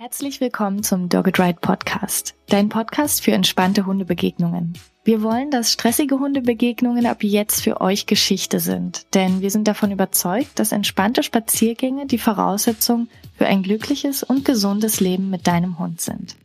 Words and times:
Herzlich 0.00 0.40
willkommen 0.40 0.84
zum 0.84 1.08
Dogged 1.08 1.40
Ride 1.40 1.58
Podcast, 1.60 2.36
dein 2.46 2.68
Podcast 2.68 3.24
für 3.24 3.32
entspannte 3.32 3.84
Hundebegegnungen. 3.84 4.74
Wir 5.02 5.24
wollen, 5.24 5.50
dass 5.50 5.72
stressige 5.72 6.20
Hundebegegnungen 6.20 7.04
ab 7.04 7.24
jetzt 7.24 7.62
für 7.62 7.80
euch 7.80 8.06
Geschichte 8.06 8.60
sind, 8.60 9.12
denn 9.16 9.40
wir 9.40 9.50
sind 9.50 9.66
davon 9.66 9.90
überzeugt, 9.90 10.60
dass 10.60 10.70
entspannte 10.70 11.24
Spaziergänge 11.24 12.06
die 12.06 12.18
Voraussetzung 12.18 13.08
für 13.36 13.46
ein 13.46 13.64
glückliches 13.64 14.22
und 14.22 14.44
gesundes 14.44 15.00
Leben 15.00 15.30
mit 15.30 15.48
deinem 15.48 15.80
Hund 15.80 16.00
sind. 16.00 16.36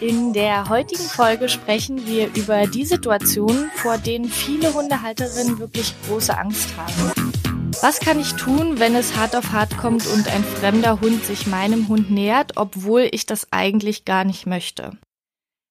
In 0.00 0.32
der 0.32 0.68
heutigen 0.68 1.04
Folge 1.04 1.48
sprechen 1.48 2.04
wir 2.08 2.34
über 2.34 2.66
die 2.66 2.84
Situationen, 2.84 3.70
vor 3.76 3.96
denen 3.96 4.24
viele 4.24 4.74
Hundehalterinnen 4.74 5.60
wirklich 5.60 5.94
große 6.08 6.36
Angst 6.36 6.70
haben. 6.76 7.33
Was 7.84 8.00
kann 8.00 8.18
ich 8.18 8.32
tun, 8.32 8.80
wenn 8.80 8.94
es 8.94 9.14
hart 9.14 9.36
auf 9.36 9.52
hart 9.52 9.76
kommt 9.76 10.06
und 10.06 10.26
ein 10.28 10.42
fremder 10.42 11.02
Hund 11.02 11.22
sich 11.22 11.46
meinem 11.46 11.88
Hund 11.88 12.10
nähert, 12.10 12.52
obwohl 12.56 13.06
ich 13.12 13.26
das 13.26 13.52
eigentlich 13.52 14.06
gar 14.06 14.24
nicht 14.24 14.46
möchte? 14.46 14.92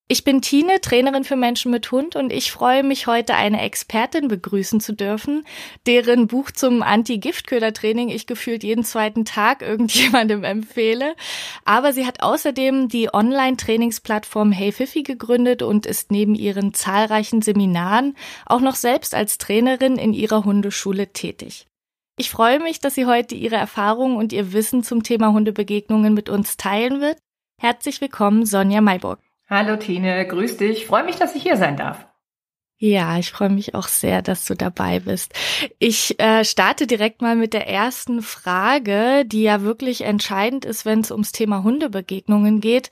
Ich 0.07 0.23
bin 0.23 0.43
Tine, 0.43 0.79
Trainerin 0.79 1.23
für 1.23 1.35
Menschen 1.35 1.71
mit 1.71 1.91
Hund 1.91 2.15
und 2.15 2.31
ich 2.31 2.51
freue 2.51 2.83
mich 2.83 3.07
heute 3.07 3.33
eine 3.33 3.61
Expertin 3.61 4.27
begrüßen 4.27 4.79
zu 4.79 4.93
dürfen, 4.93 5.43
deren 5.87 6.27
Buch 6.27 6.51
zum 6.51 6.83
Anti-Giftköder-Training 6.83 8.09
ich 8.09 8.27
gefühlt 8.27 8.63
jeden 8.63 8.83
zweiten 8.83 9.25
Tag 9.25 9.61
irgendjemandem 9.63 10.43
empfehle. 10.43 11.15
Aber 11.65 11.93
sie 11.93 12.05
hat 12.05 12.21
außerdem 12.21 12.89
die 12.89 13.11
Online-Trainingsplattform 13.11 14.51
Hey 14.51 14.71
gegründet 15.01 15.63
und 15.63 15.87
ist 15.87 16.11
neben 16.11 16.35
ihren 16.35 16.75
zahlreichen 16.75 17.41
Seminaren 17.41 18.15
auch 18.45 18.61
noch 18.61 18.75
selbst 18.75 19.15
als 19.15 19.39
Trainerin 19.39 19.95
in 19.95 20.13
ihrer 20.13 20.45
Hundeschule 20.45 21.11
tätig. 21.11 21.65
Ich 22.15 22.29
freue 22.29 22.59
mich, 22.59 22.79
dass 22.79 22.93
sie 22.93 23.07
heute 23.07 23.33
ihre 23.33 23.55
Erfahrungen 23.55 24.17
und 24.17 24.33
ihr 24.33 24.53
Wissen 24.53 24.83
zum 24.83 25.01
Thema 25.01 25.33
Hundebegegnungen 25.33 26.13
mit 26.13 26.29
uns 26.29 26.57
teilen 26.57 27.01
wird. 27.01 27.17
Herzlich 27.59 28.01
willkommen, 28.01 28.45
Sonja 28.45 28.81
Mayburg. 28.81 29.19
Hallo 29.49 29.77
Tine, 29.77 30.27
grüß 30.27 30.57
dich. 30.57 30.85
Freue 30.85 31.03
mich, 31.03 31.15
dass 31.15 31.35
ich 31.35 31.41
hier 31.41 31.57
sein 31.57 31.75
darf. 31.75 32.05
Ja, 32.85 33.17
ich 33.17 33.31
freue 33.31 33.49
mich 33.49 33.75
auch 33.75 33.87
sehr, 33.87 34.21
dass 34.21 34.43
du 34.43 34.55
dabei 34.55 34.99
bist. 34.99 35.31
Ich 35.79 36.19
äh, 36.19 36.43
starte 36.43 36.85
direkt 36.85 37.21
mal 37.21 37.33
mit 37.37 37.53
der 37.53 37.65
ersten 37.69 38.21
Frage, 38.21 39.23
die 39.25 39.43
ja 39.43 39.61
wirklich 39.61 40.01
entscheidend 40.01 40.65
ist, 40.65 40.83
wenn 40.83 40.99
es 40.99 41.09
ums 41.09 41.31
Thema 41.31 41.63
Hundebegegnungen 41.63 42.59
geht. 42.59 42.89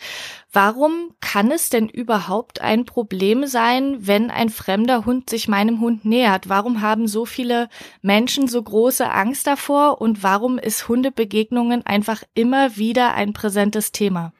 Warum 0.53 1.11
kann 1.19 1.51
es 1.51 1.69
denn 1.69 1.89
überhaupt 1.89 2.61
ein 2.61 2.85
Problem 2.85 3.45
sein, 3.47 3.97
wenn 4.07 4.31
ein 4.31 4.47
fremder 4.47 5.03
Hund 5.05 5.29
sich 5.29 5.49
meinem 5.49 5.81
Hund 5.81 6.05
nähert? 6.05 6.47
Warum 6.47 6.79
haben 6.79 7.09
so 7.09 7.25
viele 7.25 7.67
Menschen 8.01 8.47
so 8.47 8.63
große 8.63 9.11
Angst 9.11 9.45
davor 9.45 9.99
und 9.99 10.23
warum 10.23 10.57
ist 10.57 10.87
Hundebegegnungen 10.87 11.85
einfach 11.85 12.23
immer 12.33 12.77
wieder 12.77 13.13
ein 13.13 13.33
präsentes 13.33 13.91
Thema? 13.91 14.31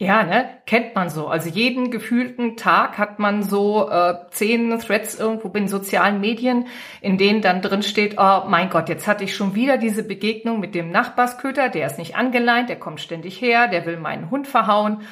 Ja, 0.00 0.22
ne, 0.22 0.48
kennt 0.64 0.94
man 0.94 1.10
so. 1.10 1.26
Also 1.26 1.48
jeden 1.48 1.90
gefühlten 1.90 2.56
Tag 2.56 2.98
hat 2.98 3.18
man 3.18 3.42
so 3.42 3.90
äh, 3.90 4.14
zehn 4.30 4.78
Threads 4.78 5.18
irgendwo 5.18 5.48
in 5.48 5.66
sozialen 5.66 6.20
Medien, 6.20 6.68
in 7.00 7.18
denen 7.18 7.42
dann 7.42 7.62
drin 7.62 7.82
steht, 7.82 8.14
oh 8.16 8.44
mein 8.46 8.70
Gott, 8.70 8.88
jetzt 8.88 9.08
hatte 9.08 9.24
ich 9.24 9.34
schon 9.34 9.56
wieder 9.56 9.76
diese 9.76 10.04
Begegnung 10.04 10.60
mit 10.60 10.76
dem 10.76 10.92
Nachbarsköter, 10.92 11.68
der 11.68 11.86
ist 11.86 11.98
nicht 11.98 12.14
angeleint, 12.14 12.68
der 12.68 12.78
kommt 12.78 13.00
ständig 13.00 13.40
her, 13.40 13.66
der 13.66 13.86
will 13.86 13.96
meinen 13.96 14.30
Hund 14.30 14.46
verhauen. 14.46 15.02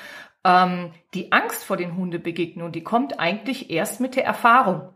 Ähm, 0.44 0.92
die 1.14 1.32
Angst 1.32 1.64
vor 1.64 1.76
den 1.76 1.96
Hundebegegnungen, 1.96 2.72
die 2.72 2.84
kommt 2.84 3.18
eigentlich 3.18 3.70
erst 3.70 4.00
mit 4.00 4.14
der 4.14 4.24
Erfahrung 4.24 4.90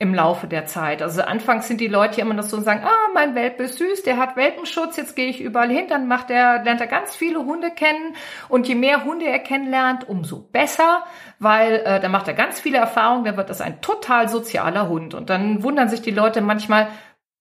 im 0.00 0.14
Laufe 0.14 0.46
der 0.46 0.64
Zeit. 0.64 1.02
Also 1.02 1.20
anfangs 1.20 1.68
sind 1.68 1.78
die 1.78 1.86
Leute 1.86 2.16
ja 2.16 2.24
immer 2.24 2.32
noch 2.32 2.44
so 2.44 2.56
und 2.56 2.64
sagen, 2.64 2.82
ah, 2.84 3.10
mein 3.12 3.34
Welpe 3.34 3.64
ist 3.64 3.76
süß, 3.76 4.02
der 4.02 4.16
hat 4.16 4.34
Welpenschutz, 4.34 4.96
jetzt 4.96 5.14
gehe 5.14 5.28
ich 5.28 5.42
überall 5.42 5.68
hin, 5.68 5.88
dann 5.90 6.08
macht 6.08 6.30
er, 6.30 6.62
lernt 6.64 6.80
er 6.80 6.86
ganz 6.86 7.14
viele 7.14 7.40
Hunde 7.40 7.70
kennen. 7.70 8.16
Und 8.48 8.66
je 8.66 8.76
mehr 8.76 9.04
Hunde 9.04 9.26
er 9.26 9.38
kennenlernt, 9.40 10.08
umso 10.08 10.40
besser, 10.40 11.04
weil 11.38 11.82
äh, 11.84 12.00
dann 12.00 12.12
macht 12.12 12.28
er 12.28 12.34
ganz 12.34 12.58
viele 12.58 12.78
Erfahrungen, 12.78 13.26
dann 13.26 13.36
wird 13.36 13.50
das 13.50 13.60
ein 13.60 13.82
total 13.82 14.30
sozialer 14.30 14.88
Hund. 14.88 15.12
Und 15.12 15.28
dann 15.28 15.62
wundern 15.62 15.90
sich 15.90 16.00
die 16.00 16.12
Leute 16.12 16.40
manchmal, 16.40 16.88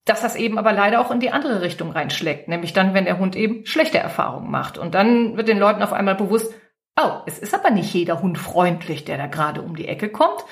dass 0.03 0.19
das 0.19 0.35
eben 0.35 0.57
aber 0.57 0.73
leider 0.73 0.99
auch 0.99 1.11
in 1.11 1.21
die 1.21 1.31
andere 1.31 1.61
Richtung 1.61 1.91
reinschlägt, 1.91 2.49
nämlich 2.49 2.73
dann, 2.73 2.93
wenn 2.93 3.05
der 3.05 3.19
Hund 3.19 3.37
eben 3.37 3.65
schlechte 3.65 3.99
Erfahrungen 3.99 4.51
macht. 4.51 4.77
Und 4.77 4.95
dann 4.95 5.37
wird 5.37 5.47
den 5.47 5.59
Leuten 5.59 5.81
auf 5.81 5.93
einmal 5.93 6.15
bewusst, 6.15 6.53
oh, 7.01 7.21
es 7.25 7.39
ist 7.39 7.55
aber 7.55 7.69
nicht 7.69 7.93
jeder 7.93 8.21
Hund 8.21 8.37
freundlich, 8.37 9.05
der 9.05 9.17
da 9.17 9.27
gerade 9.27 9.61
um 9.61 9.77
die 9.77 9.87
Ecke 9.87 10.09
kommt, 10.09 10.43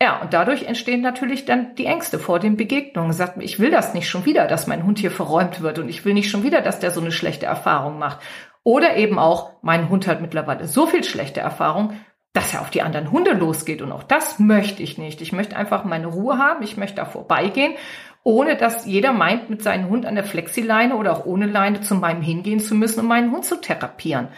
ja, 0.00 0.20
und 0.20 0.34
dadurch 0.34 0.64
entstehen 0.64 1.00
natürlich 1.00 1.46
dann 1.46 1.74
die 1.74 1.86
Ängste 1.86 2.18
vor 2.18 2.38
den 2.38 2.56
Begegnungen. 2.56 3.12
Sagt, 3.12 3.42
ich 3.42 3.58
will 3.58 3.70
das 3.70 3.94
nicht 3.94 4.08
schon 4.08 4.26
wieder, 4.26 4.46
dass 4.46 4.66
mein 4.66 4.84
Hund 4.84 4.98
hier 4.98 5.10
verräumt 5.10 5.62
wird 5.62 5.78
und 5.78 5.88
ich 5.88 6.04
will 6.04 6.12
nicht 6.12 6.30
schon 6.30 6.42
wieder, 6.42 6.60
dass 6.60 6.80
der 6.80 6.90
so 6.90 7.00
eine 7.00 7.12
schlechte 7.12 7.46
Erfahrung 7.46 7.98
macht. 7.98 8.18
Oder 8.62 8.96
eben 8.96 9.18
auch, 9.18 9.52
mein 9.62 9.88
Hund 9.88 10.06
hat 10.06 10.20
mittlerweile 10.20 10.66
so 10.66 10.86
viel 10.86 11.02
schlechte 11.02 11.40
Erfahrung, 11.40 11.94
dass 12.34 12.52
er 12.52 12.60
auf 12.60 12.70
die 12.70 12.82
anderen 12.82 13.10
Hunde 13.10 13.32
losgeht. 13.32 13.80
Und 13.80 13.90
auch 13.90 14.02
das 14.02 14.38
möchte 14.38 14.82
ich 14.82 14.98
nicht. 14.98 15.22
Ich 15.22 15.32
möchte 15.32 15.56
einfach 15.56 15.84
meine 15.84 16.08
Ruhe 16.08 16.36
haben. 16.36 16.62
Ich 16.62 16.76
möchte 16.76 16.96
da 16.96 17.06
vorbeigehen, 17.06 17.74
ohne 18.22 18.56
dass 18.56 18.84
jeder 18.84 19.12
meint, 19.12 19.48
mit 19.48 19.62
seinem 19.62 19.88
Hund 19.88 20.04
an 20.04 20.16
der 20.16 20.24
Flexileine 20.24 20.96
oder 20.96 21.12
auch 21.12 21.24
ohne 21.24 21.46
Leine 21.46 21.80
zu 21.80 21.94
meinem 21.94 22.20
hingehen 22.20 22.60
zu 22.60 22.74
müssen, 22.74 23.00
um 23.00 23.06
meinen 23.06 23.30
Hund 23.30 23.46
zu 23.46 23.60
therapieren. 23.60 24.28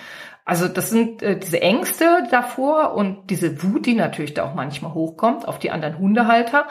Also 0.48 0.66
das 0.66 0.88
sind 0.88 1.22
äh, 1.22 1.38
diese 1.38 1.60
Ängste 1.60 2.26
davor 2.30 2.94
und 2.94 3.28
diese 3.28 3.62
Wut, 3.62 3.84
die 3.84 3.92
natürlich 3.92 4.32
da 4.32 4.44
auch 4.44 4.54
manchmal 4.54 4.94
hochkommt 4.94 5.46
auf 5.46 5.58
die 5.58 5.70
anderen 5.70 5.98
Hundehalter, 5.98 6.66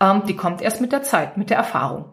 ähm, 0.00 0.24
die 0.28 0.36
kommt 0.36 0.60
erst 0.60 0.82
mit 0.82 0.92
der 0.92 1.02
Zeit, 1.02 1.38
mit 1.38 1.48
der 1.48 1.56
Erfahrung. 1.56 2.12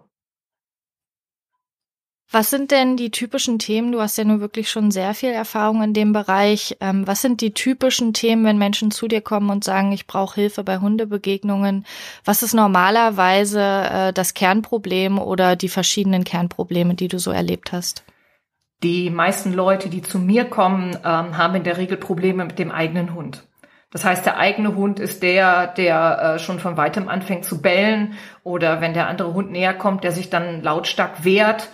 Was 2.32 2.50
sind 2.50 2.72
denn 2.72 2.96
die 2.96 3.12
typischen 3.12 3.60
Themen? 3.60 3.92
Du 3.92 4.00
hast 4.00 4.18
ja 4.18 4.24
nur 4.24 4.40
wirklich 4.40 4.70
schon 4.70 4.92
sehr 4.92 5.14
viel 5.14 5.32
Erfahrung 5.32 5.84
in 5.84 5.94
dem 5.94 6.14
Bereich. 6.14 6.78
Ähm, 6.80 7.06
was 7.06 7.22
sind 7.22 7.42
die 7.42 7.54
typischen 7.54 8.14
Themen, 8.14 8.46
wenn 8.46 8.58
Menschen 8.58 8.90
zu 8.90 9.10
dir 9.10 9.20
kommen 9.20 9.50
und 9.50 9.66
sagen, 9.66 9.92
ich 9.92 10.08
brauche 10.08 10.36
Hilfe 10.36 10.64
bei 10.64 10.78
Hundebegegnungen? 10.78 11.86
Was 12.24 12.44
ist 12.44 12.54
normalerweise 12.54 13.62
äh, 13.62 14.14
das 14.14 14.36
Kernproblem 14.36 15.20
oder 15.20 15.58
die 15.58 15.68
verschiedenen 15.68 16.24
Kernprobleme, 16.24 16.96
die 16.96 17.10
du 17.10 17.20
so 17.20 17.32
erlebt 17.32 17.74
hast? 17.74 18.06
Die 18.84 19.10
meisten 19.10 19.54
Leute, 19.54 19.90
die 19.90 20.02
zu 20.02 20.20
mir 20.20 20.46
kommen, 20.46 20.96
ähm, 21.04 21.38
haben 21.38 21.56
in 21.56 21.64
der 21.64 21.78
Regel 21.78 21.98
Probleme 21.98 22.46
mit 22.46 22.60
dem 22.60 22.72
eigenen 22.72 23.14
Hund. 23.14 23.44
Das 23.92 24.06
heißt, 24.06 24.26
der 24.26 24.38
eigene 24.38 24.76
Hund 24.76 25.00
ist 25.00 25.24
der, 25.24 25.68
der 25.68 26.36
äh, 26.36 26.40
schon 26.40 26.60
von 26.60 26.78
weitem 26.78 27.10
anfängt 27.10 27.44
zu 27.44 27.62
bellen 27.62 28.14
oder 28.44 28.82
wenn 28.82 28.94
der 28.94 29.08
andere 29.08 29.34
Hund 29.34 29.52
näher 29.52 29.74
kommt, 29.74 30.04
der 30.04 30.12
sich 30.12 30.30
dann 30.30 30.62
lautstark 30.62 31.24
wehrt, 31.24 31.70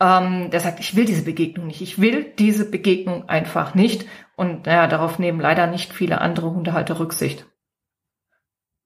ähm, 0.00 0.50
der 0.50 0.60
sagt, 0.60 0.80
ich 0.80 0.96
will 0.96 1.04
diese 1.04 1.24
Begegnung 1.24 1.66
nicht, 1.66 1.82
ich 1.82 2.00
will 2.00 2.32
diese 2.38 2.70
Begegnung 2.70 3.28
einfach 3.28 3.74
nicht. 3.74 4.06
Und 4.36 4.66
naja, 4.66 4.86
darauf 4.86 5.18
nehmen 5.18 5.40
leider 5.40 5.66
nicht 5.66 5.92
viele 5.92 6.20
andere 6.20 6.50
Hundehalter 6.50 6.98
Rücksicht. 6.98 7.46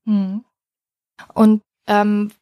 Hm. 0.06 0.44
Und 1.34 1.62
ähm, 1.86 2.32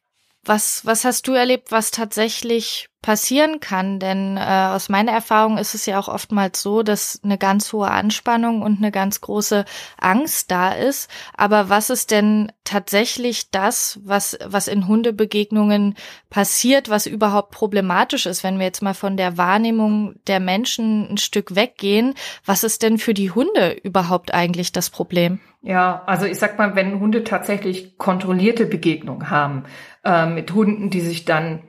was, 0.43 0.85
was 0.85 1.05
hast 1.05 1.27
du 1.27 1.33
erlebt, 1.33 1.71
was 1.71 1.91
tatsächlich 1.91 2.89
passieren 3.01 3.59
kann? 3.59 3.99
Denn 3.99 4.37
äh, 4.37 4.41
aus 4.41 4.89
meiner 4.89 5.11
Erfahrung 5.11 5.57
ist 5.57 5.73
es 5.73 5.85
ja 5.85 5.99
auch 5.99 6.07
oftmals 6.07 6.61
so, 6.61 6.83
dass 6.83 7.19
eine 7.23 7.37
ganz 7.37 7.71
hohe 7.73 7.89
Anspannung 7.89 8.61
und 8.61 8.77
eine 8.77 8.91
ganz 8.91 9.21
große 9.21 9.65
Angst 9.99 10.51
da 10.51 10.71
ist. 10.71 11.09
Aber 11.35 11.69
was 11.69 11.89
ist 11.89 12.11
denn 12.11 12.51
tatsächlich 12.63 13.51
das, 13.51 13.99
was, 14.03 14.37
was 14.45 14.67
in 14.67 14.87
Hundebegegnungen 14.87 15.95
passiert, 16.29 16.89
was 16.89 17.07
überhaupt 17.07 17.51
problematisch 17.51 18.25
ist, 18.25 18.43
wenn 18.43 18.59
wir 18.59 18.65
jetzt 18.65 18.81
mal 18.81 18.93
von 18.93 19.17
der 19.17 19.37
Wahrnehmung 19.37 20.15
der 20.27 20.39
Menschen 20.39 21.11
ein 21.11 21.17
Stück 21.17 21.55
weggehen? 21.55 22.13
Was 22.45 22.63
ist 22.63 22.83
denn 22.83 22.97
für 22.97 23.13
die 23.13 23.31
Hunde 23.31 23.71
überhaupt 23.83 24.33
eigentlich 24.33 24.71
das 24.71 24.89
Problem? 24.89 25.39
Ja, 25.63 26.03
also 26.07 26.25
ich 26.25 26.39
sag 26.39 26.57
mal, 26.57 26.75
wenn 26.75 26.99
Hunde 26.99 27.23
tatsächlich 27.23 27.97
kontrollierte 27.97 28.65
Begegnungen 28.65 29.29
haben, 29.29 29.65
äh, 30.03 30.25
mit 30.25 30.53
Hunden, 30.53 30.89
die 30.89 31.01
sich 31.01 31.25
dann 31.25 31.61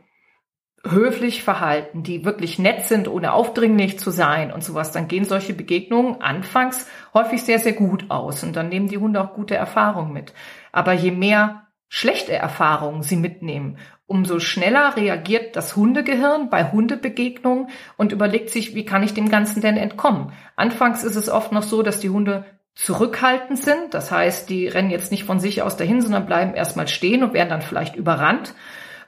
höflich 0.84 1.44
verhalten, 1.44 2.02
die 2.02 2.25
wirklich 2.25 2.58
nett 2.58 2.87
sind, 2.87 3.06
ohne 3.06 3.32
aufdringlich 3.32 3.99
zu 3.99 4.11
sein 4.11 4.52
und 4.52 4.64
sowas, 4.64 4.90
dann 4.90 5.06
gehen 5.06 5.25
solche 5.25 5.55
Begegnungen 5.55 6.20
anfangs 6.20 6.88
häufig 7.14 7.44
sehr, 7.44 7.61
sehr 7.61 7.73
gut 7.73 8.11
aus 8.11 8.43
und 8.43 8.56
dann 8.56 8.69
nehmen 8.69 8.88
die 8.88 8.99
Hunde 8.99 9.20
auch 9.20 9.34
gute 9.34 9.55
Erfahrungen 9.55 10.12
mit. 10.12 10.32
Aber 10.73 10.93
je 10.93 11.12
mehr 11.12 11.67
schlechte 11.88 12.32
Erfahrungen 12.32 13.02
sie 13.02 13.17
mitnehmen, 13.17 13.79
umso 14.06 14.40
schneller 14.40 14.96
reagiert 14.96 15.55
das 15.55 15.76
Hundegehirn 15.76 16.50
bei 16.50 16.73
Hundebegegnungen 16.73 17.69
und 17.96 18.12
überlegt 18.12 18.50
sich, 18.50 18.75
wie 18.75 18.85
kann 18.85 19.05
ich 19.05 19.14
dem 19.14 19.28
Ganzen 19.28 19.62
denn 19.62 19.76
entkommen? 19.76 20.32
Anfangs 20.56 21.05
ist 21.05 21.17
es 21.17 21.28
oft 21.28 21.52
noch 21.52 21.62
so, 21.62 21.82
dass 21.82 22.00
die 22.00 22.11
Hunde 22.11 22.44
zurückhaltend 22.75 23.58
sind. 23.58 23.94
Das 23.94 24.11
heißt, 24.11 24.49
die 24.49 24.67
rennen 24.67 24.90
jetzt 24.90 25.12
nicht 25.12 25.25
von 25.25 25.38
sich 25.38 25.62
aus 25.62 25.76
dahin, 25.76 26.00
sondern 26.00 26.26
bleiben 26.26 26.55
erstmal 26.55 26.88
stehen 26.88 27.23
und 27.23 27.35
werden 27.35 27.50
dann 27.50 27.62
vielleicht 27.62 27.94
überrannt. 27.94 28.55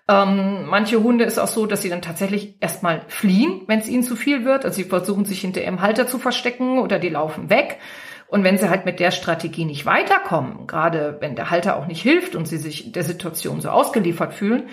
Ähm, 0.06 0.67
manche 0.67 1.03
Hunde 1.03 1.25
ist 1.25 1.39
auch 1.39 1.49
so, 1.49 1.67
dass 1.67 1.83
sie 1.83 1.89
dann 1.89 2.03
tatsächlich 2.03 2.56
erstmal 2.61 3.03
fliehen, 3.09 3.62
wenn 3.67 3.79
es 3.79 3.89
ihnen 3.89 4.03
zu 4.03 4.17
viel 4.17 4.45
wird. 4.45 4.65
Also 4.65 4.77
sie 4.77 4.85
versuchen 4.85 5.25
sich 5.25 5.41
hinter 5.41 5.62
ihrem 5.62 5.81
Halter 5.81 6.06
zu 6.06 6.19
verstecken 6.19 6.79
oder 6.79 6.99
die 6.99 7.09
laufen 7.09 7.49
weg. 7.49 7.79
Und 8.29 8.45
wenn 8.45 8.59
sie 8.59 8.69
halt 8.69 8.85
mit 8.85 9.01
der 9.01 9.12
Strategie 9.12 9.65
nicht 9.65 9.87
weiterkommen, 9.87 10.67
gerade 10.67 11.19
wenn 11.21 11.37
der 11.37 11.51
Halter 11.51 11.77
auch 11.77 11.87
nicht 11.87 12.03
hilft 12.03 12.35
und 12.35 12.47
sie 12.47 12.59
sich 12.59 12.93
der 12.93 13.05
Situation 13.05 13.61
so 13.61 13.71
ausgeliefert 13.71 14.35
fühlen, 14.35 14.69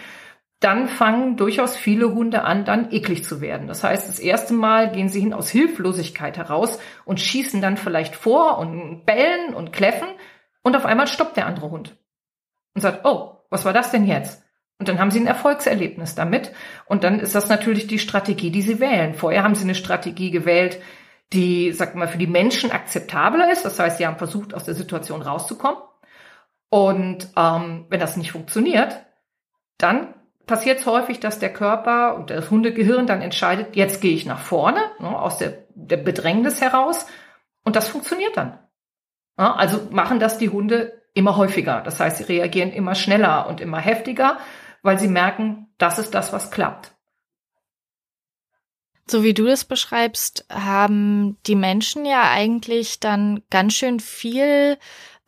dann 0.60 0.88
fangen 0.88 1.38
durchaus 1.38 1.75
viele 1.75 2.13
Hunde 2.13 2.44
an, 2.44 2.66
dann 2.66 2.92
eklig 2.92 3.24
zu 3.24 3.42
werden. 3.42 3.68
Das 3.68 3.83
heißt, 3.83 4.07
das 4.07 4.19
erste 4.19 4.54
Mal 4.54 4.92
gehen 4.92 5.10
sie 5.10 5.19
hin 5.19 5.33
aus 5.33 5.50
Hilflosigkeit 5.50 6.38
heraus 6.38 6.78
und 7.04 7.19
schießen 7.19 7.62
dann 7.62 7.78
vielleicht 7.78 8.16
vor 8.16 8.60
und 8.60 9.06
bellen 9.06 9.56
und 9.56 9.74
kläffen 9.74 10.07
und 10.62 10.75
auf 10.75 10.86
einmal 10.86 11.07
stoppt 11.07 11.38
der 11.38 11.48
andere 11.48 11.72
Hund 11.72 11.98
und 12.75 12.81
sagt, 12.81 13.06
oh, 13.06 13.38
was 13.50 13.66
war 13.66 13.74
das 13.74 13.92
denn 13.92 14.06
jetzt? 14.06 14.44
Und 14.81 14.88
dann 14.88 14.98
haben 14.98 15.12
sie 15.12 15.19
ein 15.19 15.28
Erfolgserlebnis 15.28 16.16
damit. 16.16 16.51
Und 16.88 17.04
dann 17.04 17.19
ist 17.19 17.36
das 17.36 17.50
natürlich 17.50 17.86
die 17.86 18.00
Strategie, 18.00 18.50
die 18.50 18.63
sie 18.63 18.80
wählen. 18.80 19.13
Vorher 19.13 19.44
haben 19.44 19.54
sie 19.54 19.63
eine 19.63 19.75
Strategie 19.75 20.31
gewählt, 20.31 20.81
die, 21.33 21.72
sag 21.72 21.94
mal, 21.94 22.07
für 22.07 22.18
die 22.18 22.25
Menschen 22.25 22.72
akzeptabler 22.72 23.51
ist. 23.51 23.63
Das 23.63 23.78
heißt, 23.78 24.00
sie 24.00 24.07
haben 24.07 24.18
versucht, 24.18 24.56
aus 24.56 24.63
der 24.63 24.74
Situation 24.74 25.22
rauszukommen. 25.22 25.80
Und 26.72 27.28
ähm, 27.38 27.86
wenn 27.89 28.00
das 28.00 28.18
nicht 28.18 28.31
funktioniert, 28.31 29.04
dann 29.78 30.16
passiert 30.48 30.80
es 30.80 30.88
häufig, 30.88 31.19
dass 31.19 31.38
der 31.38 31.54
Körper 31.54 32.16
und 32.16 32.31
das 32.31 32.50
Hundegehirn 32.50 33.06
dann 33.06 33.22
entscheidet, 33.22 33.75
jetzt 33.75 34.01
gehe 34.01 34.16
ich 34.16 34.25
nach 34.25 34.39
vorne, 34.39 34.81
ne, 34.98 35.16
aus 35.16 35.38
der, 35.38 35.60
der 35.75 35.98
Bedrängnis 35.98 36.60
heraus. 36.60 37.06
Und 37.63 37.75
das 37.75 37.88
funktioniert 37.88 38.36
dann. 38.36 38.57
Ja, 39.38 39.54
also 39.54 39.89
machen 39.92 40.19
das 40.19 40.39
die 40.39 40.50
Hunde 40.50 41.04
immer 41.13 41.38
häufiger. 41.38 41.81
Das 41.86 42.00
heißt, 42.00 42.18
sie 42.18 42.24
reagieren 42.24 42.72
immer 42.72 42.95
schneller 42.95 43.48
und 43.48 43.62
immer 43.62 43.78
heftiger, 43.78 44.39
weil 44.81 45.00
sie 45.00 45.07
merken, 45.07 45.68
das 45.78 46.00
ist 46.00 46.12
das, 46.12 46.33
was 46.33 46.51
klappt. 46.51 46.94
So 49.10 49.24
wie 49.24 49.33
du 49.33 49.45
das 49.45 49.66
beschreibst, 49.66 50.45
haben 50.50 51.38
die 51.45 51.56
Menschen 51.56 52.06
ja 52.06 52.31
eigentlich 52.31 53.00
dann 53.00 53.44
ganz 53.50 53.74
schön 53.74 54.00
viel 54.00 54.78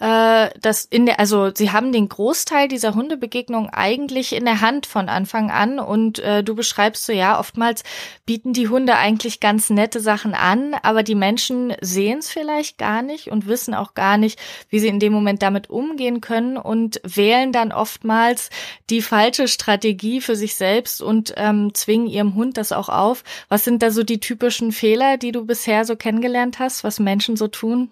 äh, 0.03 0.49
das 0.59 0.83
in 0.83 1.05
der, 1.05 1.21
also 1.21 1.51
sie 1.55 1.71
haben 1.71 1.93
den 1.93 2.09
Großteil 2.09 2.67
dieser 2.67 2.93
Hundebegegnung 2.93 3.69
eigentlich 3.69 4.35
in 4.35 4.43
der 4.43 4.59
Hand 4.59 4.85
von 4.85 5.07
Anfang 5.07 5.49
an 5.49 5.79
und 5.79 6.19
äh, 6.19 6.43
du 6.43 6.55
beschreibst 6.55 7.05
so, 7.05 7.13
ja, 7.13 7.39
oftmals 7.39 7.83
bieten 8.25 8.51
die 8.51 8.67
Hunde 8.67 8.97
eigentlich 8.97 9.39
ganz 9.39 9.69
nette 9.69 10.01
Sachen 10.01 10.33
an, 10.33 10.73
aber 10.73 11.03
die 11.03 11.15
Menschen 11.15 11.73
sehen 11.79 12.19
es 12.19 12.29
vielleicht 12.29 12.77
gar 12.77 13.01
nicht 13.01 13.29
und 13.29 13.47
wissen 13.47 13.73
auch 13.73 13.93
gar 13.93 14.17
nicht, 14.17 14.37
wie 14.67 14.79
sie 14.79 14.89
in 14.89 14.99
dem 14.99 15.13
Moment 15.13 15.41
damit 15.41 15.69
umgehen 15.69 16.19
können 16.19 16.57
und 16.57 16.99
wählen 17.05 17.53
dann 17.53 17.71
oftmals 17.71 18.49
die 18.89 19.01
falsche 19.01 19.47
Strategie 19.47 20.19
für 20.19 20.35
sich 20.35 20.55
selbst 20.55 21.01
und 21.01 21.33
ähm, 21.37 21.73
zwingen 21.73 22.07
ihrem 22.07 22.35
Hund 22.35 22.57
das 22.57 22.73
auch 22.73 22.89
auf. 22.89 23.23
Was 23.47 23.63
sind 23.63 23.81
da 23.81 23.89
so 23.89 24.03
die 24.03 24.19
typischen 24.19 24.73
Fehler, 24.73 25.15
die 25.15 25.31
du 25.31 25.45
bisher 25.45 25.85
so 25.85 25.95
kennengelernt 25.95 26.59
hast, 26.59 26.83
was 26.83 26.99
Menschen 26.99 27.37
so 27.37 27.47
tun? 27.47 27.89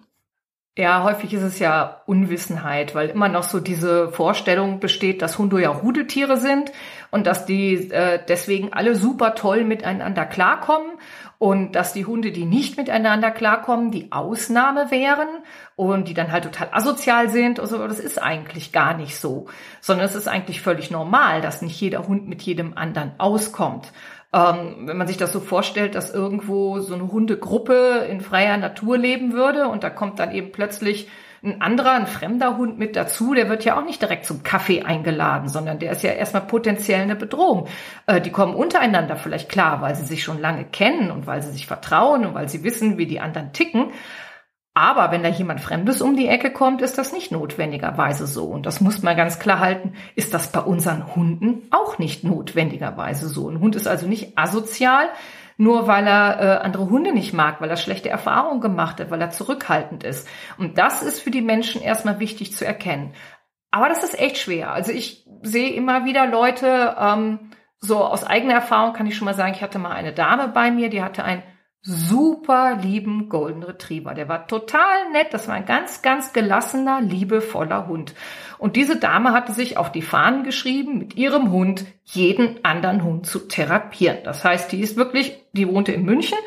Ja, 0.78 1.04
häufig 1.04 1.34
ist 1.34 1.44
es 1.44 1.60
ja 1.60 2.02
Unwissenheit, 2.06 2.96
weil 2.96 3.10
immer 3.10 3.28
noch 3.28 3.44
so 3.44 3.60
diese 3.60 4.10
Vorstellung 4.10 4.80
besteht, 4.80 5.22
dass 5.22 5.38
Hunde 5.38 5.62
ja 5.62 5.70
Rudetiere 5.70 6.38
sind 6.38 6.72
und 7.12 7.28
dass 7.28 7.46
die 7.46 7.92
äh, 7.92 8.24
deswegen 8.26 8.72
alle 8.72 8.96
super 8.96 9.36
toll 9.36 9.66
miteinander 9.66 10.26
klarkommen 10.26 10.94
und 11.40 11.74
dass 11.74 11.92
die 11.92 12.06
Hunde, 12.06 12.32
die 12.32 12.46
nicht 12.46 12.78
miteinander 12.78 13.32
klarkommen, 13.32 13.92
die 13.92 14.14
Ausnahme 14.14 14.92
wären 14.92 15.28
und 15.76 16.08
die 16.08 16.14
dann 16.14 16.32
halt 16.32 16.46
total 16.46 16.70
asozial 16.72 17.30
sind. 17.30 17.60
Also 17.60 17.86
das 17.86 18.00
ist 18.00 18.22
eigentlich 18.22 18.72
gar 18.72 18.96
nicht 18.96 19.18
so, 19.18 19.48
sondern 19.82 20.06
es 20.06 20.16
ist 20.16 20.30
eigentlich 20.30 20.62
völlig 20.62 20.90
normal, 20.90 21.42
dass 21.42 21.62
nicht 21.62 21.82
jeder 21.82 22.08
Hund 22.08 22.30
mit 22.30 22.44
jedem 22.44 22.78
anderen 22.78 23.12
auskommt. 23.18 23.92
Ähm, 24.34 24.88
wenn 24.88 24.98
man 24.98 25.08
sich 25.08 25.18
das 25.18 25.34
so 25.34 25.40
vorstellt, 25.42 25.96
dass 25.96 26.14
irgendwo 26.14 26.80
so 26.80 26.94
eine 26.94 27.12
Hundegruppe 27.12 28.08
in 28.10 28.22
freier 28.22 28.58
Natur 28.58 28.98
leben 28.98 29.34
würde 29.34 29.68
und 29.68 29.84
da 29.84 29.90
kommt 29.90 30.20
dann 30.20 30.32
eben 30.32 30.52
plötzlich 30.52 31.10
ein 31.44 31.60
anderer, 31.60 31.94
ein 31.94 32.06
fremder 32.06 32.58
Hund 32.58 32.78
mit 32.78 32.96
dazu, 32.96 33.34
der 33.34 33.50
wird 33.50 33.66
ja 33.66 33.78
auch 33.78 33.84
nicht 33.84 34.02
direkt 34.02 34.26
zum 34.26 34.44
Kaffee 34.44 34.84
eingeladen, 34.84 35.50
sondern 35.50 35.80
der 35.80 35.92
ist 35.92 36.04
ja 36.04 36.12
erstmal 36.12 36.44
potenziell 36.44 37.02
eine 37.02 37.16
Bedrohung. 37.16 37.68
Äh, 38.06 38.22
die 38.22 38.32
kommen 38.32 38.54
untereinander 38.54 39.16
vielleicht 39.16 39.50
klar, 39.50 39.82
weil 39.82 39.96
sie 39.96 40.06
sich 40.06 40.24
schon 40.24 40.40
lange 40.40 40.66
kennen 40.66 41.10
und 41.10 41.26
weil 41.26 41.42
sie 41.42 41.52
sich 41.52 41.66
vertrauen 41.66 42.26
und 42.26 42.36
weil 42.36 42.48
sie 42.48 42.64
wissen, 42.64 42.98
wie 43.00 43.08
die 43.08 43.20
anderen 43.20 43.54
ticken. 43.54 43.92
Aber 44.74 45.12
wenn 45.12 45.24
da 45.24 45.30
jemand 45.30 45.60
Fremdes 45.60 46.02
um 46.02 46.16
die 46.16 46.28
Ecke 46.28 46.50
kommt, 46.52 46.82
ist 46.82 46.98
das 46.98 47.12
nicht 47.12 47.32
notwendigerweise 47.32 48.26
so. 48.26 48.46
Und 48.46 48.66
das 48.66 48.80
muss 48.80 49.04
man 49.04 49.18
ganz 49.18 49.38
klar 49.38 49.60
halten, 49.60 49.94
ist 50.16 50.34
das 50.34 50.52
bei 50.52 50.62
unseren 50.62 51.14
Hunden 51.14 51.68
auch 51.72 51.98
nicht 51.98 52.24
notwendigerweise 52.24 53.28
so. 53.28 53.50
Ein 53.50 53.60
Hund 53.60 53.76
ist 53.76 53.88
also 53.88 54.08
nicht 54.08 54.38
asozial, 54.38 55.10
nur 55.58 55.88
weil 55.88 56.08
er 56.08 56.40
äh, 56.40 56.64
andere 56.64 56.90
Hunde 56.90 57.14
nicht 57.14 57.34
mag, 57.34 57.60
weil 57.60 57.70
er 57.70 57.76
schlechte 57.76 58.10
Erfahrungen 58.10 58.62
gemacht 58.62 59.02
hat, 59.02 59.12
weil 59.12 59.20
er 59.20 59.32
zurückhaltend 59.32 60.06
ist. 60.06 60.28
Und 60.58 60.78
das 60.78 61.04
ist 61.04 61.20
für 61.20 61.32
die 61.32 61.42
Menschen 61.42 61.82
erstmal 61.82 62.20
wichtig 62.20 62.54
zu 62.54 62.66
erkennen. 62.66 63.14
Aber 63.72 63.90
das 63.90 64.04
ist 64.04 64.20
echt 64.20 64.38
schwer. 64.38 64.72
Also 64.72 64.94
ich 64.94 65.26
sehe 65.42 65.74
immer 65.74 66.06
wieder 66.06 66.28
Leute, 66.28 66.96
ähm, 66.98 67.52
so 67.80 68.04
aus 68.06 68.24
eigener 68.24 68.54
Erfahrung 68.54 68.94
kann 68.94 69.08
ich 69.08 69.18
schon 69.18 69.26
mal 69.26 69.34
sagen, 69.34 69.54
ich 69.54 69.62
hatte 69.62 69.80
mal 69.80 69.92
eine 69.92 70.14
Dame 70.14 70.48
bei 70.48 70.72
mir, 70.72 70.90
die 70.90 71.04
hatte 71.04 71.24
ein 71.26 71.44
super 71.84 72.78
lieben 72.82 73.28
Golden 73.28 73.64
Retriever. 73.64 74.14
Der 74.14 74.30
war 74.30 74.48
total 74.48 75.12
nett. 75.12 75.28
Das 75.32 75.48
war 75.48 75.56
ein 75.56 75.66
ganz, 75.66 76.02
ganz 76.02 76.32
gelassener, 76.34 77.02
liebevoller 77.02 77.88
Hund. 77.88 78.14
Und 78.60 78.76
diese 78.76 78.98
Dame 78.98 79.32
hatte 79.32 79.54
sich 79.54 79.78
auf 79.78 79.92
die 79.92 80.04
Fahnen 80.04 80.44
geschrieben, 80.44 81.00
mit 81.00 81.16
ihrem 81.16 81.52
Hund 81.52 81.86
jeden 82.04 82.64
anderen 82.64 83.04
Hund 83.04 83.26
zu 83.26 83.40
therapieren. 83.40 84.20
Das 84.24 84.46
heißt, 84.46 84.72
die 84.72 84.82
ist 84.82 84.98
wirklich, 84.98 85.44
die 85.54 85.68
wohnte 85.68 85.92
in 85.92 86.06
München 86.06 86.38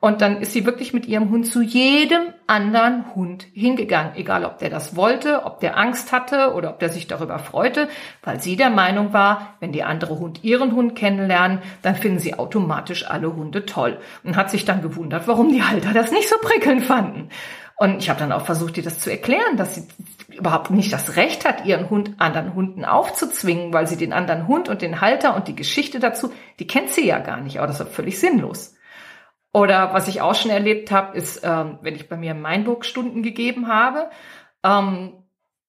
und 0.00 0.20
dann 0.20 0.40
ist 0.40 0.52
sie 0.52 0.64
wirklich 0.64 0.94
mit 0.94 1.06
ihrem 1.06 1.30
Hund 1.30 1.46
zu 1.48 1.60
jedem 1.60 2.32
anderen 2.46 3.16
Hund 3.16 3.46
hingegangen, 3.52 4.12
egal 4.14 4.44
ob 4.44 4.58
der 4.58 4.70
das 4.70 4.94
wollte, 4.94 5.44
ob 5.44 5.58
der 5.58 5.76
Angst 5.76 6.12
hatte 6.12 6.54
oder 6.54 6.70
ob 6.70 6.78
der 6.78 6.88
sich 6.88 7.08
darüber 7.08 7.40
freute, 7.40 7.88
weil 8.22 8.40
sie 8.40 8.54
der 8.54 8.70
Meinung 8.70 9.12
war, 9.12 9.56
wenn 9.58 9.72
die 9.72 9.82
andere 9.82 10.20
Hund 10.20 10.44
ihren 10.44 10.76
Hund 10.76 10.94
kennenlernen, 10.94 11.58
dann 11.82 11.96
finden 11.96 12.20
sie 12.20 12.38
automatisch 12.38 13.10
alle 13.10 13.34
Hunde 13.34 13.66
toll. 13.66 13.98
Und 14.22 14.36
hat 14.36 14.50
sich 14.50 14.64
dann 14.64 14.82
gewundert, 14.82 15.26
warum 15.26 15.50
die 15.50 15.64
Halter 15.64 15.92
das 15.92 16.12
nicht 16.12 16.28
so 16.28 16.36
prickelnd 16.40 16.84
fanden. 16.84 17.30
Und 17.76 17.98
ich 17.98 18.08
habe 18.08 18.20
dann 18.20 18.32
auch 18.32 18.46
versucht, 18.46 18.76
ihr 18.76 18.84
das 18.84 19.00
zu 19.00 19.10
erklären, 19.10 19.56
dass 19.56 19.74
sie 19.74 19.88
überhaupt 20.28 20.70
nicht 20.70 20.92
das 20.92 21.16
Recht 21.16 21.44
hat, 21.44 21.66
ihren 21.66 21.90
Hund 21.90 22.12
anderen 22.18 22.54
Hunden 22.54 22.84
aufzuzwingen, 22.84 23.72
weil 23.72 23.88
sie 23.88 23.96
den 23.96 24.12
anderen 24.12 24.46
Hund 24.46 24.68
und 24.68 24.80
den 24.80 25.00
Halter 25.00 25.34
und 25.34 25.48
die 25.48 25.56
Geschichte 25.56 25.98
dazu, 25.98 26.32
die 26.60 26.68
kennt 26.68 26.90
sie 26.90 27.06
ja 27.06 27.18
gar 27.18 27.40
nicht, 27.40 27.58
aber 27.58 27.66
das 27.66 27.80
ist 27.80 27.92
völlig 27.92 28.20
sinnlos. 28.20 28.74
Oder 29.52 29.94
was 29.94 30.08
ich 30.08 30.20
auch 30.20 30.34
schon 30.34 30.50
erlebt 30.50 30.90
habe, 30.90 31.16
ist, 31.16 31.42
ähm, 31.44 31.78
wenn 31.82 31.94
ich 31.94 32.08
bei 32.08 32.16
mir 32.16 32.34
Mainburg 32.34 32.84
Stunden 32.84 33.22
gegeben 33.22 33.68
habe, 33.68 34.10
ähm, 34.62 35.24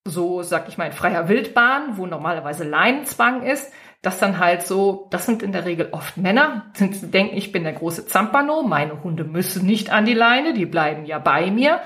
so 0.06 0.42
sag 0.44 0.68
ich 0.68 0.78
mal 0.78 0.86
in 0.86 0.94
freier 0.94 1.30
Wildbahn, 1.30 1.98
wo 1.98 2.06
normalerweise 2.06 2.64
Leinenzwang 2.64 3.44
ist, 3.44 3.72
dass 4.02 4.20
dann 4.20 4.40
halt 4.40 4.64
so, 4.64 5.08
das 5.12 5.26
sind 5.26 5.44
in 5.44 5.52
der 5.52 5.66
Regel 5.66 5.90
oft 5.92 6.18
Männer, 6.18 6.72
die 6.80 6.90
denken, 7.12 7.36
ich 7.36 7.52
bin 7.52 7.64
der 7.64 7.74
große 7.74 8.08
Zampano, 8.08 8.64
meine 8.64 9.04
Hunde 9.04 9.24
müssen 9.24 9.66
nicht 9.66 9.92
an 9.92 10.06
die 10.06 10.14
Leine, 10.14 10.54
die 10.54 10.66
bleiben 10.66 11.06
ja 11.06 11.20
bei 11.20 11.52
mir. 11.52 11.82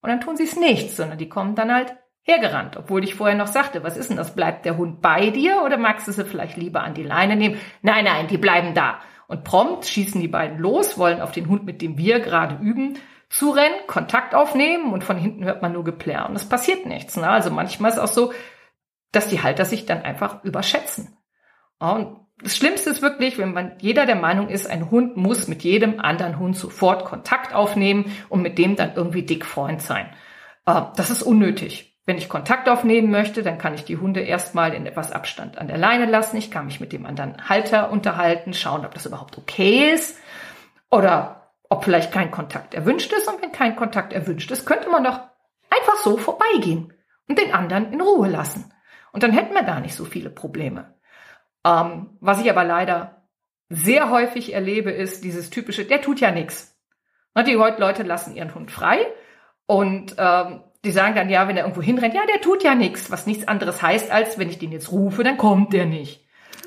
Und 0.00 0.10
dann 0.10 0.20
tun 0.20 0.36
sie 0.36 0.44
es 0.44 0.56
nicht, 0.56 0.96
sondern 0.96 1.18
die 1.18 1.28
kommen 1.28 1.54
dann 1.54 1.72
halt 1.72 1.96
hergerannt, 2.22 2.76
obwohl 2.76 3.04
ich 3.04 3.14
vorher 3.14 3.36
noch 3.36 3.46
sagte, 3.46 3.82
was 3.82 3.96
ist 3.96 4.10
denn 4.10 4.16
das? 4.16 4.34
Bleibt 4.34 4.64
der 4.64 4.76
Hund 4.76 5.00
bei 5.00 5.30
dir 5.30 5.62
oder 5.64 5.78
magst 5.78 6.06
du 6.06 6.12
sie 6.12 6.24
vielleicht 6.24 6.56
lieber 6.56 6.82
an 6.82 6.94
die 6.94 7.02
Leine 7.02 7.36
nehmen? 7.36 7.58
Nein, 7.82 8.04
nein, 8.04 8.28
die 8.28 8.38
bleiben 8.38 8.74
da. 8.74 9.00
Und 9.28 9.44
prompt 9.44 9.84
schießen 9.84 10.20
die 10.20 10.28
beiden 10.28 10.58
los, 10.58 10.98
wollen 10.98 11.20
auf 11.20 11.32
den 11.32 11.48
Hund, 11.48 11.64
mit 11.64 11.82
dem 11.82 11.98
wir 11.98 12.18
gerade 12.20 12.56
üben, 12.64 12.98
zurennen, 13.28 13.86
Kontakt 13.86 14.34
aufnehmen 14.34 14.92
und 14.92 15.04
von 15.04 15.18
hinten 15.18 15.44
hört 15.44 15.60
man 15.60 15.72
nur 15.72 15.84
Geplär 15.84 16.26
und 16.28 16.34
es 16.34 16.48
passiert 16.48 16.86
nichts. 16.86 17.16
Ne? 17.16 17.28
Also 17.28 17.50
manchmal 17.50 17.90
ist 17.90 17.98
es 17.98 18.02
auch 18.02 18.12
so, 18.12 18.32
dass 19.12 19.28
die 19.28 19.42
Halter 19.42 19.66
sich 19.66 19.84
dann 19.84 20.02
einfach 20.02 20.42
überschätzen. 20.44 21.16
Und 21.78 22.16
das 22.42 22.56
Schlimmste 22.56 22.90
ist 22.90 23.02
wirklich, 23.02 23.36
wenn 23.36 23.52
man 23.52 23.72
jeder 23.80 24.06
der 24.06 24.16
Meinung 24.16 24.48
ist, 24.48 24.68
ein 24.68 24.90
Hund 24.90 25.16
muss 25.16 25.46
mit 25.46 25.62
jedem 25.62 26.00
anderen 26.00 26.38
Hund 26.38 26.56
sofort 26.56 27.04
Kontakt 27.04 27.54
aufnehmen 27.54 28.16
und 28.28 28.42
mit 28.42 28.58
dem 28.58 28.76
dann 28.76 28.94
irgendwie 28.94 29.22
dick 29.22 29.44
Freund 29.44 29.82
sein. 29.82 30.08
Äh, 30.64 30.82
das 30.96 31.10
ist 31.10 31.22
unnötig. 31.22 31.87
Wenn 32.08 32.16
ich 32.16 32.30
Kontakt 32.30 32.70
aufnehmen 32.70 33.10
möchte, 33.10 33.42
dann 33.42 33.58
kann 33.58 33.74
ich 33.74 33.84
die 33.84 33.98
Hunde 33.98 34.20
erstmal 34.20 34.72
in 34.72 34.86
etwas 34.86 35.12
Abstand 35.12 35.58
an 35.58 35.68
der 35.68 35.76
Leine 35.76 36.06
lassen. 36.06 36.38
Ich 36.38 36.50
kann 36.50 36.64
mich 36.64 36.80
mit 36.80 36.94
dem 36.94 37.04
anderen 37.04 37.50
Halter 37.50 37.90
unterhalten, 37.90 38.54
schauen, 38.54 38.86
ob 38.86 38.94
das 38.94 39.04
überhaupt 39.04 39.36
okay 39.36 39.92
ist 39.92 40.18
oder 40.90 41.52
ob 41.68 41.84
vielleicht 41.84 42.10
kein 42.10 42.30
Kontakt 42.30 42.72
erwünscht 42.72 43.12
ist. 43.12 43.28
Und 43.28 43.42
wenn 43.42 43.52
kein 43.52 43.76
Kontakt 43.76 44.14
erwünscht 44.14 44.50
ist, 44.50 44.64
könnte 44.64 44.88
man 44.88 45.04
doch 45.04 45.20
einfach 45.68 45.96
so 45.96 46.16
vorbeigehen 46.16 46.94
und 47.28 47.38
den 47.38 47.52
anderen 47.52 47.92
in 47.92 48.00
Ruhe 48.00 48.28
lassen. 48.28 48.72
Und 49.12 49.22
dann 49.22 49.32
hätten 49.32 49.52
wir 49.52 49.64
gar 49.64 49.80
nicht 49.80 49.94
so 49.94 50.06
viele 50.06 50.30
Probleme. 50.30 50.94
Ähm, 51.62 52.16
was 52.20 52.40
ich 52.40 52.48
aber 52.48 52.64
leider 52.64 53.28
sehr 53.68 54.08
häufig 54.08 54.54
erlebe, 54.54 54.92
ist 54.92 55.24
dieses 55.24 55.50
typische, 55.50 55.84
der 55.84 56.00
tut 56.00 56.20
ja 56.20 56.30
nichts. 56.30 56.74
Die 57.46 57.52
Leute 57.52 58.02
lassen 58.02 58.34
ihren 58.34 58.54
Hund 58.54 58.70
frei 58.70 59.06
und 59.66 60.16
ähm, 60.16 60.62
die 60.84 60.90
sagen 60.90 61.14
dann, 61.14 61.28
ja, 61.28 61.48
wenn 61.48 61.56
er 61.56 61.64
irgendwo 61.64 61.82
hinrennt, 61.82 62.14
ja, 62.14 62.24
der 62.26 62.40
tut 62.40 62.62
ja 62.62 62.74
nichts, 62.74 63.10
was 63.10 63.26
nichts 63.26 63.48
anderes 63.48 63.82
heißt, 63.82 64.10
als 64.10 64.38
wenn 64.38 64.48
ich 64.48 64.58
den 64.58 64.72
jetzt 64.72 64.92
rufe, 64.92 65.24
dann 65.24 65.36
kommt 65.36 65.72
der 65.72 65.86
nicht. 65.86 66.24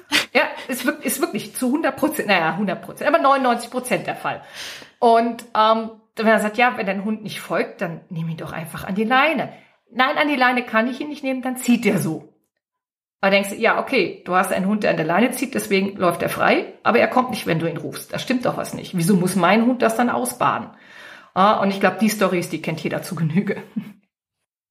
Ja, 0.34 0.44
ist, 0.70 0.86
wirklich, 0.86 1.06
ist 1.08 1.22
wirklich 1.22 1.56
zu 1.56 1.68
100 1.68 1.96
Prozent, 1.98 2.28
naja, 2.30 2.52
100 2.52 2.82
Prozent, 2.82 3.10
aber 3.10 3.22
99 3.22 3.70
Prozent 3.70 4.08
der 4.08 4.16
Fall. 4.16 4.42
Und 5.00 5.44
ähm, 5.58 5.92
wenn 6.16 6.28
er 6.28 6.40
sagt, 6.40 6.58
ja, 6.58 6.78
wenn 6.78 6.86
dein 6.86 7.04
Hund 7.04 7.24
nicht 7.24 7.42
folgt, 7.42 7.82
dann 7.82 8.02
nimm 8.10 8.30
ihn 8.30 8.38
doch 8.38 8.54
einfach 8.54 8.86
an 8.86 8.96
die 8.96 9.04
Leine. 9.04 9.52
Nein, 9.92 10.18
an 10.18 10.30
die 10.30 10.36
Leine 10.36 10.64
kann 10.64 10.90
ich 10.90 11.02
ihn 11.02 11.10
nicht 11.10 11.24
nehmen, 11.24 11.42
dann 11.42 11.58
zieht 11.58 11.84
der 11.84 11.98
so. 11.98 12.34
Aber 13.20 13.32
denkst 13.32 13.50
du, 13.50 13.56
ja, 13.56 13.80
okay, 13.80 14.24
du 14.26 14.34
hast 14.36 14.52
einen 14.52 14.68
Hund, 14.68 14.84
der 14.84 14.92
an 14.92 14.98
der 14.98 15.06
Leine 15.06 15.32
zieht, 15.32 15.54
deswegen 15.54 15.96
läuft 15.98 16.24
er 16.24 16.30
frei, 16.30 16.74
aber 16.84 17.00
er 17.00 17.08
kommt 17.08 17.30
nicht, 17.30 17.46
wenn 17.46 17.60
du 17.60 17.70
ihn 17.70 17.78
rufst. 17.78 18.12
Da 18.12 18.18
stimmt 18.18 18.46
doch 18.46 18.58
was 18.58 18.74
nicht. 18.74 18.98
Wieso 18.98 19.16
muss 19.16 19.36
mein 19.36 19.66
Hund 19.66 19.82
das 19.82 19.96
dann 19.96 20.10
ausbaden? 20.10 20.70
Ah, 21.34 21.62
und 21.62 21.70
ich 21.70 21.80
glaube, 21.80 21.98
die 22.02 22.10
Stories, 22.10 22.50
die 22.50 22.62
kennt 22.62 22.82
jeder 22.82 23.04
zu 23.04 23.16
Genüge. 23.16 23.62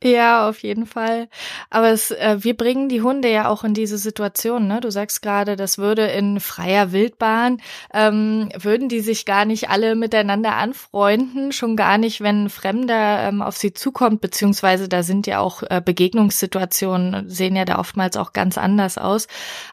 Ja, 0.02 0.48
auf 0.48 0.62
jeden 0.62 0.86
Fall. 0.86 1.28
Aber 1.68 1.90
es, 1.90 2.10
äh, 2.10 2.38
wir 2.40 2.56
bringen 2.56 2.88
die 2.88 3.02
Hunde 3.02 3.30
ja 3.30 3.48
auch 3.50 3.64
in 3.64 3.74
diese 3.74 3.98
Situation. 3.98 4.66
Ne? 4.66 4.80
Du 4.80 4.90
sagst 4.90 5.20
gerade, 5.20 5.56
das 5.56 5.76
würde 5.76 6.06
in 6.06 6.40
freier 6.40 6.92
Wildbahn, 6.92 7.58
ähm, 7.92 8.48
würden 8.58 8.88
die 8.88 9.00
sich 9.00 9.26
gar 9.26 9.44
nicht 9.44 9.68
alle 9.68 9.96
miteinander 9.96 10.56
anfreunden, 10.56 11.52
schon 11.52 11.76
gar 11.76 11.98
nicht, 11.98 12.22
wenn 12.22 12.44
ein 12.44 12.50
Fremder 12.50 13.28
ähm, 13.28 13.42
auf 13.42 13.58
sie 13.58 13.74
zukommt, 13.74 14.22
beziehungsweise 14.22 14.88
da 14.88 15.02
sind 15.02 15.26
ja 15.26 15.40
auch 15.40 15.62
äh, 15.68 15.82
Begegnungssituationen, 15.84 17.28
sehen 17.28 17.54
ja 17.54 17.66
da 17.66 17.78
oftmals 17.78 18.16
auch 18.16 18.32
ganz 18.32 18.56
anders 18.56 18.96
aus. 18.96 19.26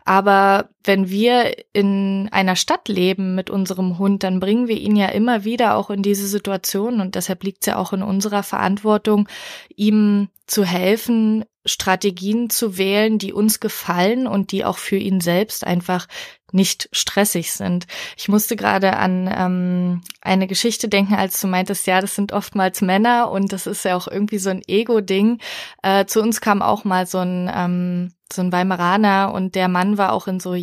Aber 0.03 0.67
wenn 0.87 1.09
wir 1.09 1.53
in 1.73 2.29
einer 2.31 2.55
Stadt 2.55 2.87
leben 2.87 3.35
mit 3.35 3.49
unserem 3.49 3.99
Hund, 3.99 4.23
dann 4.23 4.39
bringen 4.39 4.67
wir 4.67 4.77
ihn 4.77 4.95
ja 4.95 5.07
immer 5.09 5.43
wieder 5.43 5.75
auch 5.75 5.89
in 5.89 6.01
diese 6.01 6.27
Situation 6.27 7.01
und 7.01 7.15
deshalb 7.15 7.43
liegt 7.43 7.61
es 7.61 7.67
ja 7.67 7.77
auch 7.77 7.93
in 7.93 8.01
unserer 8.01 8.43
Verantwortung, 8.43 9.27
ihm 9.75 10.29
zu 10.47 10.63
helfen, 10.63 11.43
Strategien 11.65 12.49
zu 12.49 12.77
wählen, 12.77 13.17
die 13.19 13.33
uns 13.33 13.59
gefallen 13.59 14.25
und 14.25 14.51
die 14.51 14.63
auch 14.63 14.77
für 14.77 14.95
ihn 14.95 15.19
selbst 15.19 15.67
einfach 15.67 16.07
nicht 16.53 16.87
stressig 16.93 17.51
sind. 17.51 17.87
Ich 18.15 18.29
musste 18.29 18.55
gerade 18.55 18.95
an 18.95 19.29
ähm, 19.35 20.01
eine 20.21 20.47
Geschichte 20.47 20.87
denken, 20.87 21.15
als 21.15 21.41
du 21.41 21.47
meintest, 21.47 21.85
ja, 21.87 21.99
das 21.99 22.15
sind 22.15 22.31
oftmals 22.31 22.81
Männer 22.81 23.29
und 23.29 23.51
das 23.51 23.67
ist 23.67 23.83
ja 23.83 23.97
auch 23.97 24.07
irgendwie 24.07 24.37
so 24.37 24.49
ein 24.49 24.61
Ego-Ding. 24.65 25.39
Äh, 25.83 26.05
zu 26.05 26.21
uns 26.21 26.39
kam 26.39 26.61
auch 26.61 26.85
mal 26.85 27.05
so 27.05 27.17
ein 27.17 27.51
ähm, 27.53 28.13
so 28.33 28.41
ein 28.41 28.51
Weimaraner 28.51 29.31
und 29.33 29.55
der 29.55 29.67
Mann 29.67 29.97
war 29.97 30.13
auch 30.13 30.27
in 30.27 30.39
so 30.39 30.53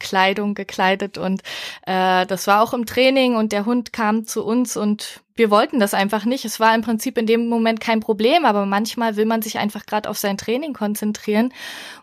Jagdkleidung 0.00 0.54
gekleidet 0.54 1.18
und 1.18 1.42
äh, 1.86 2.26
das 2.26 2.46
war 2.46 2.62
auch 2.62 2.72
im 2.72 2.86
Training 2.86 3.36
und 3.36 3.52
der 3.52 3.66
Hund 3.66 3.92
kam 3.92 4.26
zu 4.26 4.44
uns 4.44 4.76
und 4.76 5.22
wir 5.40 5.50
wollten 5.50 5.80
das 5.80 5.94
einfach 5.94 6.26
nicht. 6.26 6.44
Es 6.44 6.60
war 6.60 6.74
im 6.74 6.82
Prinzip 6.82 7.16
in 7.16 7.24
dem 7.24 7.48
Moment 7.48 7.80
kein 7.80 8.00
Problem, 8.00 8.44
aber 8.44 8.66
manchmal 8.66 9.16
will 9.16 9.24
man 9.24 9.40
sich 9.40 9.58
einfach 9.58 9.86
gerade 9.86 10.10
auf 10.10 10.18
sein 10.18 10.36
Training 10.36 10.74
konzentrieren. 10.74 11.54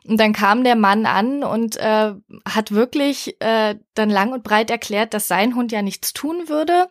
Und 0.07 0.19
dann 0.19 0.33
kam 0.33 0.63
der 0.63 0.75
Mann 0.75 1.05
an 1.05 1.43
und 1.43 1.77
äh, 1.77 2.13
hat 2.49 2.71
wirklich 2.71 3.39
äh, 3.39 3.75
dann 3.93 4.09
lang 4.09 4.31
und 4.31 4.43
breit 4.43 4.71
erklärt, 4.71 5.13
dass 5.13 5.27
sein 5.27 5.53
Hund 5.53 5.71
ja 5.71 5.83
nichts 5.83 6.13
tun 6.13 6.49
würde. 6.49 6.87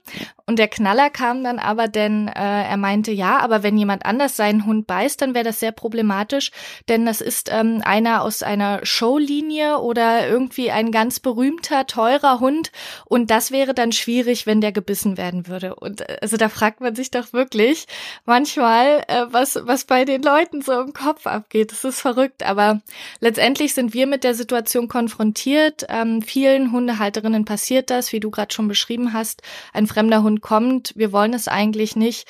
Und 0.46 0.60
der 0.60 0.68
Knaller 0.68 1.10
kam 1.10 1.42
dann 1.42 1.58
aber, 1.58 1.88
denn 1.88 2.28
äh, 2.28 2.32
er 2.34 2.76
meinte, 2.76 3.10
ja, 3.10 3.38
aber 3.38 3.64
wenn 3.64 3.76
jemand 3.76 4.06
anders 4.06 4.36
seinen 4.36 4.66
Hund 4.66 4.86
beißt, 4.86 5.20
dann 5.20 5.34
wäre 5.34 5.44
das 5.44 5.58
sehr 5.58 5.72
problematisch, 5.72 6.52
denn 6.88 7.06
das 7.06 7.20
ist 7.20 7.50
ähm, 7.50 7.82
einer 7.84 8.22
aus 8.22 8.44
einer 8.44 8.84
Showlinie 8.84 9.80
oder 9.80 10.28
irgendwie 10.28 10.70
ein 10.70 10.92
ganz 10.96 11.20
berühmter, 11.20 11.86
teurer 11.86 12.40
Hund. 12.40 12.72
Und 13.04 13.30
das 13.30 13.50
wäre 13.50 13.74
dann 13.74 13.92
schwierig, 13.92 14.46
wenn 14.46 14.62
der 14.62 14.72
gebissen 14.72 15.18
werden 15.18 15.46
würde. 15.46 15.74
Und 15.74 16.00
äh, 16.00 16.16
also 16.22 16.38
da 16.38 16.48
fragt 16.48 16.80
man 16.80 16.94
sich 16.94 17.10
doch 17.10 17.34
wirklich 17.34 17.84
manchmal, 18.24 19.04
äh, 19.06 19.26
was, 19.28 19.60
was 19.64 19.84
bei 19.84 20.06
den 20.06 20.22
Leuten 20.22 20.62
so 20.62 20.72
im 20.80 20.94
Kopf 20.94 21.26
abgeht. 21.26 21.70
Das 21.70 21.84
ist 21.84 22.00
verrückt. 22.00 22.44
Aber 22.44 22.80
letztendlich 23.20 23.74
sind 23.74 23.92
wir 23.92 24.06
mit 24.06 24.24
der 24.24 24.34
Situation 24.34 24.88
konfrontiert. 24.88 25.84
Ähm, 25.90 26.22
vielen 26.22 26.72
Hundehalterinnen 26.72 27.44
passiert 27.44 27.90
das, 27.90 28.14
wie 28.14 28.20
du 28.20 28.30
gerade 28.30 28.54
schon 28.54 28.66
beschrieben 28.66 29.12
hast. 29.12 29.42
Ein 29.74 29.86
fremder 29.86 30.22
Hund 30.22 30.40
kommt. 30.40 30.94
Wir 30.96 31.12
wollen 31.12 31.34
es 31.34 31.46
eigentlich 31.46 31.94
nicht. 31.94 32.26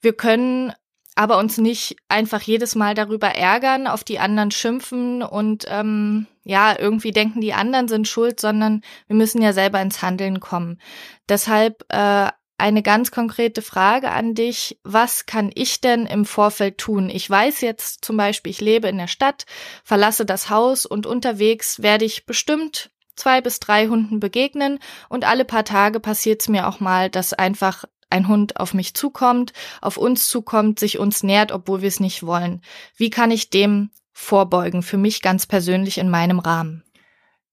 Wir 0.00 0.14
können 0.14 0.72
aber 1.20 1.36
uns 1.36 1.58
nicht 1.58 1.96
einfach 2.08 2.40
jedes 2.40 2.74
Mal 2.74 2.94
darüber 2.94 3.28
ärgern, 3.28 3.86
auf 3.86 4.04
die 4.04 4.18
anderen 4.18 4.50
schimpfen 4.50 5.22
und 5.22 5.66
ähm, 5.68 6.26
ja, 6.44 6.74
irgendwie 6.78 7.10
denken, 7.10 7.42
die 7.42 7.52
anderen 7.52 7.88
sind 7.88 8.08
schuld, 8.08 8.40
sondern 8.40 8.80
wir 9.06 9.16
müssen 9.16 9.42
ja 9.42 9.52
selber 9.52 9.82
ins 9.82 10.00
Handeln 10.00 10.40
kommen. 10.40 10.80
Deshalb 11.28 11.84
äh, 11.90 12.28
eine 12.56 12.82
ganz 12.82 13.10
konkrete 13.10 13.60
Frage 13.60 14.10
an 14.12 14.34
dich. 14.34 14.80
Was 14.82 15.26
kann 15.26 15.50
ich 15.54 15.82
denn 15.82 16.06
im 16.06 16.24
Vorfeld 16.24 16.78
tun? 16.78 17.10
Ich 17.10 17.28
weiß 17.28 17.60
jetzt 17.60 18.02
zum 18.02 18.16
Beispiel, 18.16 18.48
ich 18.48 18.62
lebe 18.62 18.88
in 18.88 18.96
der 18.96 19.06
Stadt, 19.06 19.44
verlasse 19.84 20.24
das 20.24 20.48
Haus 20.48 20.86
und 20.86 21.04
unterwegs 21.04 21.82
werde 21.82 22.06
ich 22.06 22.24
bestimmt 22.24 22.92
zwei 23.14 23.42
bis 23.42 23.60
drei 23.60 23.88
Hunden 23.88 24.20
begegnen 24.20 24.78
und 25.10 25.26
alle 25.26 25.44
paar 25.44 25.66
Tage 25.66 26.00
passiert 26.00 26.40
es 26.40 26.48
mir 26.48 26.66
auch 26.66 26.80
mal, 26.80 27.10
dass 27.10 27.34
einfach 27.34 27.84
ein 28.10 28.28
Hund 28.28 28.58
auf 28.58 28.74
mich 28.74 28.94
zukommt, 28.94 29.52
auf 29.80 29.96
uns 29.96 30.28
zukommt, 30.28 30.78
sich 30.78 30.98
uns 30.98 31.22
nähert, 31.22 31.52
obwohl 31.52 31.80
wir 31.80 31.88
es 31.88 32.00
nicht 32.00 32.24
wollen. 32.24 32.62
Wie 32.96 33.10
kann 33.10 33.30
ich 33.30 33.50
dem 33.50 33.90
vorbeugen, 34.12 34.82
für 34.82 34.98
mich 34.98 35.22
ganz 35.22 35.46
persönlich 35.46 35.98
in 35.98 36.10
meinem 36.10 36.38
Rahmen? 36.38 36.84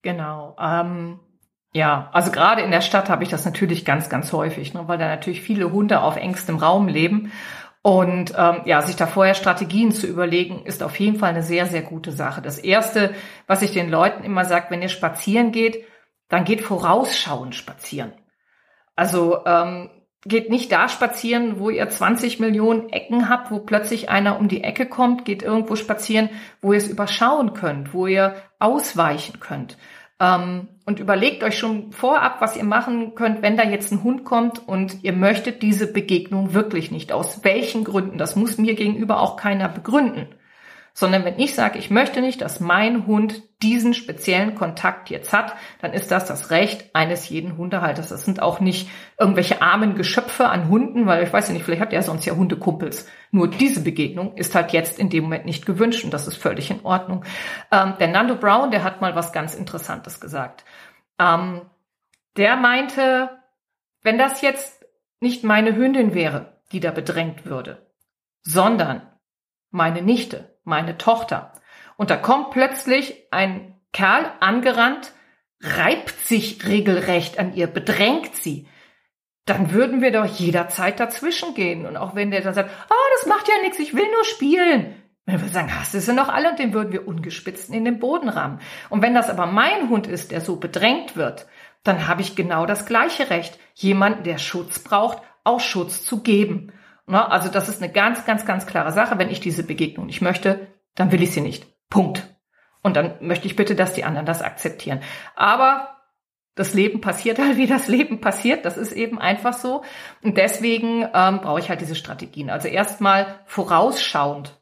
Genau. 0.01 0.55
Ähm 0.59 1.19
ja, 1.73 2.09
also 2.11 2.31
gerade 2.31 2.61
in 2.61 2.71
der 2.71 2.81
Stadt 2.81 3.09
habe 3.09 3.23
ich 3.23 3.29
das 3.29 3.45
natürlich 3.45 3.85
ganz, 3.85 4.09
ganz 4.09 4.33
häufig, 4.33 4.73
ne, 4.73 4.87
weil 4.87 4.97
da 4.97 5.07
natürlich 5.07 5.41
viele 5.41 5.71
Hunde 5.71 6.01
auf 6.01 6.15
engstem 6.15 6.57
Raum 6.57 6.87
leben. 6.87 7.31
Und 7.83 8.33
ähm, 8.37 8.61
ja, 8.65 8.81
sich 8.81 8.95
da 8.95 9.07
vorher 9.07 9.33
Strategien 9.33 9.91
zu 9.91 10.07
überlegen, 10.07 10.65
ist 10.65 10.83
auf 10.83 10.99
jeden 10.99 11.19
Fall 11.19 11.29
eine 11.29 11.43
sehr, 11.43 11.67
sehr 11.67 11.83
gute 11.83 12.11
Sache. 12.11 12.41
Das 12.41 12.57
Erste, 12.57 13.13
was 13.45 13.61
ich 13.61 13.71
den 13.71 13.89
Leuten 13.89 14.23
immer 14.23 14.43
sage, 14.43 14.65
wenn 14.69 14.81
ihr 14.81 14.89
spazieren 14.89 15.51
geht, 15.51 15.85
dann 16.27 16.43
geht 16.43 16.61
vorausschauend 16.61 17.55
spazieren. 17.55 18.11
Also 18.95 19.45
ähm, 19.45 19.89
geht 20.27 20.49
nicht 20.49 20.71
da 20.71 20.89
spazieren, 20.89 21.59
wo 21.59 21.69
ihr 21.69 21.89
20 21.89 22.39
Millionen 22.39 22.89
Ecken 22.89 23.29
habt, 23.29 23.51
wo 23.51 23.59
plötzlich 23.59 24.09
einer 24.09 24.39
um 24.39 24.47
die 24.47 24.63
Ecke 24.63 24.85
kommt, 24.85 25.25
geht 25.25 25.43
irgendwo 25.43 25.75
spazieren, 25.75 26.29
wo 26.61 26.73
ihr 26.73 26.77
es 26.77 26.87
überschauen 26.87 27.53
könnt, 27.53 27.93
wo 27.93 28.07
ihr 28.07 28.35
ausweichen 28.59 29.39
könnt. 29.39 29.77
Ähm, 30.19 30.67
und 30.85 30.99
überlegt 30.99 31.43
euch 31.43 31.57
schon 31.57 31.91
vorab, 31.91 32.41
was 32.41 32.55
ihr 32.57 32.63
machen 32.63 33.13
könnt, 33.15 33.41
wenn 33.41 33.57
da 33.57 33.63
jetzt 33.63 33.91
ein 33.91 34.03
Hund 34.03 34.23
kommt 34.23 34.67
und 34.67 35.03
ihr 35.03 35.13
möchtet 35.13 35.61
diese 35.61 35.91
Begegnung 35.91 36.53
wirklich 36.53 36.91
nicht. 36.91 37.11
Aus 37.11 37.43
welchen 37.43 37.83
Gründen? 37.83 38.17
Das 38.17 38.35
muss 38.35 38.57
mir 38.57 38.75
gegenüber 38.75 39.19
auch 39.21 39.37
keiner 39.37 39.69
begründen 39.69 40.27
sondern 40.99 41.25
wenn 41.25 41.37
ich 41.37 41.53
sage, 41.53 41.77
ich 41.77 41.91
möchte 41.91 42.21
nicht, 42.21 42.41
dass 42.41 42.59
mein 42.59 43.05
Hund 43.05 43.43
diesen 43.61 43.93
speziellen 43.93 44.55
Kontakt 44.55 45.11
jetzt 45.11 45.31
hat, 45.31 45.53
dann 45.79 45.93
ist 45.93 46.09
das 46.09 46.25
das 46.25 46.49
Recht 46.49 46.89
eines 46.95 47.29
jeden 47.29 47.55
Hundehalters. 47.55 48.09
Das 48.09 48.25
sind 48.25 48.41
auch 48.41 48.59
nicht 48.59 48.89
irgendwelche 49.19 49.61
armen 49.61 49.93
Geschöpfe 49.93 50.49
an 50.49 50.69
Hunden, 50.69 51.05
weil 51.05 51.23
ich 51.23 51.31
weiß 51.31 51.49
ja 51.49 51.53
nicht, 51.53 51.65
vielleicht 51.65 51.83
hat 51.83 51.93
er 51.93 52.01
sonst 52.01 52.25
ja 52.25 52.35
Hundekumpels. 52.35 53.07
Nur 53.29 53.47
diese 53.47 53.81
Begegnung 53.81 54.35
ist 54.37 54.55
halt 54.55 54.73
jetzt 54.73 54.97
in 54.97 55.11
dem 55.11 55.25
Moment 55.25 55.45
nicht 55.45 55.67
gewünscht 55.67 56.03
und 56.03 56.11
das 56.15 56.27
ist 56.27 56.37
völlig 56.37 56.71
in 56.71 56.83
Ordnung. 56.83 57.25
Ähm, 57.71 57.93
der 57.99 58.07
Nando 58.07 58.35
Brown, 58.35 58.71
der 58.71 58.83
hat 58.83 58.99
mal 58.99 59.15
was 59.15 59.31
ganz 59.31 59.53
Interessantes 59.53 60.19
gesagt. 60.19 60.65
Ähm, 61.19 61.61
der 62.37 62.55
meinte, 62.55 63.29
wenn 64.01 64.17
das 64.17 64.41
jetzt 64.41 64.83
nicht 65.19 65.43
meine 65.43 65.75
Hündin 65.75 66.15
wäre, 66.15 66.57
die 66.71 66.79
da 66.79 66.89
bedrängt 66.89 67.45
würde, 67.45 67.85
sondern 68.41 69.03
meine 69.69 70.01
Nichte, 70.01 70.56
meine 70.67 70.97
Tochter. 70.97 71.53
Und 71.95 72.09
da 72.09 72.17
kommt 72.17 72.51
plötzlich 72.51 73.27
ein 73.31 73.75
Kerl 73.93 74.31
angerannt, 74.39 75.11
reibt 75.61 76.11
sich 76.25 76.67
regelrecht 76.67 77.39
an 77.39 77.53
ihr, 77.55 77.67
bedrängt 77.67 78.35
sie. 78.35 78.67
Dann 79.45 79.71
würden 79.71 80.01
wir 80.01 80.11
doch 80.11 80.25
jederzeit 80.25 80.99
dazwischen 80.99 81.55
gehen. 81.55 81.85
Und 81.85 81.97
auch 81.97 82.13
wenn 82.13 82.31
der 82.31 82.41
dann 82.41 82.53
sagt, 82.53 82.69
ah, 82.69 82.93
oh, 82.93 83.11
das 83.15 83.25
macht 83.27 83.47
ja 83.47 83.55
nichts, 83.63 83.79
ich 83.79 83.95
will 83.95 84.05
nur 84.11 84.25
spielen. 84.25 84.93
Wenn 85.25 85.41
wir 85.41 85.49
sagen, 85.49 85.73
hast 85.77 85.93
du 85.93 85.99
sie 85.99 86.13
noch 86.13 86.29
alle? 86.29 86.51
Und 86.51 86.59
den 86.59 86.73
würden 86.73 86.93
wir 86.93 87.07
ungespitzt 87.07 87.69
in 87.69 87.85
den 87.85 87.99
Boden 87.99 88.29
rammen. 88.29 88.59
Und 88.89 89.01
wenn 89.01 89.13
das 89.13 89.29
aber 89.29 89.45
mein 89.45 89.89
Hund 89.89 90.07
ist, 90.07 90.31
der 90.31 90.41
so 90.41 90.57
bedrängt 90.57 91.15
wird, 91.15 91.47
dann 91.83 92.07
habe 92.07 92.21
ich 92.21 92.35
genau 92.35 92.65
das 92.65 92.85
gleiche 92.85 93.29
Recht, 93.29 93.57
jemanden, 93.73 94.23
der 94.23 94.37
Schutz 94.37 94.79
braucht, 94.79 95.21
auch 95.43 95.59
Schutz 95.59 96.03
zu 96.03 96.21
geben. 96.21 96.71
Ne? 97.07 97.31
Also 97.31 97.49
das 97.49 97.69
ist 97.69 97.81
eine 97.81 97.91
ganz, 97.91 98.25
ganz, 98.25 98.45
ganz 98.45 98.67
klare 98.67 98.91
Sache. 98.91 99.17
Wenn 99.17 99.29
ich 99.29 99.39
diese 99.39 99.63
Begegnung 99.63 100.05
nicht 100.05 100.21
möchte, 100.21 100.67
dann 100.95 101.11
will 101.11 101.23
ich 101.23 101.31
sie 101.31 101.41
nicht. 101.41 101.65
Punkt. 101.89 102.27
Und 102.83 102.95
dann 102.95 103.15
möchte 103.21 103.47
ich 103.47 103.55
bitte, 103.55 103.75
dass 103.75 103.93
die 103.93 104.03
anderen 104.03 104.25
das 104.25 104.41
akzeptieren. 104.41 105.01
Aber 105.35 105.97
das 106.55 106.73
Leben 106.73 107.01
passiert 107.01 107.39
halt, 107.39 107.57
wie 107.57 107.67
das 107.67 107.87
Leben 107.87 108.19
passiert. 108.19 108.65
Das 108.65 108.77
ist 108.77 108.91
eben 108.91 109.19
einfach 109.19 109.53
so. 109.53 109.83
Und 110.21 110.37
deswegen 110.37 111.07
ähm, 111.13 111.39
brauche 111.41 111.59
ich 111.59 111.69
halt 111.69 111.81
diese 111.81 111.95
Strategien. 111.95 112.49
Also 112.49 112.67
erstmal 112.67 113.39
vorausschauend 113.45 114.53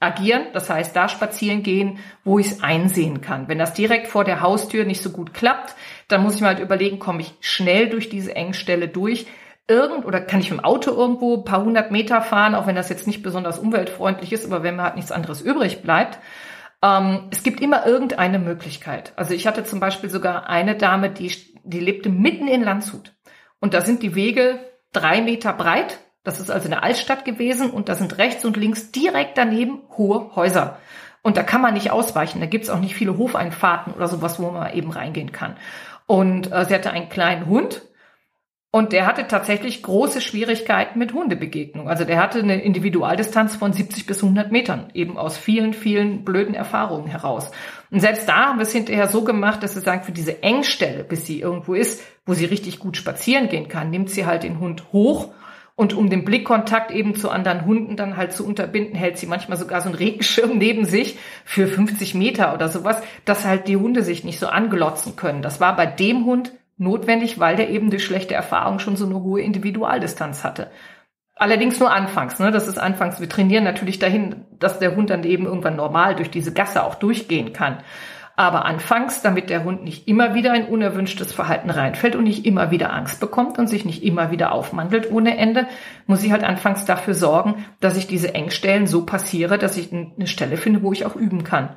agieren, 0.00 0.46
das 0.52 0.70
heißt 0.70 0.94
da 0.94 1.08
spazieren 1.08 1.64
gehen, 1.64 1.98
wo 2.22 2.38
ich 2.38 2.46
es 2.46 2.62
einsehen 2.62 3.20
kann. 3.20 3.48
Wenn 3.48 3.58
das 3.58 3.74
direkt 3.74 4.06
vor 4.06 4.22
der 4.24 4.40
Haustür 4.40 4.84
nicht 4.84 5.02
so 5.02 5.10
gut 5.10 5.34
klappt, 5.34 5.74
dann 6.06 6.22
muss 6.22 6.36
ich 6.36 6.40
mir 6.40 6.46
halt 6.46 6.60
überlegen, 6.60 7.00
komme 7.00 7.22
ich 7.22 7.34
schnell 7.40 7.88
durch 7.88 8.08
diese 8.08 8.36
Engstelle 8.36 8.86
durch 8.86 9.26
irgend 9.68 10.06
oder 10.06 10.20
kann 10.20 10.40
ich 10.40 10.48
dem 10.48 10.60
Auto 10.60 10.90
irgendwo 10.90 11.36
ein 11.36 11.44
paar 11.44 11.62
hundert 11.62 11.90
Meter 11.90 12.22
fahren, 12.22 12.54
auch 12.54 12.66
wenn 12.66 12.76
das 12.76 12.88
jetzt 12.88 13.06
nicht 13.06 13.22
besonders 13.22 13.58
umweltfreundlich 13.58 14.32
ist, 14.32 14.46
aber 14.46 14.62
wenn 14.62 14.76
mir 14.76 14.82
halt 14.82 14.96
nichts 14.96 15.12
anderes 15.12 15.42
übrig 15.42 15.82
bleibt. 15.82 16.18
Ähm, 16.82 17.28
es 17.30 17.42
gibt 17.42 17.60
immer 17.60 17.86
irgendeine 17.86 18.38
Möglichkeit. 18.38 19.12
Also 19.16 19.34
ich 19.34 19.46
hatte 19.46 19.64
zum 19.64 19.78
Beispiel 19.78 20.10
sogar 20.10 20.48
eine 20.48 20.74
Dame, 20.74 21.10
die, 21.10 21.32
die 21.64 21.80
lebte 21.80 22.08
mitten 22.08 22.48
in 22.48 22.62
Landshut. 22.62 23.14
Und 23.60 23.74
da 23.74 23.82
sind 23.82 24.02
die 24.02 24.14
Wege 24.14 24.58
drei 24.92 25.20
Meter 25.20 25.52
breit. 25.52 25.98
Das 26.24 26.40
ist 26.40 26.50
also 26.50 26.66
eine 26.66 26.82
Altstadt 26.82 27.24
gewesen 27.24 27.70
und 27.70 27.88
da 27.88 27.94
sind 27.94 28.18
rechts 28.18 28.44
und 28.44 28.56
links 28.56 28.90
direkt 28.90 29.38
daneben 29.38 29.82
hohe 29.96 30.34
Häuser. 30.34 30.78
Und 31.22 31.36
da 31.36 31.42
kann 31.42 31.60
man 31.60 31.74
nicht 31.74 31.90
ausweichen. 31.90 32.40
Da 32.40 32.46
gibt's 32.46 32.70
auch 32.70 32.80
nicht 32.80 32.94
viele 32.94 33.18
Hofeinfahrten 33.18 33.92
oder 33.92 34.08
sowas, 34.08 34.40
wo 34.40 34.50
man 34.50 34.72
eben 34.72 34.90
reingehen 34.90 35.32
kann. 35.32 35.56
Und 36.06 36.52
äh, 36.52 36.64
sie 36.64 36.74
hatte 36.74 36.90
einen 36.90 37.08
kleinen 37.08 37.46
Hund 37.46 37.82
und 38.70 38.92
der 38.92 39.06
hatte 39.06 39.26
tatsächlich 39.26 39.82
große 39.82 40.20
Schwierigkeiten 40.20 40.98
mit 40.98 41.14
Hundebegegnung. 41.14 41.88
Also 41.88 42.04
der 42.04 42.20
hatte 42.20 42.40
eine 42.40 42.62
Individualdistanz 42.62 43.56
von 43.56 43.72
70 43.72 44.04
bis 44.06 44.22
100 44.22 44.52
Metern, 44.52 44.90
eben 44.92 45.16
aus 45.16 45.38
vielen, 45.38 45.72
vielen 45.72 46.22
blöden 46.24 46.54
Erfahrungen 46.54 47.06
heraus. 47.06 47.50
Und 47.90 48.00
selbst 48.00 48.28
da 48.28 48.48
haben 48.48 48.58
wir 48.58 48.64
es 48.64 48.72
hinterher 48.72 49.08
so 49.08 49.24
gemacht, 49.24 49.62
dass 49.62 49.74
wir 49.74 49.80
sagen, 49.80 50.02
für 50.02 50.12
diese 50.12 50.42
Engstelle, 50.42 51.02
bis 51.02 51.26
sie 51.26 51.40
irgendwo 51.40 51.72
ist, 51.72 52.02
wo 52.26 52.34
sie 52.34 52.44
richtig 52.44 52.78
gut 52.78 52.98
spazieren 52.98 53.48
gehen 53.48 53.68
kann, 53.68 53.88
nimmt 53.88 54.10
sie 54.10 54.26
halt 54.26 54.42
den 54.42 54.60
Hund 54.60 54.92
hoch 54.92 55.30
und 55.74 55.94
um 55.94 56.10
den 56.10 56.24
Blickkontakt 56.24 56.90
eben 56.90 57.14
zu 57.14 57.30
anderen 57.30 57.64
Hunden 57.64 57.96
dann 57.96 58.16
halt 58.16 58.32
zu 58.32 58.44
unterbinden, 58.44 58.96
hält 58.96 59.16
sie 59.16 59.26
manchmal 59.26 59.56
sogar 59.56 59.80
so 59.80 59.88
einen 59.88 59.94
Regenschirm 59.94 60.58
neben 60.58 60.84
sich 60.84 61.16
für 61.44 61.68
50 61.68 62.14
Meter 62.14 62.52
oder 62.52 62.68
sowas, 62.68 63.00
dass 63.24 63.46
halt 63.46 63.68
die 63.68 63.76
Hunde 63.76 64.02
sich 64.02 64.24
nicht 64.24 64.40
so 64.40 64.48
anglotzen 64.48 65.16
können. 65.16 65.40
Das 65.40 65.60
war 65.60 65.74
bei 65.76 65.86
dem 65.86 66.26
Hund 66.26 66.52
notwendig, 66.78 67.38
weil 67.38 67.56
der 67.56 67.70
eben 67.70 67.90
durch 67.90 68.04
schlechte 68.04 68.34
Erfahrung 68.34 68.78
schon 68.78 68.96
so 68.96 69.06
eine 69.06 69.22
hohe 69.22 69.40
Individualdistanz 69.40 70.44
hatte. 70.44 70.70
Allerdings 71.34 71.78
nur 71.78 71.92
anfangs, 71.92 72.40
ne? 72.40 72.50
Das 72.50 72.66
ist 72.66 72.78
anfangs. 72.78 73.20
Wir 73.20 73.28
trainieren 73.28 73.62
natürlich 73.62 74.00
dahin, 74.00 74.44
dass 74.58 74.80
der 74.80 74.96
Hund 74.96 75.10
dann 75.10 75.22
eben 75.22 75.46
irgendwann 75.46 75.76
normal 75.76 76.16
durch 76.16 76.30
diese 76.30 76.52
Gasse 76.52 76.82
auch 76.82 76.96
durchgehen 76.96 77.52
kann. 77.52 77.78
Aber 78.34 78.64
anfangs, 78.64 79.20
damit 79.22 79.50
der 79.50 79.64
Hund 79.64 79.82
nicht 79.82 80.06
immer 80.06 80.34
wieder 80.34 80.52
ein 80.52 80.66
unerwünschtes 80.66 81.32
Verhalten 81.32 81.70
reinfällt 81.70 82.14
und 82.14 82.24
nicht 82.24 82.46
immer 82.46 82.70
wieder 82.70 82.92
Angst 82.92 83.20
bekommt 83.20 83.58
und 83.58 83.66
sich 83.66 83.84
nicht 83.84 84.04
immer 84.04 84.30
wieder 84.30 84.52
aufmandelt 84.52 85.10
ohne 85.10 85.36
Ende, 85.36 85.66
muss 86.06 86.22
ich 86.22 86.30
halt 86.30 86.44
anfangs 86.44 86.84
dafür 86.84 87.14
sorgen, 87.14 87.64
dass 87.80 87.96
ich 87.96 88.06
diese 88.06 88.34
Engstellen 88.34 88.86
so 88.86 89.04
passiere, 89.04 89.58
dass 89.58 89.76
ich 89.76 89.92
eine 89.92 90.28
Stelle 90.28 90.56
finde, 90.56 90.82
wo 90.82 90.92
ich 90.92 91.04
auch 91.04 91.16
üben 91.16 91.42
kann. 91.42 91.70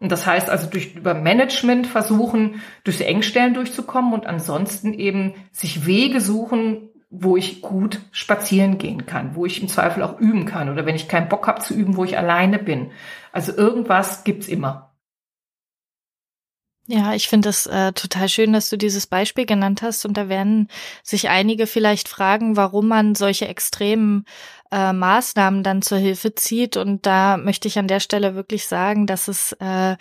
Und 0.00 0.12
das 0.12 0.26
heißt 0.26 0.48
also 0.48 0.68
durch 0.68 0.94
über 0.94 1.14
Management 1.14 1.86
versuchen, 1.86 2.62
durch 2.84 3.00
Engstellen 3.00 3.54
durchzukommen 3.54 4.12
und 4.12 4.26
ansonsten 4.26 4.92
eben 4.92 5.34
sich 5.50 5.86
Wege 5.86 6.20
suchen, 6.20 6.90
wo 7.10 7.36
ich 7.36 7.62
gut 7.62 8.00
spazieren 8.12 8.78
gehen 8.78 9.06
kann, 9.06 9.34
wo 9.34 9.46
ich 9.46 9.60
im 9.62 9.68
Zweifel 9.68 10.02
auch 10.02 10.20
üben 10.20 10.44
kann 10.44 10.68
oder 10.68 10.86
wenn 10.86 10.94
ich 10.94 11.08
keinen 11.08 11.28
Bock 11.28 11.46
habe 11.48 11.62
zu 11.62 11.74
üben, 11.74 11.96
wo 11.96 12.04
ich 12.04 12.18
alleine 12.18 12.58
bin. 12.58 12.90
Also 13.32 13.52
irgendwas 13.52 14.24
gibt's 14.24 14.46
immer. 14.46 14.88
Ja, 16.90 17.12
ich 17.12 17.28
finde 17.28 17.50
es 17.50 17.66
äh, 17.66 17.92
total 17.92 18.30
schön, 18.30 18.54
dass 18.54 18.70
du 18.70 18.78
dieses 18.78 19.06
Beispiel 19.06 19.44
genannt 19.44 19.82
hast. 19.82 20.06
Und 20.06 20.16
da 20.16 20.30
werden 20.30 20.68
sich 21.02 21.28
einige 21.28 21.66
vielleicht 21.66 22.08
fragen, 22.08 22.56
warum 22.56 22.88
man 22.88 23.14
solche 23.14 23.46
extremen 23.46 24.24
äh, 24.70 24.92
Maßnahmen 24.92 25.62
dann 25.62 25.82
zur 25.82 25.98
Hilfe 25.98 26.34
zieht. 26.34 26.76
Und 26.76 27.06
da 27.06 27.36
möchte 27.36 27.68
ich 27.68 27.78
an 27.78 27.88
der 27.88 28.00
Stelle 28.00 28.34
wirklich 28.34 28.66
sagen, 28.66 29.06
dass 29.06 29.28
es 29.28 29.52
äh, 29.52 29.96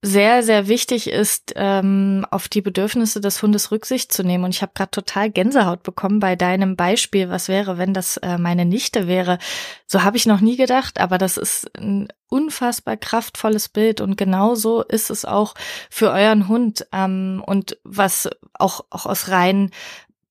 sehr, 0.00 0.44
sehr 0.44 0.68
wichtig 0.68 1.10
ist, 1.10 1.54
ähm, 1.56 2.24
auf 2.30 2.48
die 2.48 2.60
Bedürfnisse 2.60 3.20
des 3.20 3.42
Hundes 3.42 3.72
Rücksicht 3.72 4.12
zu 4.12 4.22
nehmen. 4.22 4.44
Und 4.44 4.54
ich 4.54 4.62
habe 4.62 4.72
gerade 4.74 4.92
total 4.92 5.28
Gänsehaut 5.28 5.82
bekommen 5.82 6.20
bei 6.20 6.36
deinem 6.36 6.76
Beispiel. 6.76 7.30
Was 7.30 7.48
wäre, 7.48 7.78
wenn 7.78 7.94
das 7.94 8.16
äh, 8.18 8.38
meine 8.38 8.64
Nichte 8.64 9.08
wäre? 9.08 9.38
So 9.86 10.04
habe 10.04 10.16
ich 10.16 10.26
noch 10.26 10.40
nie 10.40 10.56
gedacht, 10.56 11.00
aber 11.00 11.18
das 11.18 11.36
ist 11.36 11.76
ein 11.76 12.08
unfassbar 12.28 12.96
kraftvolles 12.96 13.68
Bild 13.70 14.00
und 14.00 14.16
genauso 14.16 14.82
ist 14.82 15.10
es 15.10 15.24
auch 15.24 15.54
für 15.90 16.10
euren 16.12 16.46
Hund. 16.46 16.86
Ähm, 16.92 17.42
und 17.44 17.76
was 17.82 18.30
auch, 18.54 18.84
auch 18.90 19.04
aus 19.04 19.30
rein 19.30 19.72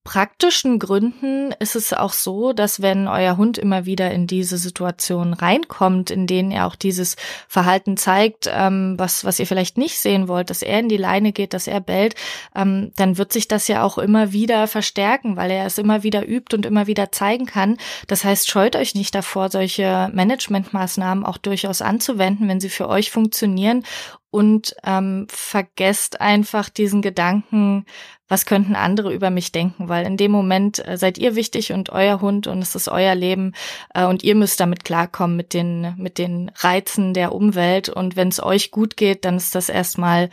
praktischen 0.08 0.80
Gründen 0.80 1.52
ist 1.60 1.76
es 1.76 1.92
auch 1.92 2.14
so, 2.14 2.54
dass 2.54 2.82
wenn 2.82 3.10
euer 3.10 3.36
Hund 3.36 3.58
immer 3.58 3.86
wieder 3.86 4.10
in 4.10 4.26
diese 4.26 4.58
Situation 4.58 5.34
reinkommt, 5.34 6.12
in 6.12 6.28
denen 6.28 6.50
er 6.50 6.66
auch 6.66 6.76
dieses 6.76 7.18
Verhalten 7.50 7.98
zeigt, 7.98 8.50
ähm, 8.50 8.96
was, 8.98 9.26
was 9.26 9.38
ihr 9.38 9.46
vielleicht 9.46 9.78
nicht 9.78 10.00
sehen 10.00 10.30
wollt, 10.30 10.50
dass 10.50 10.62
er 10.62 10.80
in 10.80 10.88
die 10.88 10.96
Leine 10.96 11.34
geht, 11.34 11.54
dass 11.54 11.68
er 11.68 11.82
bellt, 11.82 12.16
ähm, 12.56 12.94
dann 12.96 13.18
wird 13.18 13.34
sich 13.34 13.50
das 13.50 13.68
ja 13.68 13.84
auch 13.84 13.98
immer 13.98 14.32
wieder 14.32 14.68
verstärken, 14.68 15.36
weil 15.36 15.52
er 15.52 15.66
es 15.66 15.78
immer 15.78 16.04
wieder 16.04 16.26
übt 16.26 16.56
und 16.56 16.66
immer 16.66 16.88
wieder 16.88 17.12
zeigen 17.12 17.46
kann. 17.46 17.78
Das 18.08 18.24
heißt, 18.24 18.50
scheut 18.50 18.78
euch 18.78 18.96
nicht 18.96 19.14
davor, 19.14 19.50
solche 19.50 20.10
Managementmaßnahmen 20.14 21.26
auch 21.26 21.38
durchaus 21.38 21.82
anzuwenden, 21.82 22.48
wenn 22.48 22.62
sie 22.62 22.70
für 22.70 22.88
euch 22.88 23.12
funktionieren 23.12 23.84
und 24.30 24.76
ähm, 24.86 25.28
vergesst 25.30 26.22
einfach 26.22 26.70
diesen 26.70 27.02
Gedanken, 27.02 27.86
was 28.28 28.46
könnten 28.46 28.76
andere 28.76 29.14
über 29.14 29.30
mich 29.30 29.52
denken, 29.52 29.90
weil 29.90 30.06
in 30.06 30.18
dem 30.18 30.32
Moment 30.32 30.86
äh, 30.86 30.98
seid 30.98 31.18
ihr 31.18 31.36
wichtig 31.36 31.72
und 31.72 31.90
euer 31.90 32.22
Hund 32.22 32.48
und 32.48 32.62
es 32.62 32.76
ist 32.76 32.90
euer 32.90 33.16
Leben 33.16 33.54
äh, 33.94 34.06
und 34.06 34.24
ihr 34.24 34.36
müsst 34.36 34.60
damit 34.60 34.84
klarkommen 34.84 35.38
mit 35.38 35.54
den 35.54 35.96
mit 35.98 36.18
den 36.18 36.52
Reizen 36.56 37.14
der 37.14 37.34
Umwelt 37.34 37.90
und 37.90 38.16
wenn 38.16 38.28
es 38.28 38.42
euch 38.42 38.72
gut 38.72 38.98
geht, 38.98 39.26
dann 39.26 39.38
ist 39.38 39.56
das 39.56 39.70
erstmal 39.70 40.30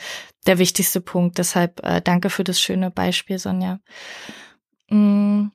der 0.47 0.59
wichtigste 0.59 1.01
Punkt. 1.01 1.39
Deshalb 1.39 1.85
äh, 1.85 2.01
danke 2.03 2.31
für 2.31 2.45
das 2.45 2.61
schöne 2.61 2.91
Beispiel, 2.91 3.39
Sonja. 3.39 3.81
Mm. 4.91 5.49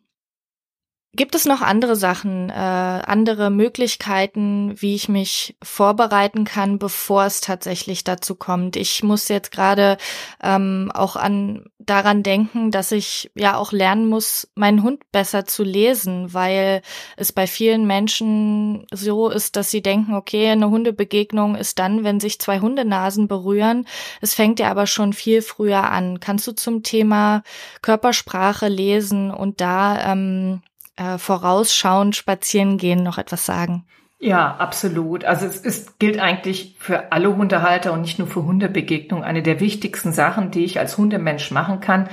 Gibt 1.16 1.34
es 1.34 1.46
noch 1.46 1.62
andere 1.62 1.96
Sachen, 1.96 2.52
äh, 2.52 2.54
andere 2.54 3.50
Möglichkeiten, 3.50 4.76
wie 4.80 4.94
ich 4.94 5.10
mich 5.10 5.58
vorbereiten 5.64 6.44
kann, 6.44 6.78
bevor 6.78 7.26
es 7.26 7.42
tatsächlich 7.42 8.04
dazu 8.04 8.36
kommt? 8.36 8.76
Ich 8.76 9.02
muss 9.02 9.28
jetzt 9.28 9.52
gerade 9.52 9.98
ähm, 10.44 10.92
auch 10.94 11.16
an 11.16 11.66
daran 11.80 12.22
denken, 12.22 12.70
dass 12.70 12.92
ich 12.92 13.32
ja 13.34 13.58
auch 13.58 13.72
lernen 13.72 14.06
muss, 14.08 14.50
meinen 14.54 14.84
Hund 14.84 15.12
besser 15.12 15.46
zu 15.46 15.64
lesen, 15.64 16.32
weil 16.36 16.84
es 17.18 17.32
bei 17.32 17.48
vielen 17.48 17.88
Menschen 17.88 18.86
so 18.94 19.30
ist, 19.30 19.56
dass 19.56 19.72
sie 19.72 19.82
denken, 19.82 20.14
okay, 20.14 20.50
eine 20.50 20.70
Hundebegegnung 20.70 21.56
ist 21.56 21.80
dann, 21.80 22.04
wenn 22.04 22.20
sich 22.20 22.40
zwei 22.40 22.60
Hundenasen 22.60 23.28
berühren. 23.28 23.88
Es 24.22 24.36
fängt 24.36 24.60
ja 24.60 24.70
aber 24.70 24.86
schon 24.86 25.14
viel 25.14 25.42
früher 25.42 25.90
an. 25.90 26.20
Kannst 26.20 26.46
du 26.46 26.52
zum 26.52 26.84
Thema 26.84 27.42
Körpersprache 27.82 28.68
lesen 28.68 29.32
und 29.32 29.60
da 29.60 30.12
ähm, 30.12 30.62
äh, 31.00 31.18
vorausschauend 31.18 32.16
spazieren 32.16 32.78
gehen 32.78 33.04
noch 33.04 33.18
etwas 33.18 33.46
sagen? 33.46 33.86
Ja, 34.22 34.58
absolut. 34.58 35.24
Also 35.24 35.46
es 35.46 35.62
ist, 35.62 35.98
gilt 35.98 36.20
eigentlich 36.20 36.76
für 36.78 37.14
alle 37.14 37.34
Hundehalter 37.34 37.94
und 37.94 38.02
nicht 38.02 38.20
nur 38.20 38.28
für 38.28 38.44
Hundebegegnungen. 38.44 39.24
Eine 39.24 39.42
der 39.42 39.62
wichtigsten 39.62 40.12
Sachen, 40.12 40.52
die 40.52 40.66
ich 40.66 40.78
als 40.78 40.98
Hundemensch 40.98 41.52
machen 41.52 41.80
kann, 41.80 42.10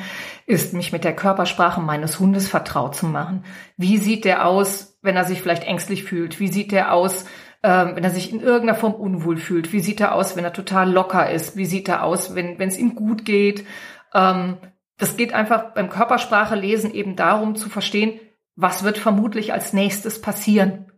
ist, 0.46 0.72
mich 0.72 0.92
mit 0.92 1.03
der 1.03 1.16
Körpersprache 1.16 1.81
meines 1.81 2.20
Hundes 2.20 2.49
vertraut 2.49 2.94
zu 2.94 3.07
machen. 3.07 3.44
Wie 3.77 3.99
sieht 3.99 4.25
der 4.25 4.46
aus, 4.46 4.96
wenn 5.03 5.16
er 5.16 5.25
sich 5.25 5.42
vielleicht 5.42 5.64
ängstlich 5.64 6.05
fühlt? 6.05 6.38
Wie 6.38 6.46
sieht 6.46 6.70
der 6.70 6.92
aus, 6.92 7.25
ähm, 7.64 7.96
wenn 7.96 8.05
er 8.05 8.11
sich 8.11 8.33
in 8.33 8.40
irgendeiner 8.40 8.79
Form 8.79 8.94
unwohl 8.94 9.37
fühlt? 9.37 9.72
Wie 9.72 9.81
sieht 9.81 10.01
er 10.01 10.14
aus, 10.14 10.37
wenn 10.37 10.44
er 10.44 10.53
total 10.53 10.92
locker 10.92 11.29
ist? 11.29 11.57
Wie 11.57 11.66
sieht 11.66 11.88
er 11.88 12.05
aus, 12.05 12.37
wenn 12.37 12.61
es 12.61 12.79
ihm 12.79 12.94
gut 12.94 13.25
geht? 13.25 13.66
Ähm, 14.14 14.59
das 14.96 15.16
geht 15.16 15.35
einfach 15.35 15.75
beim 15.75 15.90
Körpersprache 15.90 16.55
lesen 16.55 16.94
eben 16.94 17.16
darum 17.16 17.57
zu 17.57 17.68
verstehen, 17.68 18.20
was 18.57 18.83
wird 18.83 18.99
vermutlich 18.99 19.53
als 19.53 19.73
nächstes 19.73 20.21
passieren? 20.21 20.90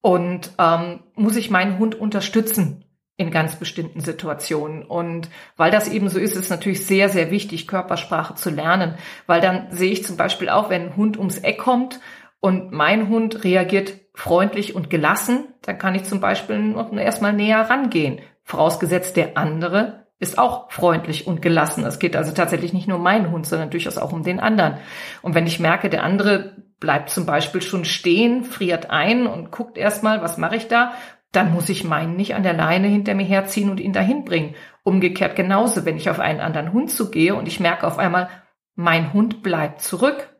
Und 0.00 0.52
ähm, 0.58 1.00
muss 1.14 1.36
ich 1.36 1.50
meinen 1.50 1.78
Hund 1.78 1.94
unterstützen 1.94 2.84
in 3.16 3.30
ganz 3.30 3.56
bestimmten 3.56 4.00
Situationen? 4.00 4.82
Und 4.84 5.28
weil 5.56 5.70
das 5.70 5.88
eben 5.88 6.08
so 6.08 6.18
ist, 6.18 6.32
ist 6.32 6.44
es 6.44 6.50
natürlich 6.50 6.86
sehr, 6.86 7.08
sehr 7.08 7.30
wichtig, 7.30 7.66
Körpersprache 7.66 8.34
zu 8.34 8.50
lernen. 8.50 8.94
Weil 9.26 9.40
dann 9.40 9.70
sehe 9.70 9.90
ich 9.90 10.04
zum 10.04 10.16
Beispiel 10.16 10.48
auch, 10.48 10.70
wenn 10.70 10.82
ein 10.82 10.96
Hund 10.96 11.18
ums 11.18 11.38
Eck 11.38 11.58
kommt 11.58 12.00
und 12.40 12.72
mein 12.72 13.08
Hund 13.08 13.44
reagiert 13.44 13.94
freundlich 14.14 14.74
und 14.74 14.90
gelassen, 14.90 15.48
dann 15.62 15.78
kann 15.78 15.94
ich 15.94 16.04
zum 16.04 16.20
Beispiel 16.20 16.76
erstmal 16.98 17.32
näher 17.32 17.68
rangehen. 17.68 18.20
Vorausgesetzt 18.44 19.16
der 19.16 19.36
andere 19.36 20.03
ist 20.24 20.38
auch 20.38 20.72
freundlich 20.72 21.26
und 21.26 21.42
gelassen. 21.42 21.84
Es 21.84 21.98
geht 21.98 22.16
also 22.16 22.32
tatsächlich 22.32 22.72
nicht 22.72 22.88
nur 22.88 22.96
um 22.96 23.04
meinen 23.04 23.30
Hund, 23.30 23.46
sondern 23.46 23.70
durchaus 23.70 23.98
auch 23.98 24.12
um 24.12 24.22
den 24.22 24.40
anderen. 24.40 24.78
Und 25.22 25.34
wenn 25.34 25.46
ich 25.46 25.60
merke, 25.60 25.90
der 25.90 26.02
andere 26.02 26.56
bleibt 26.80 27.10
zum 27.10 27.26
Beispiel 27.26 27.60
schon 27.60 27.84
stehen, 27.84 28.42
friert 28.44 28.90
ein 28.90 29.26
und 29.26 29.50
guckt 29.50 29.76
erstmal, 29.76 30.22
was 30.22 30.38
mache 30.38 30.56
ich 30.56 30.66
da, 30.66 30.92
dann 31.30 31.52
muss 31.52 31.68
ich 31.68 31.84
meinen 31.84 32.16
nicht 32.16 32.34
an 32.34 32.42
der 32.42 32.54
Leine 32.54 32.88
hinter 32.88 33.14
mir 33.14 33.26
herziehen 33.26 33.68
und 33.68 33.80
ihn 33.80 33.92
dahin 33.92 34.24
bringen. 34.24 34.54
Umgekehrt 34.82 35.36
genauso, 35.36 35.84
wenn 35.84 35.96
ich 35.96 36.08
auf 36.08 36.20
einen 36.20 36.40
anderen 36.40 36.72
Hund 36.72 36.90
zugehe 36.90 37.34
und 37.34 37.46
ich 37.46 37.60
merke 37.60 37.86
auf 37.86 37.98
einmal, 37.98 38.28
mein 38.74 39.12
Hund 39.12 39.42
bleibt 39.42 39.82
zurück, 39.82 40.34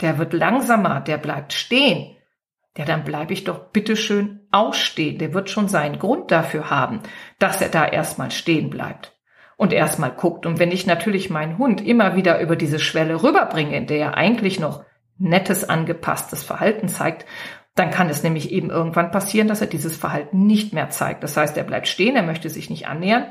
der 0.00 0.18
wird 0.18 0.32
langsamer, 0.32 1.00
der 1.00 1.18
bleibt 1.18 1.52
stehen, 1.52 2.16
ja, 2.76 2.84
dann 2.84 3.04
bleibe 3.04 3.32
ich 3.32 3.44
doch 3.44 3.70
bitteschön 3.70 4.46
ausstehen. 4.52 5.18
Der 5.18 5.34
wird 5.34 5.50
schon 5.50 5.68
seinen 5.68 5.98
Grund 5.98 6.30
dafür 6.30 6.70
haben, 6.70 7.00
dass 7.38 7.60
er 7.60 7.68
da 7.68 7.84
erstmal 7.84 8.30
stehen 8.30 8.70
bleibt 8.70 9.17
und 9.58 9.72
erstmal 9.72 10.12
guckt. 10.12 10.46
Und 10.46 10.60
wenn 10.60 10.70
ich 10.70 10.86
natürlich 10.86 11.30
meinen 11.30 11.58
Hund 11.58 11.84
immer 11.84 12.14
wieder 12.14 12.40
über 12.40 12.54
diese 12.54 12.78
Schwelle 12.78 13.24
rüberbringe, 13.24 13.76
in 13.76 13.88
der 13.88 13.98
er 13.98 14.16
eigentlich 14.16 14.60
noch 14.60 14.84
nettes, 15.18 15.68
angepasstes 15.68 16.44
Verhalten 16.44 16.86
zeigt, 16.88 17.26
dann 17.74 17.90
kann 17.90 18.08
es 18.08 18.22
nämlich 18.22 18.52
eben 18.52 18.70
irgendwann 18.70 19.10
passieren, 19.10 19.48
dass 19.48 19.60
er 19.60 19.66
dieses 19.66 19.96
Verhalten 19.96 20.46
nicht 20.46 20.72
mehr 20.72 20.90
zeigt. 20.90 21.24
Das 21.24 21.36
heißt, 21.36 21.56
er 21.56 21.64
bleibt 21.64 21.88
stehen, 21.88 22.14
er 22.14 22.22
möchte 22.22 22.48
sich 22.48 22.70
nicht 22.70 22.86
annähern. 22.86 23.26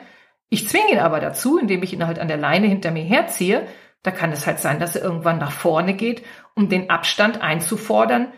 Ich 0.50 0.68
zwinge 0.68 0.92
ihn 0.92 1.00
aber 1.00 1.22
dazu, 1.22 1.58
indem 1.58 1.82
ich 1.82 1.94
ihn 1.94 2.06
halt 2.06 2.20
an 2.20 2.28
der 2.28 2.38
Leine 2.38 2.68
hinter 2.68 2.92
mir 2.92 3.04
herziehe. 3.04 3.66
Da 4.04 4.12
kann 4.12 4.34
es 4.34 4.46
halt 4.46 4.60
sein, 4.60 4.82
dass 4.82 4.98
er 4.98 5.04
irgendwann 5.04 5.38
nach 5.38 5.52
vorne 5.52 5.94
geht, 5.94 6.24
um 6.56 6.68
den 6.68 6.90
Abstand 6.90 7.42
einzufordern, 7.42 8.34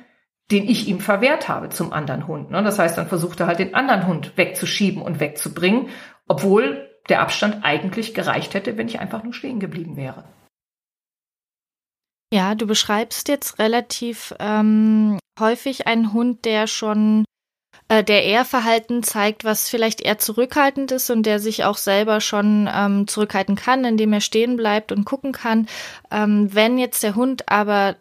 den 0.51 0.69
ich 0.69 0.87
ihm 0.87 0.99
verwehrt 0.99 1.49
habe 1.49 1.69
zum 1.69 1.91
anderen 1.91 2.27
Hund. 2.27 2.51
Ne? 2.51 2.61
Das 2.61 2.77
heißt, 2.77 2.99
dann 2.99 3.07
versucht 3.07 3.39
er 3.39 3.47
halt 3.47 3.59
den 3.59 3.73
anderen 3.73 4.05
Hund 4.05 4.33
wegzuschieben 4.35 5.01
und 5.01 5.19
wegzubringen, 5.19 5.89
obwohl 6.27 6.88
der 7.09 7.21
Abstand 7.21 7.63
eigentlich 7.63 8.13
gereicht 8.13 8.53
hätte, 8.53 8.77
wenn 8.77 8.87
ich 8.87 8.99
einfach 8.99 9.23
nur 9.23 9.33
stehen 9.33 9.59
geblieben 9.59 9.97
wäre. 9.97 10.23
Ja, 12.31 12.53
du 12.53 12.67
beschreibst 12.67 13.27
jetzt 13.27 13.57
relativ 13.57 14.35
ähm, 14.39 15.17
häufig 15.39 15.87
einen 15.87 16.13
Hund, 16.13 16.45
der 16.45 16.67
schon 16.67 17.25
äh, 17.87 18.03
der 18.03 18.23
eher 18.23 18.45
Verhalten 18.45 19.01
zeigt, 19.01 19.43
was 19.43 19.67
vielleicht 19.67 20.01
eher 20.01 20.19
zurückhaltend 20.19 20.91
ist 20.91 21.09
und 21.09 21.23
der 21.23 21.39
sich 21.39 21.63
auch 21.63 21.77
selber 21.77 22.21
schon 22.21 22.69
ähm, 22.71 23.07
zurückhalten 23.07 23.55
kann, 23.55 23.83
indem 23.83 24.13
er 24.13 24.21
stehen 24.21 24.57
bleibt 24.57 24.91
und 24.91 25.05
gucken 25.05 25.31
kann. 25.31 25.67
Ähm, 26.11 26.53
wenn 26.53 26.77
jetzt 26.77 27.01
der 27.01 27.15
Hund 27.15 27.49
aber 27.49 27.95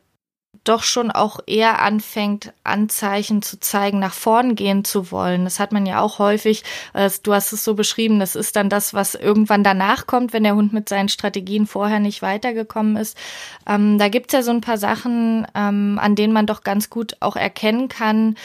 doch 0.65 0.83
schon 0.83 1.11
auch 1.11 1.41
eher 1.47 1.81
anfängt, 1.81 2.53
Anzeichen 2.65 3.43
zu 3.43 3.59
zeigen, 3.61 3.99
nach 3.99 4.15
vorn 4.15 4.55
gehen 4.55 4.85
zu 4.85 5.11
wollen. 5.11 5.45
Das 5.45 5.61
hat 5.61 5.73
man 5.73 5.87
ja 5.87 6.01
auch 6.01 6.19
häufig. 6.19 6.65
Äh, 6.95 7.11
du 7.23 7.35
hast 7.35 7.53
es 7.53 7.65
so 7.65 7.75
beschrieben, 7.75 8.21
das 8.21 8.37
ist 8.37 8.57
dann 8.57 8.69
das, 8.69 8.95
was 8.95 9.15
irgendwann 9.15 9.65
danach 9.65 10.07
kommt, 10.07 10.33
wenn 10.33 10.45
der 10.45 10.55
Hund 10.55 10.73
mit 10.73 10.89
seinen 10.89 11.09
Strategien 11.09 11.67
vorher 11.67 12.01
nicht 12.01 12.23
weitergekommen 12.23 12.97
ist. 12.97 13.17
Ähm, 13.67 13.99
da 13.99 14.09
gibt's 14.09 14.33
ja 14.33 14.43
so 14.43 14.51
ein 14.51 14.61
paar 14.61 14.79
Sachen, 14.79 15.47
ähm, 15.55 15.99
an 16.01 16.15
denen 16.15 16.33
man 16.33 16.47
doch 16.47 16.63
ganz 16.63 16.91
gut 16.91 17.17
auch 17.21 17.37
erkennen 17.37 17.89
kann, 17.89 18.37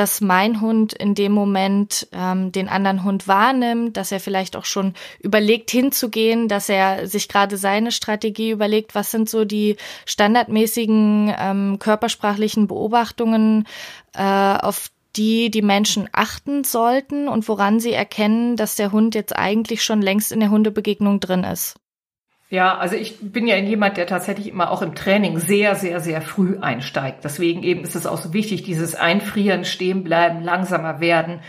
dass 0.00 0.22
mein 0.22 0.62
Hund 0.62 0.94
in 0.94 1.14
dem 1.14 1.32
Moment 1.32 2.08
ähm, 2.12 2.52
den 2.52 2.70
anderen 2.70 3.04
Hund 3.04 3.28
wahrnimmt, 3.28 3.98
dass 3.98 4.12
er 4.12 4.18
vielleicht 4.18 4.56
auch 4.56 4.64
schon 4.64 4.94
überlegt 5.20 5.70
hinzugehen, 5.70 6.48
dass 6.48 6.70
er 6.70 7.06
sich 7.06 7.28
gerade 7.28 7.58
seine 7.58 7.92
Strategie 7.92 8.50
überlegt, 8.50 8.94
was 8.94 9.10
sind 9.10 9.28
so 9.28 9.44
die 9.44 9.76
standardmäßigen 10.06 11.34
ähm, 11.38 11.78
körpersprachlichen 11.78 12.66
Beobachtungen, 12.66 13.66
äh, 14.14 14.22
auf 14.22 14.90
die 15.16 15.50
die 15.50 15.60
Menschen 15.60 16.08
achten 16.12 16.64
sollten 16.64 17.28
und 17.28 17.46
woran 17.46 17.78
sie 17.78 17.92
erkennen, 17.92 18.56
dass 18.56 18.76
der 18.76 18.92
Hund 18.92 19.14
jetzt 19.14 19.36
eigentlich 19.36 19.82
schon 19.84 20.00
längst 20.00 20.32
in 20.32 20.40
der 20.40 20.50
Hundebegegnung 20.50 21.20
drin 21.20 21.44
ist. 21.44 21.79
Ja, 22.50 22.76
also 22.76 22.96
ich 22.96 23.18
bin 23.20 23.46
ja 23.46 23.56
jemand, 23.56 23.96
der 23.96 24.08
tatsächlich 24.08 24.48
immer 24.48 24.72
auch 24.72 24.82
im 24.82 24.96
Training 24.96 25.38
sehr, 25.38 25.76
sehr, 25.76 26.00
sehr 26.00 26.20
früh 26.20 26.58
einsteigt. 26.58 27.22
Deswegen 27.22 27.62
eben 27.62 27.82
ist 27.82 27.94
es 27.94 28.06
auch 28.06 28.18
so 28.18 28.32
wichtig, 28.32 28.64
dieses 28.64 28.96
Einfrieren, 28.96 29.64
Stehenbleiben, 29.64 30.42
langsamer 30.42 30.98
werden, 30.98 31.42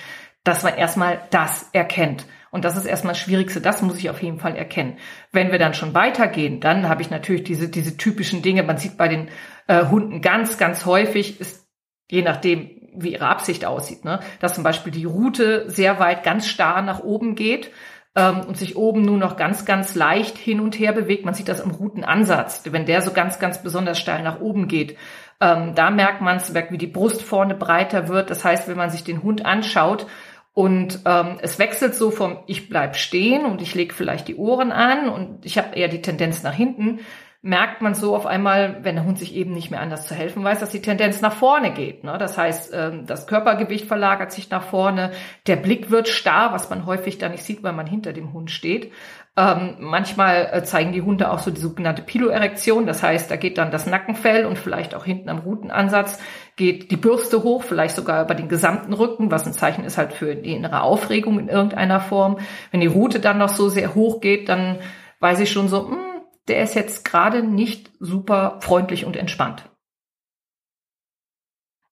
dass 0.43 0.61
man 0.61 0.75
erstmal 0.75 1.19
das 1.31 1.67
erkennt. 1.73 2.27
Und 2.51 2.65
das 2.65 2.77
ist 2.77 2.85
erstmal 2.85 3.13
das 3.13 3.21
Schwierigste, 3.21 3.61
das 3.61 3.81
muss 3.81 3.97
ich 3.97 4.11
auf 4.11 4.21
jeden 4.21 4.37
Fall 4.37 4.55
erkennen. 4.55 4.97
Wenn 5.31 5.51
wir 5.51 5.57
dann 5.57 5.73
schon 5.73 5.95
weitergehen, 5.95 6.59
dann 6.59 6.87
habe 6.87 7.01
ich 7.01 7.09
natürlich 7.09 7.43
diese, 7.45 7.67
diese 7.67 7.97
typischen 7.97 8.43
Dinge, 8.43 8.61
man 8.61 8.77
sieht 8.77 8.97
bei 8.97 9.07
den 9.07 9.29
äh, 9.65 9.85
Hunden 9.85 10.21
ganz, 10.21 10.59
ganz 10.59 10.85
häufig, 10.85 11.39
ist, 11.41 11.67
je 12.11 12.21
nachdem, 12.21 12.69
wie 12.93 13.13
ihre 13.13 13.27
Absicht 13.27 13.65
aussieht, 13.65 14.05
ne, 14.05 14.19
dass 14.39 14.53
zum 14.53 14.63
Beispiel 14.63 14.91
die 14.91 15.05
Route 15.05 15.67
sehr 15.67 15.97
weit 15.99 16.23
ganz 16.23 16.45
starr 16.45 16.83
nach 16.83 16.99
oben 16.99 17.33
geht 17.33 17.71
ähm, 18.15 18.41
und 18.41 18.57
sich 18.57 18.75
oben 18.75 19.01
nur 19.01 19.17
noch 19.17 19.37
ganz, 19.37 19.65
ganz 19.65 19.95
leicht 19.95 20.37
hin 20.37 20.59
und 20.59 20.77
her 20.77 20.93
bewegt. 20.93 21.25
Man 21.25 21.33
sieht 21.33 21.47
das 21.47 21.59
im 21.59 21.71
Routenansatz, 21.71 22.63
wenn 22.71 22.85
der 22.85 23.01
so 23.01 23.11
ganz, 23.11 23.39
ganz 23.39 23.63
besonders 23.63 23.99
steil 23.99 24.23
nach 24.23 24.41
oben 24.41 24.67
geht. 24.67 24.97
Ähm, 25.39 25.73
da 25.75 25.89
merkt 25.89 26.21
man 26.21 26.37
es, 26.37 26.53
wie 26.53 26.77
die 26.77 26.87
Brust 26.87 27.21
vorne 27.21 27.55
breiter 27.55 28.07
wird. 28.07 28.29
Das 28.29 28.43
heißt, 28.43 28.67
wenn 28.67 28.77
man 28.77 28.89
sich 28.89 29.03
den 29.03 29.23
Hund 29.23 29.45
anschaut 29.45 30.07
und 30.53 30.99
ähm, 31.05 31.37
es 31.41 31.59
wechselt 31.59 31.95
so 31.95 32.11
vom 32.11 32.39
ich 32.45 32.67
bleib 32.67 32.97
stehen 32.97 33.45
und 33.45 33.61
ich 33.61 33.73
lege 33.73 33.93
vielleicht 33.93 34.27
die 34.27 34.35
Ohren 34.35 34.71
an 34.71 35.07
und 35.07 35.45
ich 35.45 35.57
habe 35.57 35.75
eher 35.75 35.87
die 35.87 36.01
Tendenz 36.01 36.43
nach 36.43 36.53
hinten, 36.53 36.99
merkt 37.43 37.81
man 37.81 37.95
so 37.95 38.15
auf 38.15 38.27
einmal, 38.27 38.83
wenn 38.83 38.95
der 38.95 39.05
Hund 39.05 39.17
sich 39.17 39.33
eben 39.35 39.51
nicht 39.51 39.71
mehr 39.71 39.81
anders 39.81 40.05
zu 40.05 40.13
helfen 40.13 40.43
weiß, 40.43 40.59
dass 40.59 40.69
die 40.69 40.81
Tendenz 40.81 41.21
nach 41.21 41.33
vorne 41.33 41.71
geht. 41.71 42.03
Ne? 42.03 42.17
Das 42.19 42.37
heißt, 42.37 42.71
ähm, 42.73 43.07
das 43.07 43.25
Körpergewicht 43.25 43.87
verlagert 43.87 44.31
sich 44.31 44.51
nach 44.51 44.61
vorne, 44.61 45.11
der 45.47 45.55
Blick 45.55 45.89
wird 45.89 46.07
starr, 46.07 46.53
was 46.53 46.69
man 46.69 46.85
häufig 46.85 47.17
da 47.17 47.29
nicht 47.29 47.43
sieht, 47.43 47.63
weil 47.63 47.73
man 47.73 47.87
hinter 47.87 48.13
dem 48.13 48.31
Hund 48.31 48.51
steht. 48.51 48.91
Ähm, 49.35 49.77
manchmal 49.79 50.49
äh, 50.51 50.63
zeigen 50.63 50.91
die 50.91 51.01
Hunde 51.01 51.31
auch 51.31 51.39
so 51.39 51.49
die 51.49 51.61
sogenannte 51.61 52.03
Piloerektion, 52.03 52.85
das 52.85 53.01
heißt, 53.01 53.31
da 53.31 53.37
geht 53.37 53.57
dann 53.57 53.71
das 53.71 53.87
Nackenfell 53.87 54.45
und 54.45 54.57
vielleicht 54.57 54.93
auch 54.93 55.05
hinten 55.05 55.29
am 55.29 55.39
Rutenansatz 55.39 56.19
geht 56.57 56.91
die 56.91 56.97
Bürste 56.97 57.41
hoch, 57.41 57.63
vielleicht 57.63 57.95
sogar 57.95 58.23
über 58.23 58.35
den 58.35 58.49
gesamten 58.49 58.93
Rücken, 58.93 59.31
was 59.31 59.47
ein 59.47 59.53
Zeichen 59.53 59.83
ist 59.85 59.97
halt 59.97 60.13
für 60.13 60.35
die 60.35 60.53
innere 60.53 60.81
Aufregung 60.81 61.39
in 61.39 61.47
irgendeiner 61.47 62.01
Form. 62.01 62.37
Wenn 62.69 62.81
die 62.81 62.87
Rute 62.87 63.19
dann 63.19 63.39
noch 63.39 63.49
so 63.49 63.69
sehr 63.69 63.95
hoch 63.95 64.19
geht, 64.19 64.49
dann 64.49 64.77
weiß 65.21 65.39
ich 65.39 65.49
schon 65.49 65.69
so, 65.69 65.83
mh, 65.83 65.95
hm, 65.95 66.10
der 66.47 66.63
ist 66.63 66.75
jetzt 66.75 67.05
gerade 67.05 67.43
nicht 67.43 67.91
super 67.99 68.59
freundlich 68.61 69.05
und 69.05 69.15
entspannt. 69.15 69.70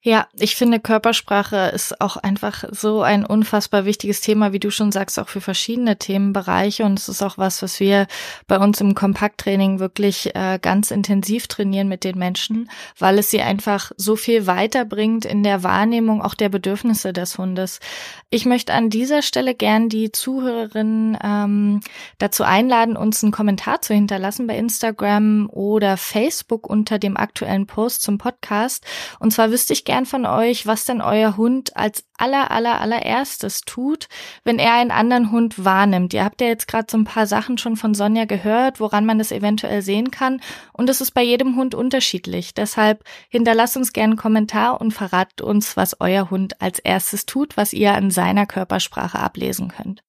Ja, 0.02 0.28
ich 0.32 0.56
finde, 0.56 0.80
Körpersprache 0.80 1.72
ist 1.76 2.00
auch 2.00 2.16
einfach 2.16 2.64
so 2.72 3.02
ein 3.02 3.26
unfassbar 3.26 3.84
wichtiges 3.84 4.22
Thema, 4.22 4.54
wie 4.54 4.60
du 4.60 4.72
schon 4.72 4.94
sagst, 4.94 5.20
auch 5.20 5.28
für 5.28 5.42
verschiedene 5.42 5.98
Themenbereiche. 5.98 6.86
Und 6.86 6.98
es 6.98 7.10
ist 7.10 7.22
auch 7.22 7.38
was, 7.38 7.62
was 7.62 7.82
wir 7.82 8.08
bei 8.48 8.58
uns 8.60 8.80
im 8.80 8.96
Kompakttraining 8.96 9.80
wirklich 9.80 10.34
äh, 10.36 10.58
ganz 10.62 10.92
intensiv 10.92 11.48
trainieren 11.48 11.90
mit 11.90 12.06
den 12.06 12.18
Menschen, 12.18 12.72
weil 12.98 13.20
es 13.20 13.30
sie 13.30 13.42
einfach 13.42 13.92
so 13.98 14.16
viel 14.16 14.48
weiterbringt 14.48 15.26
in 15.26 15.44
der 15.44 15.64
Wahrnehmung 15.64 16.22
auch 16.22 16.34
der 16.34 16.48
Bedürfnisse 16.48 17.12
des 17.12 17.38
Hundes. 17.38 17.82
Ich 18.30 18.46
möchte 18.46 18.74
an 18.74 18.90
dieser 18.90 19.22
Stelle 19.22 19.54
gern 19.54 19.90
die 19.90 20.14
Zuhörerinnen 20.14 21.18
ähm, 21.22 21.82
dazu 22.20 22.46
einladen, 22.46 22.96
uns 22.96 23.22
einen 23.22 23.34
Kommentar 23.34 23.82
zu 23.82 23.94
hinterlassen 23.94 24.48
bei 24.48 24.58
Instagram 24.58 25.50
oder 25.50 25.98
Facebook 25.98 26.70
unter 26.70 27.00
dem 27.00 27.18
aktuellen 27.18 27.68
Post 27.68 28.02
zum 28.02 28.18
Podcast. 28.18 28.86
Und 29.20 29.34
zwar 29.34 29.52
wüsste 29.52 29.74
ich 29.74 29.89
gern 29.90 30.06
von 30.06 30.28
euch, 30.28 30.68
was 30.68 30.86
denn 30.86 31.02
euer 31.02 31.36
Hund 31.36 31.76
als 31.76 32.04
aller, 32.16 32.52
aller, 32.52 32.80
allererstes 32.80 33.62
tut, 33.62 34.08
wenn 34.44 34.60
er 34.60 34.74
einen 34.74 34.92
anderen 34.92 35.32
Hund 35.32 35.66
wahrnimmt. 35.66 36.14
Ihr 36.14 36.24
habt 36.24 36.42
ja 36.42 36.48
jetzt 36.48 36.68
gerade 36.68 36.86
so 36.92 36.96
ein 36.96 37.06
paar 37.06 37.26
Sachen 37.26 37.58
schon 37.58 37.76
von 37.76 37.96
Sonja 37.96 38.26
gehört, 38.26 38.80
woran 38.80 39.08
man 39.08 39.18
das 39.18 39.32
eventuell 39.32 39.82
sehen 39.82 40.12
kann. 40.12 40.42
Und 40.74 40.92
es 40.92 41.02
ist 41.02 41.16
bei 41.16 41.24
jedem 41.24 41.56
Hund 41.56 41.74
unterschiedlich. 41.74 42.54
Deshalb 42.54 43.04
hinterlasst 43.30 43.78
uns 43.78 43.92
gerne 43.92 44.12
einen 44.12 44.20
Kommentar 44.20 44.80
und 44.80 44.92
verratet 44.92 45.42
uns, 45.42 45.76
was 45.76 46.00
euer 46.00 46.30
Hund 46.30 46.62
als 46.62 46.78
erstes 46.78 47.26
tut, 47.26 47.58
was 47.58 47.74
ihr 47.74 47.96
an 47.96 48.12
seiner 48.12 48.46
Körpersprache 48.46 49.18
ablesen 49.18 49.70
könnt. 49.70 50.04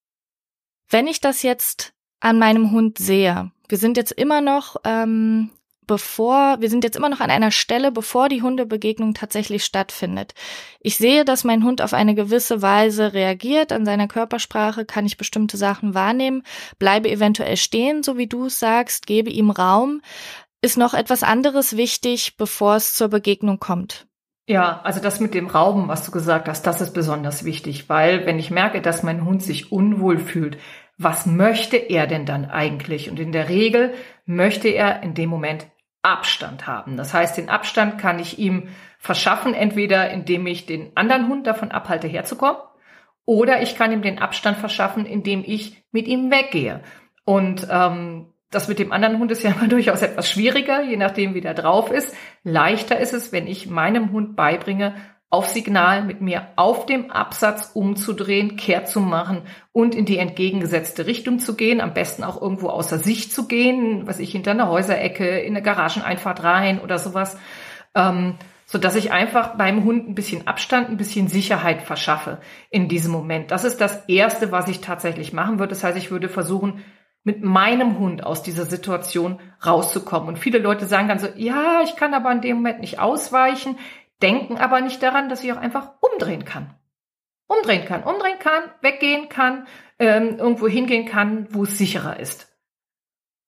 Wenn 0.91 1.07
ich 1.07 1.23
das 1.23 1.43
jetzt 1.43 1.95
an 2.21 2.39
meinem 2.39 2.71
Hund 2.71 2.99
sehe, 2.99 3.51
wir 3.67 3.79
sind 3.79 3.97
jetzt 3.97 4.13
immer 4.13 4.43
noch 4.43 4.77
ähm, 4.85 5.49
bevor, 5.91 6.61
wir 6.61 6.71
sind 6.71 6.85
jetzt 6.85 6.97
immer 6.97 7.09
noch 7.09 7.19
an 7.19 7.33
einer 7.33 7.51
Stelle, 7.51 7.91
bevor 7.91 8.29
die 8.29 8.43
Hundebegegnung 8.43 9.13
tatsächlich 9.13 9.65
stattfindet. 9.65 10.35
Ich 10.79 10.97
sehe, 10.97 11.25
dass 11.25 11.43
mein 11.43 11.65
Hund 11.65 11.83
auf 11.83 11.95
eine 11.95 12.15
gewisse 12.15 12.63
Weise 12.63 13.13
reagiert, 13.13 13.73
an 13.73 13.85
seiner 13.85 14.07
Körpersprache 14.07 14.85
kann 14.85 15.05
ich 15.05 15.17
bestimmte 15.17 15.57
Sachen 15.57 15.93
wahrnehmen, 15.93 16.45
bleibe 16.79 17.11
eventuell 17.11 17.57
stehen, 17.57 18.05
so 18.05 18.17
wie 18.17 18.29
du 18.29 18.47
es 18.47 18.61
sagst, 18.61 19.09
gebe 19.09 19.31
ihm 19.31 19.51
Raum. 19.51 20.01
Ist 20.63 20.79
noch 20.79 20.95
etwas 20.95 21.25
anderes 21.25 21.77
wichtig, 21.77 22.37
bevor 22.37 22.77
es 22.77 22.95
zur 22.95 23.09
Begegnung 23.09 23.59
kommt? 23.59 24.07
Ja, 24.47 24.81
also 24.85 25.01
das 25.01 25.19
mit 25.19 25.35
dem 25.35 25.49
Rauben, 25.49 25.89
was 25.89 26.07
du 26.07 26.13
gesagt 26.13 26.47
hast, 26.47 26.65
das 26.69 26.81
ist 26.81 26.95
besonders 26.95 27.45
wichtig, 27.45 27.89
weil 27.89 28.27
wenn 28.27 28.39
ich 28.39 28.53
merke, 28.53 28.81
dass 28.81 29.03
mein 29.03 29.25
Hund 29.25 29.43
sich 29.43 29.73
unwohl 29.73 30.21
fühlt, 30.21 30.57
was 30.99 31.27
möchte 31.27 31.79
er 31.79 32.07
denn 32.07 32.27
dann 32.27 32.45
eigentlich? 32.45 33.11
Und 33.11 33.19
in 33.19 33.33
der 33.33 33.49
Regel 33.49 33.95
möchte 34.25 34.69
er 34.69 35.03
in 35.03 35.15
dem 35.15 35.31
Moment 35.31 35.67
Abstand 36.03 36.67
haben. 36.67 36.97
Das 36.97 37.13
heißt, 37.13 37.37
den 37.37 37.49
Abstand 37.49 37.99
kann 37.99 38.19
ich 38.19 38.39
ihm 38.39 38.69
verschaffen, 38.99 39.55
entweder 39.55 40.11
indem 40.11 40.47
ich 40.47 40.67
den 40.67 40.97
anderen 40.97 41.29
Hund 41.29 41.47
davon 41.47 41.71
abhalte, 41.71 42.09
herzukommen, 42.09 42.61
oder 43.25 43.63
ich 43.63 43.77
kann 43.77 43.93
ihm 43.93 44.03
den 44.03 44.19
Abstand 44.19 44.57
verschaffen, 44.59 45.07
indem 45.07 45.45
ich 45.47 45.85
mit 45.93 46.09
ihm 46.09 46.31
weggehe. 46.31 46.83
Und 47.25 47.67
ähm, 47.71 48.33
das 48.51 48.67
mit 48.67 48.79
dem 48.79 48.93
anderen 48.93 49.19
Hund 49.19 49.31
ist 49.31 49.43
ja 49.43 49.53
immer 49.53 49.69
durchaus 49.69 50.03
etwas 50.03 50.29
schwieriger, 50.29 50.83
je 50.83 50.97
nachdem, 50.97 51.35
wie 51.35 51.41
der 51.41 51.55
drauf 51.55 51.91
ist. 51.91 52.15
Leichter 52.43 52.99
ist 52.99 53.13
es, 53.13 53.33
wenn 53.33 53.47
ich 53.47 53.69
meinem 53.69 54.13
Hund 54.13 54.37
beibringe, 54.37 54.95
auf 55.31 55.49
Signal 55.49 56.03
mit 56.03 56.21
mir 56.21 56.49
auf 56.57 56.87
dem 56.87 57.13
Absatz 57.13 57.71
umzudrehen, 57.73 58.57
kehrt 58.57 58.89
zu 58.89 59.01
machen 59.01 59.43
und 59.71 59.95
in 59.95 60.05
die 60.05 60.19
entgegengesetzte 60.19 61.07
Richtung 61.07 61.39
zu 61.39 61.55
gehen, 61.55 61.81
am 61.81 61.95
besten 61.95 62.25
auch 62.25 62.43
irgendwo 62.43 62.69
außer 62.69 62.99
Sicht 62.99 63.33
zu 63.33 63.47
gehen, 63.47 64.09
was 64.09 64.19
ich 64.19 64.33
hinter 64.33 64.51
einer 64.51 64.69
Häuserecke, 64.69 65.39
in 65.39 65.55
eine 65.55 65.63
Garageneinfahrt 65.63 66.43
rein 66.43 66.81
oder 66.81 66.99
sowas, 66.99 67.39
ähm, 67.95 68.35
so 68.67 68.79
dass 68.79 68.97
ich 68.97 69.13
einfach 69.13 69.57
beim 69.57 69.85
Hund 69.85 70.09
ein 70.09 70.17
bisschen 70.17 70.49
Abstand, 70.49 70.89
ein 70.89 70.97
bisschen 70.97 71.29
Sicherheit 71.29 71.83
verschaffe 71.83 72.39
in 72.69 72.89
diesem 72.89 73.13
Moment. 73.13 73.53
Das 73.53 73.65
ist 73.65 73.81
das 73.81 74.05
erste, 74.09 74.51
was 74.51 74.69
ich 74.69 74.81
tatsächlich 74.81 75.33
machen 75.33 75.61
würde. 75.61 75.71
Das 75.71 75.85
heißt, 75.85 75.97
ich 75.97 76.11
würde 76.11 76.29
versuchen, 76.29 76.83
mit 77.23 77.45
meinem 77.45 77.99
Hund 77.99 78.25
aus 78.25 78.43
dieser 78.43 78.65
Situation 78.65 79.41
rauszukommen. 79.65 80.29
Und 80.29 80.39
viele 80.39 80.59
Leute 80.59 80.87
sagen 80.87 81.09
dann 81.09 81.19
so, 81.19 81.29
ja, 81.37 81.83
ich 81.85 81.97
kann 81.97 82.15
aber 82.15 82.33
in 82.33 82.41
dem 82.41 82.57
Moment 82.57 82.81
nicht 82.81 82.99
ausweichen 82.99 83.77
denken 84.23 84.59
aber 84.59 84.81
nicht 84.81 85.03
daran, 85.03 85.29
dass 85.29 85.45
ich 85.45 85.53
auch 85.53 85.59
einfach 85.59 85.93
umdrehen 86.01 86.45
kann. 86.45 86.75
Umdrehen 87.47 87.85
kann, 87.85 88.05
umdrehen 88.05 88.39
kann, 88.39 88.63
weggehen 88.81 89.29
kann, 89.29 89.67
ähm, 89.99 90.39
irgendwo 90.39 90.69
hingehen 90.69 91.07
kann, 91.07 91.49
wo 91.51 91.65
es 91.65 91.79
sicherer 91.79 92.21
ist. 92.21 92.50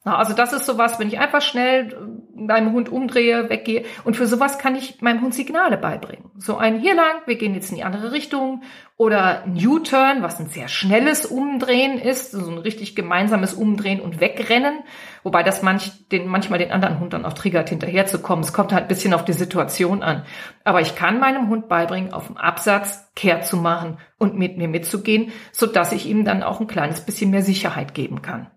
Also 0.05 0.35
das 0.35 0.53
ist 0.53 0.67
sowas, 0.67 0.99
wenn 0.99 1.07
ich 1.07 1.21
einfach 1.21 1.43
schnell 1.43 1.97
meinem 2.35 2.73
Hund 2.73 2.89
umdrehe, 2.89 3.49
weggehe. 3.49 3.85
Und 4.03 4.17
für 4.17 4.27
sowas 4.27 4.59
kann 4.59 4.75
ich 4.75 5.01
meinem 5.01 5.23
Hund 5.23 5.33
Signale 5.33 5.77
beibringen. 5.77 6.31
So 6.39 6.57
ein 6.57 6.81
hier 6.81 6.97
lang, 6.97 7.23
wir 7.27 7.37
gehen 7.37 7.55
jetzt 7.55 7.71
in 7.71 7.77
die 7.77 7.85
andere 7.85 8.11
Richtung. 8.11 8.63
Oder 8.97 9.45
ein 9.45 9.57
U-Turn, 9.65 10.23
was 10.23 10.41
ein 10.41 10.49
sehr 10.49 10.67
schnelles 10.67 11.25
Umdrehen 11.25 11.99
ist. 11.99 12.33
So 12.33 12.51
ein 12.51 12.59
richtig 12.59 12.97
gemeinsames 12.97 13.55
Umdrehen 13.55 14.01
und 14.01 14.21
Wegrennen. 14.21 14.81
Wobei 15.23 15.45
das 15.45 15.63
manch, 15.63 16.09
den, 16.09 16.27
manchmal 16.27 16.59
den 16.59 16.73
anderen 16.73 16.99
Hund 16.99 17.13
dann 17.13 17.25
auch 17.25 17.35
triggert, 17.35 17.69
hinterherzukommen. 17.69 18.45
Es 18.45 18.53
kommt 18.53 18.73
halt 18.73 18.85
ein 18.85 18.89
bisschen 18.89 19.15
auf 19.15 19.25
die 19.25 19.35
Situation 19.35 20.03
an. 20.03 20.25
Aber 20.65 20.81
ich 20.81 20.97
kann 20.97 21.21
meinem 21.21 21.49
Hund 21.49 21.69
beibringen, 21.69 22.13
auf 22.13 22.27
dem 22.27 22.37
Absatz 22.37 23.09
kehrt 23.15 23.47
zu 23.47 23.57
machen 23.57 23.99
und 24.19 24.37
mit 24.37 24.59
mir 24.59 24.69
mitzugehen, 24.69 25.31
so 25.53 25.67
dass 25.67 25.93
ich 25.93 26.07
ihm 26.07 26.25
dann 26.25 26.43
auch 26.43 26.61
ein 26.61 26.67
kleines 26.67 27.03
bisschen 27.03 27.31
mehr 27.31 27.43
Sicherheit 27.43 27.95
geben 27.95 28.21
kann. 28.21 28.51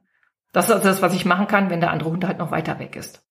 Das 0.56 0.68
ist 0.68 0.72
also 0.72 0.88
das, 0.88 1.02
was 1.02 1.14
ich 1.14 1.26
machen 1.26 1.48
kann, 1.48 1.70
wenn 1.70 1.82
der 1.82 1.92
andere 1.92 2.12
Hund 2.12 2.24
halt 2.24 2.38
noch 2.38 2.50
weiter 2.50 2.80
weg 2.80 2.96
ist. 2.96 3.22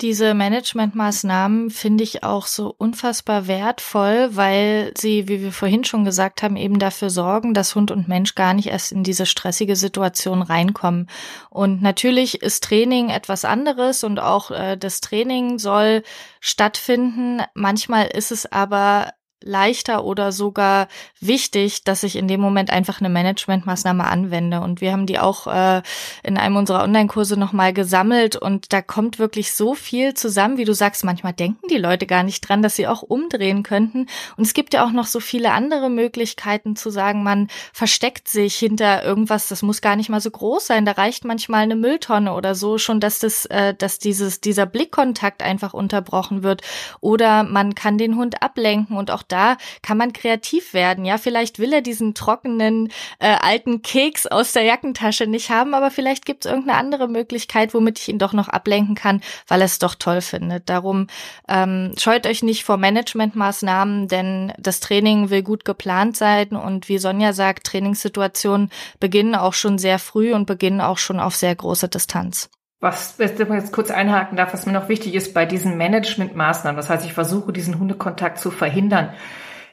Diese 0.00 0.32
Managementmaßnahmen 0.32 1.68
finde 1.68 2.02
ich 2.02 2.24
auch 2.24 2.46
so 2.46 2.74
unfassbar 2.78 3.46
wertvoll, 3.46 4.30
weil 4.30 4.94
sie, 4.96 5.28
wie 5.28 5.42
wir 5.42 5.52
vorhin 5.52 5.84
schon 5.84 6.06
gesagt 6.06 6.42
haben, 6.42 6.56
eben 6.56 6.78
dafür 6.78 7.10
sorgen, 7.10 7.52
dass 7.52 7.74
Hund 7.74 7.90
und 7.90 8.08
Mensch 8.08 8.34
gar 8.34 8.54
nicht 8.54 8.68
erst 8.68 8.92
in 8.92 9.04
diese 9.04 9.26
stressige 9.26 9.76
Situation 9.76 10.40
reinkommen. 10.40 11.10
Und 11.50 11.82
natürlich 11.82 12.40
ist 12.40 12.64
Training 12.64 13.10
etwas 13.10 13.44
anderes 13.44 14.02
und 14.02 14.18
auch 14.18 14.50
äh, 14.50 14.78
das 14.78 15.02
Training 15.02 15.58
soll 15.58 16.04
stattfinden. 16.40 17.42
Manchmal 17.52 18.06
ist 18.06 18.32
es 18.32 18.50
aber 18.50 19.10
leichter 19.42 20.04
oder 20.04 20.32
sogar 20.32 20.88
wichtig, 21.20 21.84
dass 21.84 22.02
ich 22.02 22.16
in 22.16 22.28
dem 22.28 22.40
Moment 22.40 22.70
einfach 22.70 23.00
eine 23.00 23.08
Managementmaßnahme 23.08 24.06
anwende. 24.06 24.60
Und 24.60 24.80
wir 24.80 24.92
haben 24.92 25.06
die 25.06 25.18
auch 25.18 25.46
äh, 25.46 25.82
in 26.22 26.36
einem 26.36 26.56
unserer 26.56 26.82
Online-Kurse 26.82 27.38
nochmal 27.38 27.72
gesammelt 27.72 28.36
und 28.36 28.72
da 28.72 28.82
kommt 28.82 29.18
wirklich 29.18 29.52
so 29.52 29.74
viel 29.74 30.14
zusammen, 30.14 30.58
wie 30.58 30.64
du 30.64 30.74
sagst, 30.74 31.04
manchmal 31.04 31.32
denken 31.32 31.68
die 31.68 31.78
Leute 31.78 32.06
gar 32.06 32.22
nicht 32.22 32.40
dran, 32.40 32.62
dass 32.62 32.76
sie 32.76 32.86
auch 32.86 33.02
umdrehen 33.02 33.62
könnten. 33.62 34.06
Und 34.36 34.44
es 34.44 34.54
gibt 34.54 34.74
ja 34.74 34.84
auch 34.84 34.92
noch 34.92 35.06
so 35.06 35.20
viele 35.20 35.52
andere 35.52 35.90
Möglichkeiten 35.90 36.76
zu 36.76 36.90
sagen, 36.90 37.22
man 37.22 37.48
versteckt 37.72 38.28
sich 38.28 38.56
hinter 38.56 39.02
irgendwas, 39.04 39.48
das 39.48 39.62
muss 39.62 39.80
gar 39.80 39.96
nicht 39.96 40.08
mal 40.08 40.20
so 40.20 40.30
groß 40.30 40.66
sein. 40.66 40.84
Da 40.84 40.92
reicht 40.92 41.24
manchmal 41.24 41.62
eine 41.62 41.76
Mülltonne 41.76 42.34
oder 42.34 42.54
so 42.54 42.78
schon, 42.78 43.00
dass 43.00 43.18
das, 43.18 43.46
äh, 43.46 43.74
dass 43.74 43.98
dieses, 43.98 44.40
dieser 44.40 44.66
Blickkontakt 44.66 45.42
einfach 45.42 45.72
unterbrochen 45.72 46.42
wird. 46.42 46.62
Oder 47.00 47.44
man 47.44 47.74
kann 47.74 47.98
den 47.98 48.16
Hund 48.16 48.42
ablenken 48.42 48.96
und 48.96 49.10
auch 49.10 49.22
da 49.30 49.56
kann 49.82 49.96
man 49.96 50.12
kreativ 50.12 50.74
werden. 50.74 51.04
Ja, 51.04 51.18
vielleicht 51.18 51.58
will 51.58 51.72
er 51.72 51.80
diesen 51.80 52.14
trockenen 52.14 52.90
äh, 53.18 53.36
alten 53.40 53.82
Keks 53.82 54.26
aus 54.26 54.52
der 54.52 54.62
Jackentasche 54.62 55.26
nicht 55.26 55.50
haben, 55.50 55.74
aber 55.74 55.90
vielleicht 55.90 56.26
gibt 56.26 56.44
es 56.44 56.50
irgendeine 56.50 56.78
andere 56.78 57.08
Möglichkeit, 57.08 57.74
womit 57.74 57.98
ich 57.98 58.08
ihn 58.08 58.18
doch 58.18 58.32
noch 58.32 58.48
ablenken 58.48 58.94
kann, 58.94 59.20
weil 59.48 59.60
er 59.60 59.66
es 59.66 59.78
doch 59.78 59.94
toll 59.94 60.20
findet. 60.20 60.68
Darum 60.68 61.06
ähm, 61.48 61.92
scheut 61.98 62.26
euch 62.26 62.42
nicht 62.42 62.64
vor 62.64 62.76
Managementmaßnahmen, 62.76 64.08
denn 64.08 64.52
das 64.58 64.80
Training 64.80 65.30
will 65.30 65.42
gut 65.42 65.64
geplant 65.64 66.16
sein 66.16 66.50
und 66.50 66.88
wie 66.88 66.98
Sonja 66.98 67.32
sagt, 67.32 67.66
Trainingssituationen 67.66 68.70
beginnen 68.98 69.34
auch 69.34 69.54
schon 69.54 69.78
sehr 69.78 69.98
früh 69.98 70.32
und 70.34 70.46
beginnen 70.46 70.80
auch 70.80 70.98
schon 70.98 71.20
auf 71.20 71.36
sehr 71.36 71.54
große 71.54 71.88
Distanz. 71.88 72.50
Was, 72.80 73.16
jetzt 73.18 73.72
kurz 73.72 73.90
einhaken 73.90 74.36
darf, 74.36 74.54
was 74.54 74.64
mir 74.64 74.72
noch 74.72 74.88
wichtig 74.88 75.14
ist 75.14 75.34
bei 75.34 75.44
diesen 75.44 75.76
Managementmaßnahmen, 75.76 76.76
das 76.76 76.88
heißt, 76.88 77.04
ich 77.04 77.12
versuche 77.12 77.52
diesen 77.52 77.78
Hundekontakt 77.78 78.38
zu 78.38 78.50
verhindern. 78.50 79.12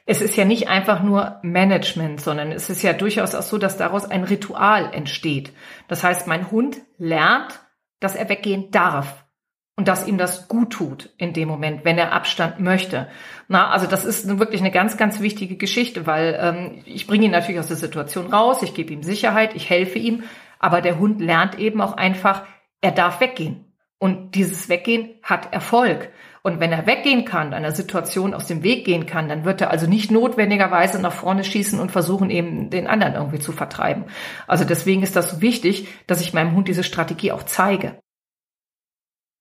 Es 0.04 0.20
ist 0.20 0.36
ja 0.36 0.44
nicht 0.44 0.68
einfach 0.68 1.02
nur 1.02 1.38
Management, 1.42 2.20
sondern 2.20 2.52
es 2.52 2.68
ist 2.70 2.82
ja 2.82 2.92
durchaus 2.92 3.34
auch 3.34 3.42
so, 3.42 3.58
dass 3.58 3.78
daraus 3.78 4.10
ein 4.10 4.24
Ritual 4.24 4.92
entsteht. 4.92 5.52
Das 5.86 6.04
heißt, 6.04 6.26
mein 6.26 6.50
Hund 6.50 6.78
lernt, 6.98 7.60
dass 8.00 8.14
er 8.14 8.28
weggehen 8.28 8.70
darf 8.70 9.24
und 9.76 9.86
dass 9.86 10.08
ihm 10.08 10.18
das 10.18 10.48
gut 10.48 10.72
tut 10.72 11.10
in 11.18 11.32
dem 11.32 11.48
Moment, 11.48 11.84
wenn 11.84 11.98
er 11.98 12.12
Abstand 12.12 12.58
möchte. 12.58 13.08
Na, 13.48 13.70
also 13.70 13.86
das 13.86 14.04
ist 14.04 14.38
wirklich 14.38 14.60
eine 14.60 14.70
ganz, 14.70 14.96
ganz 14.96 15.20
wichtige 15.20 15.56
Geschichte, 15.56 16.06
weil 16.06 16.38
ähm, 16.40 16.82
ich 16.84 17.06
bringe 17.06 17.26
ihn 17.26 17.30
natürlich 17.30 17.60
aus 17.60 17.68
der 17.68 17.76
Situation 17.76 18.32
raus, 18.32 18.62
ich 18.62 18.74
gebe 18.74 18.92
ihm 18.92 19.02
Sicherheit, 19.02 19.54
ich 19.54 19.70
helfe 19.70 19.98
ihm, 19.98 20.24
aber 20.58 20.80
der 20.80 20.98
Hund 20.98 21.20
lernt 21.20 21.58
eben 21.58 21.80
auch 21.80 21.96
einfach, 21.96 22.44
er 22.80 22.92
darf 22.92 23.20
weggehen. 23.20 23.64
Und 23.98 24.36
dieses 24.36 24.68
Weggehen 24.68 25.10
hat 25.22 25.52
Erfolg. 25.52 26.10
Und 26.42 26.60
wenn 26.60 26.70
er 26.70 26.86
weggehen 26.86 27.24
kann, 27.24 27.52
einer 27.52 27.72
Situation 27.72 28.32
aus 28.32 28.46
dem 28.46 28.62
Weg 28.62 28.84
gehen 28.84 29.06
kann, 29.06 29.28
dann 29.28 29.44
wird 29.44 29.60
er 29.60 29.70
also 29.70 29.88
nicht 29.88 30.10
notwendigerweise 30.10 31.00
nach 31.00 31.12
vorne 31.12 31.42
schießen 31.42 31.80
und 31.80 31.90
versuchen, 31.90 32.30
eben 32.30 32.70
den 32.70 32.86
anderen 32.86 33.14
irgendwie 33.14 33.40
zu 33.40 33.52
vertreiben. 33.52 34.04
Also 34.46 34.64
deswegen 34.64 35.02
ist 35.02 35.16
das 35.16 35.30
so 35.30 35.40
wichtig, 35.40 35.88
dass 36.06 36.20
ich 36.20 36.32
meinem 36.32 36.54
Hund 36.54 36.68
diese 36.68 36.84
Strategie 36.84 37.32
auch 37.32 37.42
zeige. 37.42 37.98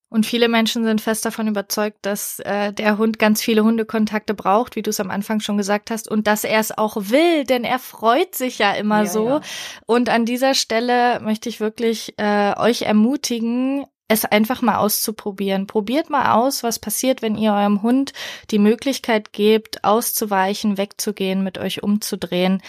Und 0.09 0.25
viele 0.25 0.47
Menschen 0.47 0.85
sind 0.85 1.01
fest 1.01 1.25
davon 1.25 1.47
überzeugt, 1.49 1.97
dass 2.03 2.39
äh, 2.39 2.71
der 2.71 2.97
Hund 2.97 3.19
ganz 3.19 3.41
viele 3.41 3.63
Hundekontakte 3.63 4.33
braucht, 4.33 4.77
wie 4.77 4.81
du 4.81 4.89
es 4.89 5.01
am 5.01 5.11
Anfang 5.11 5.41
schon 5.41 5.57
gesagt 5.57 5.91
hast, 5.91 6.09
und 6.09 6.27
dass 6.27 6.45
er 6.45 6.59
es 6.59 6.77
auch 6.77 6.95
will, 6.95 7.43
denn 7.43 7.65
er 7.65 7.77
freut 7.77 8.33
sich 8.33 8.57
ja 8.57 8.71
immer 8.73 8.99
ja, 8.99 9.05
so. 9.05 9.27
Ja. 9.27 9.41
Und 9.85 10.07
an 10.09 10.25
dieser 10.25 10.53
Stelle 10.53 11.19
möchte 11.19 11.49
ich 11.49 11.59
wirklich 11.59 12.13
äh, 12.17 12.53
euch 12.57 12.83
ermutigen, 12.83 13.85
es 14.07 14.23
einfach 14.23 14.61
mal 14.61 14.77
auszuprobieren. 14.77 15.67
Probiert 15.67 16.09
mal 16.09 16.33
aus, 16.33 16.63
was 16.63 16.79
passiert, 16.79 17.21
wenn 17.21 17.37
ihr 17.37 17.53
eurem 17.53 17.81
Hund 17.81 18.13
die 18.51 18.59
Möglichkeit 18.59 19.33
gebt, 19.33 19.83
auszuweichen, 19.83 20.77
wegzugehen, 20.77 21.43
mit 21.43 21.57
euch 21.57 21.83
umzudrehen. 21.83 22.61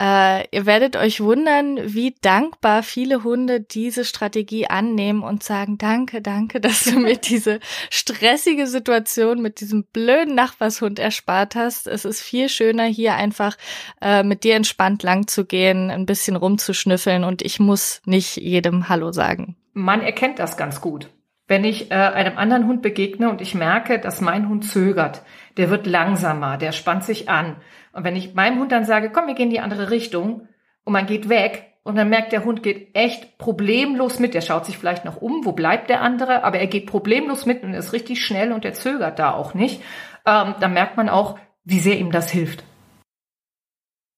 Äh, 0.00 0.46
ihr 0.54 0.66
werdet 0.66 0.96
euch 0.96 1.20
wundern, 1.20 1.78
wie 1.94 2.14
dankbar 2.20 2.82
viele 2.82 3.24
Hunde 3.24 3.60
diese 3.60 4.04
Strategie 4.04 4.66
annehmen 4.66 5.22
und 5.22 5.42
sagen, 5.42 5.78
danke, 5.78 6.22
danke, 6.22 6.60
dass 6.62 6.84
du 6.84 6.98
mir 6.98 7.16
diese 7.16 7.60
stressige 7.90 8.66
Situation 8.66 9.42
mit 9.42 9.60
diesem 9.60 9.84
blöden 9.84 10.34
Nachbarshund 10.34 10.98
erspart 10.98 11.56
hast. 11.56 11.86
Es 11.86 12.04
ist 12.04 12.22
viel 12.22 12.48
schöner, 12.48 12.84
hier 12.84 13.14
einfach 13.14 13.56
äh, 14.00 14.22
mit 14.22 14.44
dir 14.44 14.56
entspannt 14.56 15.02
lang 15.02 15.28
zu 15.28 15.44
gehen, 15.44 15.90
ein 15.90 16.06
bisschen 16.06 16.36
rumzuschnüffeln 16.36 17.24
und 17.24 17.42
ich 17.42 17.60
muss 17.60 18.00
nicht 18.06 18.36
jedem 18.36 18.88
Hallo 18.88 19.12
sagen 19.12 19.56
man 19.76 20.00
erkennt 20.00 20.38
das 20.38 20.56
ganz 20.56 20.80
gut. 20.80 21.10
Wenn 21.46 21.62
ich 21.62 21.90
äh, 21.90 21.94
einem 21.94 22.38
anderen 22.38 22.66
Hund 22.66 22.80
begegne 22.82 23.28
und 23.28 23.42
ich 23.42 23.54
merke, 23.54 24.00
dass 24.00 24.22
mein 24.22 24.48
Hund 24.48 24.64
zögert, 24.64 25.22
der 25.58 25.70
wird 25.70 25.86
langsamer, 25.86 26.56
der 26.56 26.72
spannt 26.72 27.04
sich 27.04 27.28
an. 27.28 27.56
Und 27.92 28.02
wenn 28.02 28.16
ich 28.16 28.34
meinem 28.34 28.58
Hund 28.58 28.72
dann 28.72 28.86
sage, 28.86 29.10
komm, 29.10 29.26
wir 29.26 29.34
gehen 29.34 29.48
in 29.48 29.50
die 29.50 29.60
andere 29.60 29.90
Richtung 29.90 30.48
und 30.84 30.92
man 30.94 31.06
geht 31.06 31.28
weg 31.28 31.74
und 31.84 31.96
dann 31.96 32.08
merkt 32.08 32.32
der 32.32 32.44
Hund 32.44 32.62
geht 32.62 32.96
echt 32.96 33.36
problemlos 33.36 34.18
mit, 34.18 34.32
der 34.32 34.40
schaut 34.40 34.64
sich 34.64 34.78
vielleicht 34.78 35.04
noch 35.04 35.20
um, 35.20 35.44
wo 35.44 35.52
bleibt 35.52 35.90
der 35.90 36.00
andere, 36.00 36.42
aber 36.42 36.58
er 36.58 36.68
geht 36.68 36.86
problemlos 36.86 37.44
mit 37.44 37.62
und 37.62 37.74
ist 37.74 37.92
richtig 37.92 38.24
schnell 38.24 38.52
und 38.52 38.64
der 38.64 38.72
zögert 38.72 39.18
da 39.18 39.34
auch 39.34 39.52
nicht, 39.52 39.82
ähm, 40.24 40.54
dann 40.58 40.72
merkt 40.72 40.96
man 40.96 41.10
auch, 41.10 41.38
wie 41.64 41.80
sehr 41.80 41.98
ihm 41.98 42.10
das 42.10 42.30
hilft. 42.30 42.64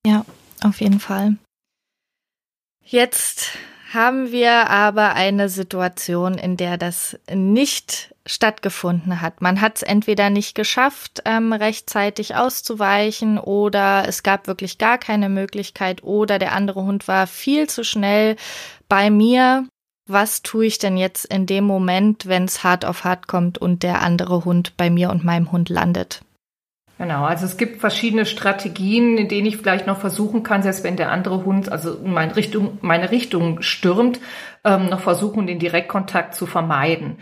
Ja, 0.06 0.24
auf 0.62 0.80
jeden 0.80 1.00
Fall. 1.00 1.36
Jetzt 2.80 3.58
haben 3.92 4.32
wir 4.32 4.68
aber 4.68 5.14
eine 5.14 5.48
Situation, 5.48 6.34
in 6.34 6.56
der 6.56 6.76
das 6.76 7.18
nicht 7.32 8.14
stattgefunden 8.26 9.22
hat. 9.22 9.40
Man 9.40 9.60
hat 9.60 9.76
es 9.76 9.82
entweder 9.82 10.28
nicht 10.28 10.54
geschafft, 10.54 11.22
ähm, 11.24 11.52
rechtzeitig 11.54 12.34
auszuweichen 12.34 13.38
oder 13.38 14.04
es 14.06 14.22
gab 14.22 14.46
wirklich 14.46 14.76
gar 14.76 14.98
keine 14.98 15.30
Möglichkeit 15.30 16.02
oder 16.02 16.38
der 16.38 16.52
andere 16.52 16.82
Hund 16.82 17.08
war 17.08 17.26
viel 17.26 17.68
zu 17.68 17.84
schnell 17.84 18.36
bei 18.88 19.10
mir. 19.10 19.66
Was 20.06 20.42
tue 20.42 20.66
ich 20.66 20.78
denn 20.78 20.96
jetzt 20.96 21.24
in 21.24 21.46
dem 21.46 21.64
Moment, 21.64 22.26
wenn 22.26 22.44
es 22.44 22.64
hart 22.64 22.84
auf 22.84 23.04
hart 23.04 23.26
kommt 23.26 23.58
und 23.58 23.82
der 23.82 24.02
andere 24.02 24.44
Hund 24.44 24.76
bei 24.76 24.90
mir 24.90 25.10
und 25.10 25.24
meinem 25.24 25.50
Hund 25.50 25.70
landet? 25.70 26.22
Genau, 26.98 27.24
also 27.24 27.44
es 27.46 27.56
gibt 27.56 27.80
verschiedene 27.80 28.26
Strategien, 28.26 29.16
in 29.18 29.28
denen 29.28 29.46
ich 29.46 29.56
vielleicht 29.56 29.86
noch 29.86 30.00
versuchen 30.00 30.42
kann, 30.42 30.62
selbst 30.62 30.82
wenn 30.82 30.96
der 30.96 31.12
andere 31.12 31.44
Hund 31.44 31.70
also 31.70 31.94
in 31.94 32.12
meine 32.12 32.34
Richtung, 32.34 32.78
meine 32.80 33.12
Richtung 33.12 33.62
stürmt, 33.62 34.18
ähm, 34.64 34.86
noch 34.86 35.00
versuchen, 35.00 35.46
den 35.46 35.60
Direktkontakt 35.60 36.34
zu 36.34 36.46
vermeiden. 36.46 37.18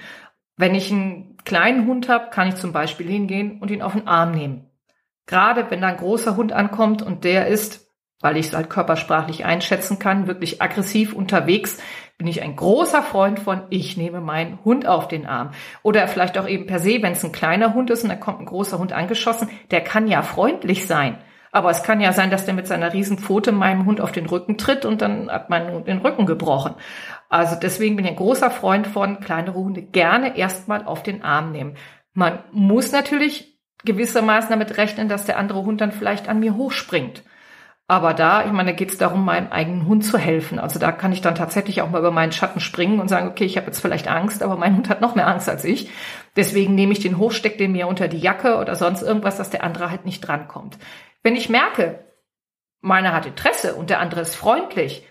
Wenn 0.57 0.75
ich 0.75 0.91
einen 0.91 1.37
kleinen 1.45 1.87
Hund 1.87 2.09
habe, 2.09 2.31
kann 2.31 2.49
ich 2.49 2.55
zum 2.55 2.73
Beispiel 2.73 3.07
hingehen 3.07 3.61
und 3.61 3.71
ihn 3.71 3.83
auf 3.83 3.93
den 3.93 4.09
Arm 4.09 4.33
nehmen. 4.33 4.71
Gerade 5.27 5.71
wenn 5.71 5.83
da 5.83 5.89
ein 5.89 5.99
großer 5.99 6.37
Hund 6.37 6.53
ankommt 6.53 7.03
und 7.03 7.25
der 7.25 7.49
ist 7.49 7.87
weil 8.21 8.37
ich 8.37 8.47
es 8.47 8.55
halt 8.55 8.71
körpersprachlich 8.71 9.45
einschätzen 9.45 9.99
kann, 9.99 10.27
wirklich 10.27 10.62
aggressiv 10.62 11.12
unterwegs, 11.12 11.79
bin 12.18 12.26
ich 12.26 12.42
ein 12.42 12.57
großer 12.57 13.02
Freund 13.02 13.38
von, 13.38 13.62
ich 13.68 13.96
nehme 13.96 14.20
meinen 14.20 14.59
Hund 14.64 14.87
auf 14.87 15.07
den 15.09 15.26
Arm. 15.26 15.50
Oder 15.83 16.09
vielleicht 16.09 16.38
auch 16.38 16.48
eben 16.48 16.66
per 16.66 16.79
se, 16.79 17.02
wenn 17.02 17.12
es 17.12 17.24
ein 17.24 17.33
kleiner 17.33 17.74
Hund 17.74 17.90
ist 17.90 18.05
und 18.05 18.09
da 18.09 18.16
kommt 18.16 18.40
ein 18.40 18.46
großer 18.46 18.79
Hund 18.79 18.92
angeschossen, 18.92 19.50
der 19.70 19.83
kann 19.83 20.09
ja 20.09 20.22
freundlich 20.22 20.87
sein. 20.87 21.18
Aber 21.52 21.70
es 21.70 21.83
kann 21.83 22.00
ja 22.00 22.12
sein, 22.12 22.31
dass 22.31 22.44
der 22.44 22.55
mit 22.55 22.66
seiner 22.66 22.92
Riesenpfote 22.92 23.52
meinem 23.52 23.87
Hund 23.87 24.00
auf 24.00 24.12
den 24.12 24.26
Rücken 24.26 24.59
tritt 24.59 24.85
und 24.85 25.02
dann 25.02 25.31
hat 25.31 25.50
mein 25.50 25.70
Hund 25.72 25.88
den 25.88 25.98
Rücken 25.98 26.26
gebrochen. 26.26 26.74
Also 27.29 27.57
deswegen 27.61 27.96
bin 27.96 28.05
ich 28.05 28.11
ein 28.11 28.16
großer 28.16 28.50
Freund 28.50 28.87
von, 28.87 29.20
kleinere 29.20 29.55
Hunde 29.55 29.83
gerne 29.83 30.37
erstmal 30.37 30.85
auf 30.85 31.02
den 31.02 31.22
Arm 31.22 31.52
nehmen. 31.52 31.76
Man 32.12 32.40
muss 32.52 32.92
natürlich 32.92 33.59
gewissermaßen 33.85 34.50
damit 34.50 34.76
rechnen, 34.79 35.09
dass 35.09 35.26
der 35.26 35.38
andere 35.38 35.64
Hund 35.64 35.81
dann 35.81 35.92
vielleicht 35.92 36.29
an 36.29 36.40
mir 36.40 36.57
hochspringt. 36.57 37.22
Aber 37.88 38.14
da, 38.14 38.44
ich 38.44 38.51
meine, 38.51 38.72
da 38.72 38.77
geht 38.77 38.90
es 38.90 38.99
darum, 38.99 39.25
meinem 39.25 39.53
eigenen 39.53 39.87
Hund 39.87 40.05
zu 40.05 40.18
helfen. 40.18 40.59
Also 40.59 40.81
da 40.81 40.90
kann 40.90 41.12
ich 41.12 41.20
dann 41.20 41.37
tatsächlich 41.37 41.83
auch 41.83 41.90
mal 41.90 42.01
über 42.01 42.11
meinen 42.11 42.33
Schatten 42.33 42.59
springen 42.59 42.99
und 42.99 43.07
sagen, 43.07 43.29
okay, 43.29 43.44
ich 43.44 43.57
habe 43.57 43.68
jetzt 43.68 43.81
vielleicht 43.81 44.09
Angst, 44.09 44.42
aber 44.42 44.57
mein 44.57 44.77
Hund 44.77 44.88
hat 44.88 45.01
noch 45.01 45.14
mehr 45.14 45.29
Angst 45.29 45.49
als 45.49 45.64
ich. 45.64 45.88
Deswegen 46.35 46.75
nehme 46.75 46.92
ich 46.92 46.99
den 46.99 47.16
hoch, 47.16 47.31
stecke 47.31 47.59
den 47.59 47.72
mir 47.72 47.87
unter 47.87 48.09
die 48.09 48.18
Jacke 48.18 48.57
oder 48.57 48.75
sonst 48.75 49.03
irgendwas, 49.03 49.37
dass 49.37 49.51
der 49.51 49.62
andere 49.62 49.88
halt 49.88 50.05
nicht 50.05 50.20
drankommt. 50.20 50.79
Wenn 51.22 51.37
ich 51.37 51.49
merke, 51.49 52.05
meiner 52.81 53.12
hat 53.12 53.27
Interesse 53.27 53.77
und 53.77 53.88
der 53.88 54.01
andere 54.01 54.22
ist 54.22 54.35
freundlich, 54.35 55.07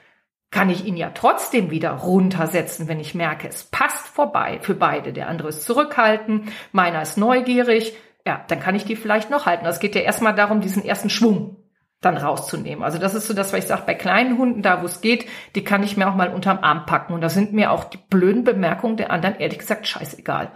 kann 0.52 0.70
ich 0.70 0.86
ihn 0.86 0.98
ja 0.98 1.12
trotzdem 1.12 1.72
wieder 1.72 1.92
runtersetzen, 1.92 2.90
wenn 2.90 3.00
ich 3.00 3.16
merke, 3.16 3.48
es 3.48 3.64
passt 3.64 4.08
vorbei 4.08 4.60
für 4.62 4.76
beide. 4.76 5.14
Der 5.14 5.30
andere 5.30 5.50
ist 5.50 5.64
zurückhaltend, 5.64 6.50
meiner 6.74 7.02
ist 7.02 7.18
neugierig. 7.18 7.96
Ja, 8.28 8.44
dann 8.50 8.60
kann 8.60 8.76
ich 8.76 8.84
die 8.84 8.96
vielleicht 8.98 9.30
noch 9.30 9.46
halten. 9.46 9.66
Es 9.66 9.80
geht 9.80 9.96
ja 9.96 10.02
erstmal 10.02 10.36
darum, 10.36 10.60
diesen 10.60 10.84
ersten 10.84 11.10
Schwung 11.10 11.58
dann 12.06 12.18
rauszunehmen. 12.18 12.84
Also 12.84 12.98
das 12.98 13.16
ist 13.16 13.28
so 13.28 13.34
das, 13.34 13.52
was 13.52 13.60
ich 13.60 13.66
sage, 13.66 13.84
bei 13.86 13.96
kleinen 13.96 14.38
Hunden, 14.38 14.62
da 14.62 14.82
wo 14.82 14.86
es 14.86 15.02
geht, 15.02 15.26
die 15.56 15.64
kann 15.64 15.84
ich 15.84 15.98
mir 15.98 16.08
auch 16.08 16.16
mal 16.16 16.30
unterm 16.30 16.60
Arm 16.62 16.86
packen. 16.86 17.14
Und 17.14 17.22
da 17.22 17.30
sind 17.30 17.54
mir 17.54 17.72
auch 17.72 17.84
die 17.86 17.98
blöden 17.98 18.44
Bemerkungen 18.44 18.98
der 18.98 19.12
anderen 19.12 19.38
ehrlich 19.40 19.60
gesagt 19.60 19.88
scheißegal. 19.88 20.52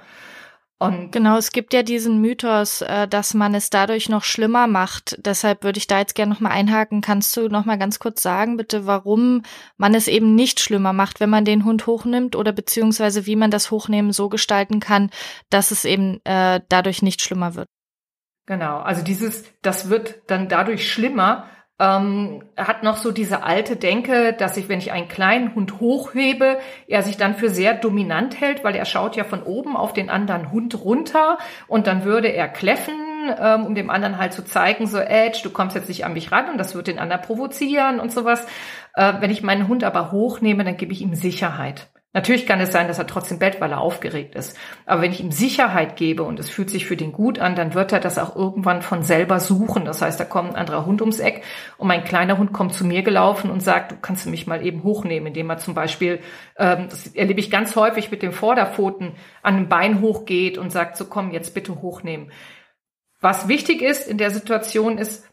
Und 0.82 1.12
genau, 1.12 1.38
es 1.38 1.52
gibt 1.52 1.74
ja 1.74 1.84
diesen 1.84 2.22
Mythos, 2.22 2.82
äh, 2.82 3.06
dass 3.06 3.34
man 3.34 3.54
es 3.54 3.70
dadurch 3.70 4.08
noch 4.08 4.24
schlimmer 4.24 4.66
macht. 4.66 5.18
Deshalb 5.26 5.66
würde 5.66 5.78
ich 5.78 5.88
da 5.88 6.00
jetzt 6.00 6.16
gerne 6.16 6.34
nochmal 6.34 6.54
einhaken. 6.54 7.02
Kannst 7.02 7.36
du 7.36 7.50
nochmal 7.50 7.78
ganz 7.78 8.00
kurz 8.00 8.24
sagen, 8.24 8.56
bitte, 8.56 8.86
warum 8.86 9.44
man 9.76 9.94
es 9.94 10.08
eben 10.08 10.36
nicht 10.36 10.62
schlimmer 10.62 10.94
macht, 10.94 11.20
wenn 11.20 11.30
man 11.30 11.44
den 11.44 11.66
Hund 11.66 11.86
hochnimmt 11.86 12.38
oder 12.38 12.54
beziehungsweise 12.54 13.26
wie 13.26 13.36
man 13.36 13.52
das 13.52 13.72
Hochnehmen 13.72 14.14
so 14.14 14.30
gestalten 14.30 14.80
kann, 14.80 15.10
dass 15.50 15.72
es 15.72 15.84
eben 15.84 16.22
äh, 16.24 16.62
dadurch 16.70 17.02
nicht 17.02 17.22
schlimmer 17.22 17.56
wird? 17.56 17.68
Genau, 18.50 18.80
also 18.80 19.04
dieses, 19.04 19.44
das 19.62 19.92
wird 19.92 20.24
dann 20.26 20.48
dadurch 20.48 20.92
schlimmer, 20.92 21.46
ähm, 21.78 22.42
hat 22.58 22.82
noch 22.82 22.98
so 22.98 23.12
diese 23.12 23.44
alte 23.44 23.76
Denke, 23.76 24.34
dass 24.34 24.58
ich, 24.58 24.68
wenn 24.70 24.80
ich 24.80 24.92
einen 24.92 25.08
kleinen 25.08 25.54
Hund 25.54 25.80
hochhebe, 25.80 26.58
er 26.88 27.04
sich 27.04 27.16
dann 27.16 27.36
für 27.36 27.52
sehr 27.52 27.76
dominant 27.76 28.42
hält, 28.42 28.64
weil 28.64 28.74
er 28.74 28.86
schaut 28.86 29.16
ja 29.16 29.24
von 29.24 29.44
oben 29.44 29.78
auf 29.78 29.94
den 29.94 30.10
anderen 30.10 30.52
Hund 30.52 30.84
runter 30.84 31.38
und 31.68 31.86
dann 31.86 32.06
würde 32.06 32.30
er 32.30 32.48
kläffen, 32.48 32.96
ähm, 33.40 33.68
um 33.68 33.76
dem 33.76 33.92
anderen 33.92 34.18
halt 34.18 34.34
zu 34.34 34.44
zeigen, 34.44 34.88
so 34.88 34.98
Edge, 34.98 35.42
du 35.44 35.52
kommst 35.52 35.76
jetzt 35.76 35.88
nicht 35.88 36.04
an 36.04 36.14
mich 36.14 36.32
ran 36.32 36.50
und 36.50 36.58
das 36.58 36.74
wird 36.74 36.88
den 36.88 36.98
anderen 36.98 37.22
provozieren 37.22 38.00
und 38.00 38.12
sowas. 38.12 38.48
Äh, 38.96 39.14
wenn 39.20 39.30
ich 39.30 39.44
meinen 39.44 39.68
Hund 39.68 39.84
aber 39.84 40.12
hochnehme, 40.12 40.64
dann 40.64 40.76
gebe 40.76 40.92
ich 40.92 41.04
ihm 41.04 41.14
Sicherheit. 41.14 41.88
Natürlich 42.12 42.48
kann 42.48 42.60
es 42.60 42.72
sein, 42.72 42.88
dass 42.88 42.98
er 42.98 43.06
trotzdem 43.06 43.38
bellt, 43.38 43.62
weil 43.62 43.72
er 43.72 43.82
aufgeregt 43.82 44.34
ist. 44.34 44.58
Aber 44.88 45.04
wenn 45.04 45.12
ich 45.12 45.20
ihm 45.20 45.32
Sicherheit 45.32 45.96
gebe 45.96 46.24
und 46.24 46.40
es 46.40 46.50
fühlt 46.50 46.72
sich 46.72 46.88
für 46.88 46.98
den 46.98 47.12
gut 47.12 47.38
an, 47.38 47.56
dann 47.56 47.76
wird 47.76 47.94
er 47.94 48.00
das 48.00 48.18
auch 48.18 48.36
irgendwann 48.36 48.82
von 48.82 49.04
selber 49.04 49.40
suchen. 49.40 49.86
Das 49.86 50.02
heißt, 50.02 50.20
da 50.20 50.26
kommt 50.26 50.50
ein 50.50 50.56
anderer 50.56 50.88
Hund 50.88 51.02
ums 51.02 51.20
Eck 51.20 51.44
und 51.78 51.88
mein 51.88 52.04
kleiner 52.04 52.40
Hund 52.40 52.52
kommt 52.52 52.74
zu 52.74 52.84
mir 52.84 53.04
gelaufen 53.04 53.52
und 53.52 53.62
sagt, 53.62 53.92
du 53.92 53.96
kannst 54.02 54.26
mich 54.26 54.48
mal 54.48 54.66
eben 54.66 54.82
hochnehmen, 54.82 55.28
indem 55.28 55.52
er 55.52 55.60
zum 55.60 55.76
Beispiel, 55.76 56.20
ähm, 56.58 56.88
das 56.90 57.08
erlebe 57.16 57.40
ich 57.40 57.52
ganz 57.52 57.76
häufig 57.76 58.10
mit 58.10 58.24
den 58.24 58.32
Vorderpfoten 58.32 59.14
an 59.44 59.56
einem 59.56 59.70
Bein 59.70 60.02
hochgeht 60.02 60.58
und 60.58 60.72
sagt, 60.72 60.98
so 60.98 61.06
komm, 61.06 61.32
jetzt 61.32 61.54
bitte 61.54 61.80
hochnehmen. 61.80 62.32
Was 63.22 63.48
wichtig 63.48 63.84
ist 63.84 64.08
in 64.08 64.18
der 64.18 64.32
Situation 64.32 64.98
ist, 64.98 65.30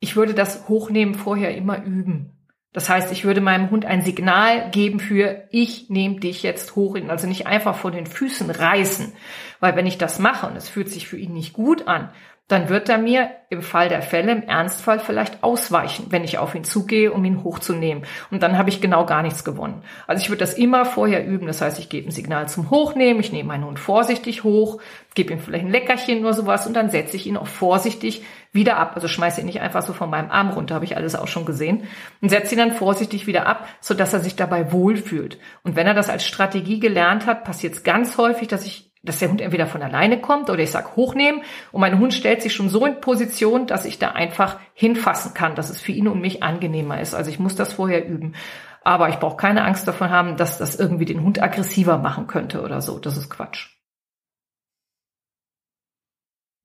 ich 0.00 0.16
würde 0.16 0.34
das 0.34 0.68
Hochnehmen 0.68 1.14
vorher 1.14 1.56
immer 1.56 1.84
üben. 1.84 2.37
Das 2.72 2.88
heißt, 2.88 3.10
ich 3.12 3.24
würde 3.24 3.40
meinem 3.40 3.70
Hund 3.70 3.86
ein 3.86 4.02
Signal 4.02 4.70
geben 4.70 5.00
für, 5.00 5.44
ich 5.50 5.88
nehme 5.88 6.20
dich 6.20 6.42
jetzt 6.42 6.76
hoch, 6.76 6.96
also 7.08 7.26
nicht 7.26 7.46
einfach 7.46 7.76
vor 7.76 7.90
den 7.90 8.06
Füßen 8.06 8.50
reißen. 8.50 9.12
Weil 9.58 9.74
wenn 9.74 9.86
ich 9.86 9.98
das 9.98 10.18
mache 10.18 10.46
und 10.46 10.56
es 10.56 10.68
fühlt 10.68 10.90
sich 10.90 11.08
für 11.08 11.16
ihn 11.16 11.32
nicht 11.32 11.54
gut 11.54 11.88
an, 11.88 12.10
dann 12.48 12.70
wird 12.70 12.88
er 12.88 12.96
mir 12.96 13.30
im 13.50 13.60
Fall 13.60 13.90
der 13.90 14.00
Fälle, 14.00 14.32
im 14.32 14.42
Ernstfall 14.42 15.00
vielleicht 15.00 15.42
ausweichen, 15.42 16.06
wenn 16.08 16.24
ich 16.24 16.38
auf 16.38 16.54
ihn 16.54 16.64
zugehe, 16.64 17.12
um 17.12 17.22
ihn 17.24 17.44
hochzunehmen. 17.44 18.04
Und 18.30 18.42
dann 18.42 18.56
habe 18.56 18.70
ich 18.70 18.80
genau 18.80 19.04
gar 19.04 19.22
nichts 19.22 19.44
gewonnen. 19.44 19.82
Also 20.06 20.22
ich 20.22 20.30
würde 20.30 20.40
das 20.40 20.54
immer 20.54 20.86
vorher 20.86 21.26
üben. 21.26 21.46
Das 21.46 21.60
heißt, 21.60 21.78
ich 21.78 21.90
gebe 21.90 22.08
ein 22.08 22.12
Signal 22.12 22.48
zum 22.48 22.70
Hochnehmen, 22.70 23.20
ich 23.20 23.32
nehme 23.32 23.48
meinen 23.48 23.66
Hund 23.66 23.78
vorsichtig 23.78 24.44
hoch, 24.44 24.80
gebe 25.14 25.32
ihm 25.32 25.40
vielleicht 25.40 25.66
ein 25.66 25.70
Leckerchen 25.70 26.20
oder 26.20 26.32
sowas 26.32 26.66
und 26.66 26.74
dann 26.74 26.88
setze 26.88 27.16
ich 27.16 27.26
ihn 27.26 27.36
auch 27.36 27.46
vorsichtig 27.46 28.22
wieder 28.52 28.78
ab. 28.78 28.92
Also 28.94 29.08
schmeiße 29.08 29.40
ihn 29.40 29.46
nicht 29.46 29.60
einfach 29.60 29.82
so 29.82 29.92
von 29.92 30.08
meinem 30.08 30.30
Arm 30.30 30.48
runter, 30.50 30.74
habe 30.74 30.86
ich 30.86 30.96
alles 30.96 31.16
auch 31.16 31.28
schon 31.28 31.44
gesehen. 31.44 31.84
Und 32.22 32.30
setze 32.30 32.54
ihn 32.54 32.58
dann 32.58 32.72
vorsichtig 32.72 33.26
wieder 33.26 33.46
ab, 33.46 33.68
sodass 33.80 34.14
er 34.14 34.20
sich 34.20 34.36
dabei 34.36 34.72
wohlfühlt. 34.72 35.38
Und 35.64 35.76
wenn 35.76 35.86
er 35.86 35.94
das 35.94 36.08
als 36.08 36.24
Strategie 36.24 36.80
gelernt 36.80 37.26
hat, 37.26 37.44
passiert 37.44 37.74
es 37.74 37.82
ganz 37.82 38.16
häufig, 38.16 38.48
dass 38.48 38.64
ich 38.64 38.87
dass 39.08 39.18
der 39.18 39.30
Hund 39.30 39.40
entweder 39.40 39.66
von 39.66 39.82
alleine 39.82 40.20
kommt 40.20 40.50
oder 40.50 40.62
ich 40.62 40.70
sag 40.70 40.96
hochnehmen 40.96 41.42
und 41.72 41.80
mein 41.80 41.98
Hund 41.98 42.14
stellt 42.14 42.42
sich 42.42 42.54
schon 42.54 42.68
so 42.68 42.86
in 42.86 43.00
Position, 43.00 43.66
dass 43.66 43.84
ich 43.84 43.98
da 43.98 44.10
einfach 44.10 44.58
hinfassen 44.74 45.34
kann, 45.34 45.54
dass 45.54 45.70
es 45.70 45.80
für 45.80 45.92
ihn 45.92 46.08
und 46.08 46.20
mich 46.20 46.42
angenehmer 46.42 47.00
ist. 47.00 47.14
Also 47.14 47.30
ich 47.30 47.38
muss 47.38 47.56
das 47.56 47.72
vorher 47.72 48.06
üben. 48.06 48.34
Aber 48.84 49.08
ich 49.08 49.16
brauche 49.16 49.36
keine 49.36 49.64
Angst 49.64 49.88
davon 49.88 50.10
haben, 50.10 50.36
dass 50.36 50.58
das 50.58 50.76
irgendwie 50.76 51.04
den 51.04 51.22
Hund 51.22 51.42
aggressiver 51.42 51.98
machen 51.98 52.26
könnte 52.26 52.62
oder 52.62 52.80
so. 52.80 52.98
Das 52.98 53.16
ist 53.16 53.28
Quatsch. 53.28 53.68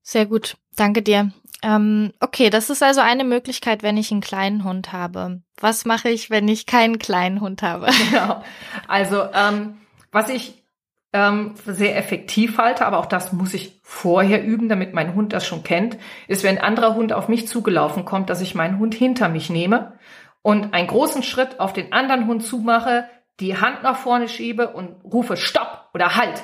Sehr 0.02 0.26
gut, 0.26 0.56
danke 0.76 1.02
dir. 1.02 1.32
Ähm, 1.62 2.12
okay, 2.20 2.50
das 2.50 2.68
ist 2.68 2.82
also 2.82 3.00
eine 3.00 3.24
Möglichkeit, 3.24 3.82
wenn 3.82 3.96
ich 3.96 4.12
einen 4.12 4.20
kleinen 4.20 4.64
Hund 4.64 4.92
habe. 4.92 5.42
Was 5.58 5.86
mache 5.86 6.10
ich, 6.10 6.28
wenn 6.28 6.46
ich 6.46 6.66
keinen 6.66 6.98
kleinen 6.98 7.40
Hund 7.40 7.62
habe? 7.62 7.86
Genau. 8.10 8.42
Also 8.86 9.22
ähm, 9.32 9.78
was 10.12 10.28
ich 10.28 10.63
ähm, 11.14 11.54
sehr 11.64 11.96
effektiv 11.96 12.58
halte, 12.58 12.84
aber 12.84 12.98
auch 12.98 13.06
das 13.06 13.32
muss 13.32 13.54
ich 13.54 13.80
vorher 13.84 14.44
üben, 14.44 14.68
damit 14.68 14.92
mein 14.92 15.14
Hund 15.14 15.32
das 15.32 15.46
schon 15.46 15.62
kennt, 15.62 15.96
ist, 16.26 16.42
wenn 16.42 16.58
ein 16.58 16.64
anderer 16.64 16.96
Hund 16.96 17.12
auf 17.12 17.28
mich 17.28 17.46
zugelaufen 17.46 18.04
kommt, 18.04 18.28
dass 18.28 18.40
ich 18.40 18.56
meinen 18.56 18.80
Hund 18.80 18.94
hinter 18.94 19.28
mich 19.28 19.48
nehme 19.48 19.96
und 20.42 20.74
einen 20.74 20.88
großen 20.88 21.22
Schritt 21.22 21.60
auf 21.60 21.72
den 21.72 21.92
anderen 21.92 22.26
Hund 22.26 22.44
zumache, 22.44 23.08
die 23.38 23.56
Hand 23.56 23.84
nach 23.84 23.96
vorne 23.96 24.28
schiebe 24.28 24.70
und 24.70 25.04
rufe 25.04 25.36
Stopp 25.36 25.88
oder 25.94 26.16
Halt 26.16 26.42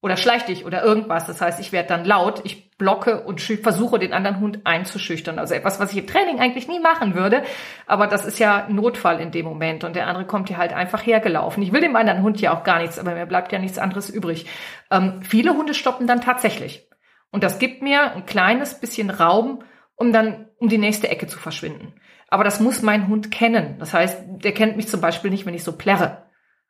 oder 0.00 0.16
schleich 0.16 0.44
dich 0.44 0.64
oder 0.64 0.84
irgendwas. 0.84 1.26
Das 1.26 1.40
heißt, 1.40 1.58
ich 1.58 1.72
werde 1.72 1.88
dann 1.88 2.04
laut, 2.04 2.40
ich 2.44 2.70
blocke 2.78 3.24
und 3.24 3.40
versuche 3.40 3.98
den 3.98 4.12
anderen 4.12 4.38
Hund 4.38 4.60
einzuschüchtern. 4.64 5.38
Also 5.38 5.54
etwas, 5.54 5.80
was 5.80 5.92
ich 5.92 5.98
im 5.98 6.06
Training 6.06 6.38
eigentlich 6.38 6.68
nie 6.68 6.78
machen 6.78 7.14
würde. 7.14 7.42
Aber 7.86 8.06
das 8.06 8.24
ist 8.24 8.38
ja 8.38 8.68
Notfall 8.68 9.20
in 9.20 9.32
dem 9.32 9.44
Moment. 9.44 9.82
Und 9.82 9.96
der 9.96 10.06
andere 10.06 10.26
kommt 10.26 10.48
hier 10.48 10.58
halt 10.58 10.72
einfach 10.72 11.04
hergelaufen. 11.04 11.62
Ich 11.62 11.72
will 11.72 11.80
dem 11.80 11.96
anderen 11.96 12.22
Hund 12.22 12.40
ja 12.40 12.56
auch 12.56 12.62
gar 12.62 12.78
nichts, 12.78 12.98
aber 12.98 13.14
mir 13.14 13.26
bleibt 13.26 13.50
ja 13.50 13.58
nichts 13.58 13.78
anderes 13.78 14.08
übrig. 14.08 14.46
Ähm, 14.90 15.20
viele 15.22 15.54
Hunde 15.54 15.74
stoppen 15.74 16.06
dann 16.06 16.20
tatsächlich. 16.20 16.88
Und 17.30 17.42
das 17.42 17.58
gibt 17.58 17.82
mir 17.82 18.12
ein 18.12 18.24
kleines 18.24 18.78
bisschen 18.78 19.10
Raum, 19.10 19.64
um 19.96 20.12
dann 20.12 20.46
um 20.58 20.68
die 20.68 20.78
nächste 20.78 21.08
Ecke 21.08 21.26
zu 21.26 21.38
verschwinden. 21.38 21.94
Aber 22.28 22.44
das 22.44 22.60
muss 22.60 22.82
mein 22.82 23.08
Hund 23.08 23.30
kennen. 23.30 23.78
Das 23.78 23.94
heißt, 23.94 24.22
der 24.26 24.52
kennt 24.52 24.76
mich 24.76 24.88
zum 24.88 25.00
Beispiel 25.00 25.30
nicht, 25.30 25.46
wenn 25.46 25.54
ich 25.54 25.64
so 25.64 25.76
plärre, 25.76 26.28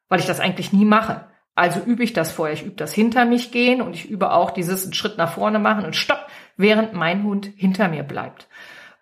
weil 0.09 0.21
ich 0.21 0.27
das 0.27 0.41
eigentlich 0.41 0.73
nie 0.73 0.85
mache. 0.85 1.27
Also 1.59 1.81
übe 1.81 2.05
ich 2.05 2.13
das 2.13 2.31
vorher. 2.31 2.55
Ich 2.55 2.63
übe 2.63 2.77
das 2.77 2.93
hinter 2.93 3.25
mich 3.25 3.51
gehen 3.51 3.83
und 3.83 3.93
ich 3.93 4.09
übe 4.09 4.33
auch 4.33 4.53
dieses 4.53 4.85
einen 4.85 4.95
Schritt 4.95 5.19
nach 5.19 5.33
vorne 5.33 5.59
machen 5.59 5.85
und 5.85 5.97
stopp, 5.97 6.29
während 6.57 6.93
mein 6.93 7.25
Hund 7.25 7.51
hinter 7.57 7.89
mir 7.89 8.05
bleibt. 8.05 8.47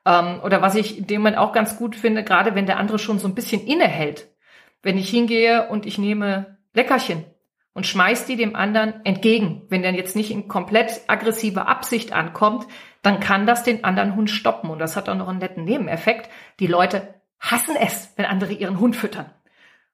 Ähm, 0.06 0.40
oder 0.42 0.62
was 0.62 0.74
ich 0.74 0.96
in 0.96 1.06
dem 1.06 1.20
Moment 1.20 1.36
auch 1.36 1.52
ganz 1.52 1.76
gut 1.76 1.94
finde, 1.94 2.24
gerade 2.24 2.54
wenn 2.54 2.64
der 2.64 2.78
andere 2.78 2.98
schon 2.98 3.18
so 3.18 3.28
ein 3.28 3.34
bisschen 3.34 3.66
innehält. 3.66 4.28
Wenn 4.82 4.96
ich 4.96 5.10
hingehe 5.10 5.68
und 5.68 5.84
ich 5.84 5.98
nehme 5.98 6.56
Leckerchen 6.72 7.26
und 7.74 7.86
schmeiß 7.86 8.24
die 8.24 8.36
dem 8.36 8.56
anderen 8.56 9.04
entgegen. 9.04 9.66
Wenn 9.68 9.82
der 9.82 9.92
jetzt 9.92 10.16
nicht 10.16 10.30
in 10.30 10.48
komplett 10.48 11.02
aggressiver 11.08 11.68
Absicht 11.68 12.14
ankommt, 12.14 12.66
dann 13.02 13.20
kann 13.20 13.46
das 13.46 13.64
den 13.64 13.84
anderen 13.84 14.16
Hund 14.16 14.30
stoppen. 14.30 14.70
Und 14.70 14.78
das 14.78 14.96
hat 14.96 15.10
auch 15.10 15.14
noch 15.14 15.28
einen 15.28 15.40
netten 15.40 15.64
Nebeneffekt. 15.64 16.30
Die 16.58 16.68
Leute 16.68 17.16
hassen 17.38 17.76
es, 17.78 18.14
wenn 18.16 18.24
andere 18.24 18.54
ihren 18.54 18.80
Hund 18.80 18.96
füttern. 18.96 19.30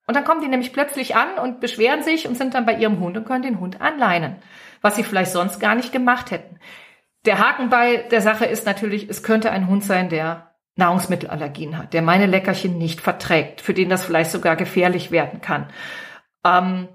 Und 0.07 0.17
dann 0.17 0.25
kommen 0.25 0.41
die 0.41 0.49
nämlich 0.49 0.73
plötzlich 0.73 1.15
an 1.15 1.39
und 1.39 1.61
beschweren 1.61 2.03
sich 2.03 2.27
und 2.27 2.37
sind 2.37 2.55
dann 2.55 2.67
bei 2.67 2.75
ihrem 2.75 2.99
Hund 2.99 3.17
und 3.17 3.25
können 3.25 3.43
den 3.43 3.61
Hund 3.61 3.81
anleinen, 3.81 4.37
was 4.81 4.97
sie 4.97 5.05
vielleicht 5.05 5.33
sonst 5.33 5.61
gar 5.61 5.75
nicht 5.75 5.93
gemacht 5.93 6.31
hätten. 6.31 6.59
Der 7.25 7.39
Haken 7.39 7.71
bei 7.71 7.99
der 8.11 8.21
Sache 8.21 8.47
ist 8.47 8.67
natürlich, 8.67 9.09
es 9.09 9.23
könnte 9.23 9.53
ein 9.53 9.69
Hund 9.69 9.85
sein, 9.85 10.09
der 10.09 10.55
Nahrungsmittelallergien 10.75 11.79
hat, 11.79 11.93
der 11.93 12.03
meine 12.03 12.27
Leckerchen 12.27 12.79
nicht 12.79 13.01
verträgt, 13.01 13.61
für 13.61 13.75
den 13.75 13.91
das 13.91 14.05
vielleicht 14.05 14.31
sogar 14.31 14.57
gefährlich 14.57 15.11
werden 15.11 15.41
kann. 15.41 15.71
Ähm, 16.45 16.89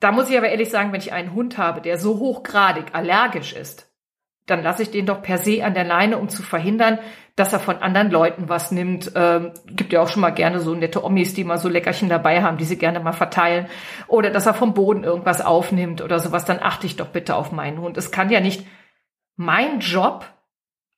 da 0.00 0.12
muss 0.12 0.30
ich 0.30 0.38
aber 0.38 0.48
ehrlich 0.48 0.70
sagen, 0.70 0.92
wenn 0.92 1.00
ich 1.00 1.12
einen 1.12 1.34
Hund 1.34 1.58
habe, 1.58 1.80
der 1.80 1.98
so 1.98 2.18
hochgradig 2.18 2.94
allergisch 2.94 3.52
ist, 3.52 3.87
dann 4.48 4.62
lasse 4.62 4.82
ich 4.82 4.90
den 4.90 5.06
doch 5.06 5.22
per 5.22 5.38
se 5.38 5.64
an 5.64 5.74
der 5.74 5.84
Leine, 5.84 6.18
um 6.18 6.28
zu 6.28 6.42
verhindern, 6.42 6.98
dass 7.36 7.52
er 7.52 7.60
von 7.60 7.76
anderen 7.76 8.10
Leuten 8.10 8.48
was 8.48 8.72
nimmt. 8.72 9.12
Ähm, 9.14 9.52
gibt 9.66 9.92
ja 9.92 10.00
auch 10.00 10.08
schon 10.08 10.22
mal 10.22 10.30
gerne 10.30 10.60
so 10.60 10.74
nette 10.74 11.04
Omis, 11.04 11.34
die 11.34 11.44
mal 11.44 11.58
so 11.58 11.68
Leckerchen 11.68 12.08
dabei 12.08 12.42
haben, 12.42 12.56
die 12.56 12.64
sie 12.64 12.78
gerne 12.78 13.00
mal 13.00 13.12
verteilen. 13.12 13.66
Oder 14.08 14.30
dass 14.30 14.46
er 14.46 14.54
vom 14.54 14.74
Boden 14.74 15.04
irgendwas 15.04 15.44
aufnimmt 15.44 16.02
oder 16.02 16.18
sowas. 16.18 16.44
Dann 16.44 16.60
achte 16.60 16.86
ich 16.86 16.96
doch 16.96 17.08
bitte 17.08 17.36
auf 17.36 17.52
meinen 17.52 17.80
Hund. 17.80 17.96
Es 17.96 18.10
kann 18.10 18.30
ja 18.30 18.40
nicht 18.40 18.66
mein 19.36 19.80
Job 19.80 20.26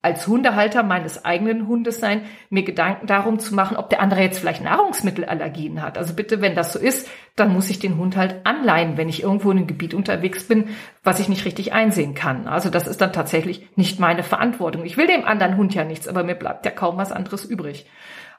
als 0.02 0.26
Hundehalter 0.26 0.82
meines 0.82 1.24
eigenen 1.26 1.66
Hundes 1.68 2.00
sein, 2.00 2.22
mir 2.48 2.62
Gedanken 2.62 3.06
darum 3.06 3.38
zu 3.38 3.54
machen, 3.54 3.76
ob 3.76 3.90
der 3.90 4.00
andere 4.00 4.22
jetzt 4.22 4.38
vielleicht 4.38 4.64
Nahrungsmittelallergien 4.64 5.82
hat. 5.82 5.98
Also 5.98 6.14
bitte, 6.14 6.40
wenn 6.40 6.54
das 6.54 6.72
so 6.72 6.78
ist, 6.78 7.10
dann 7.36 7.52
muss 7.52 7.68
ich 7.68 7.78
den 7.80 7.98
Hund 7.98 8.16
halt 8.16 8.46
anleihen, 8.46 8.96
wenn 8.96 9.10
ich 9.10 9.22
irgendwo 9.22 9.50
in 9.50 9.58
einem 9.58 9.66
Gebiet 9.66 9.92
unterwegs 9.92 10.44
bin, 10.44 10.70
was 11.04 11.20
ich 11.20 11.28
nicht 11.28 11.44
richtig 11.44 11.74
einsehen 11.74 12.14
kann. 12.14 12.46
Also 12.48 12.70
das 12.70 12.86
ist 12.86 13.02
dann 13.02 13.12
tatsächlich 13.12 13.68
nicht 13.76 14.00
meine 14.00 14.22
Verantwortung. 14.22 14.84
Ich 14.86 14.96
will 14.96 15.06
dem 15.06 15.26
anderen 15.26 15.58
Hund 15.58 15.74
ja 15.74 15.84
nichts, 15.84 16.08
aber 16.08 16.24
mir 16.24 16.34
bleibt 16.34 16.64
ja 16.64 16.70
kaum 16.70 16.96
was 16.96 17.12
anderes 17.12 17.44
übrig. 17.44 17.86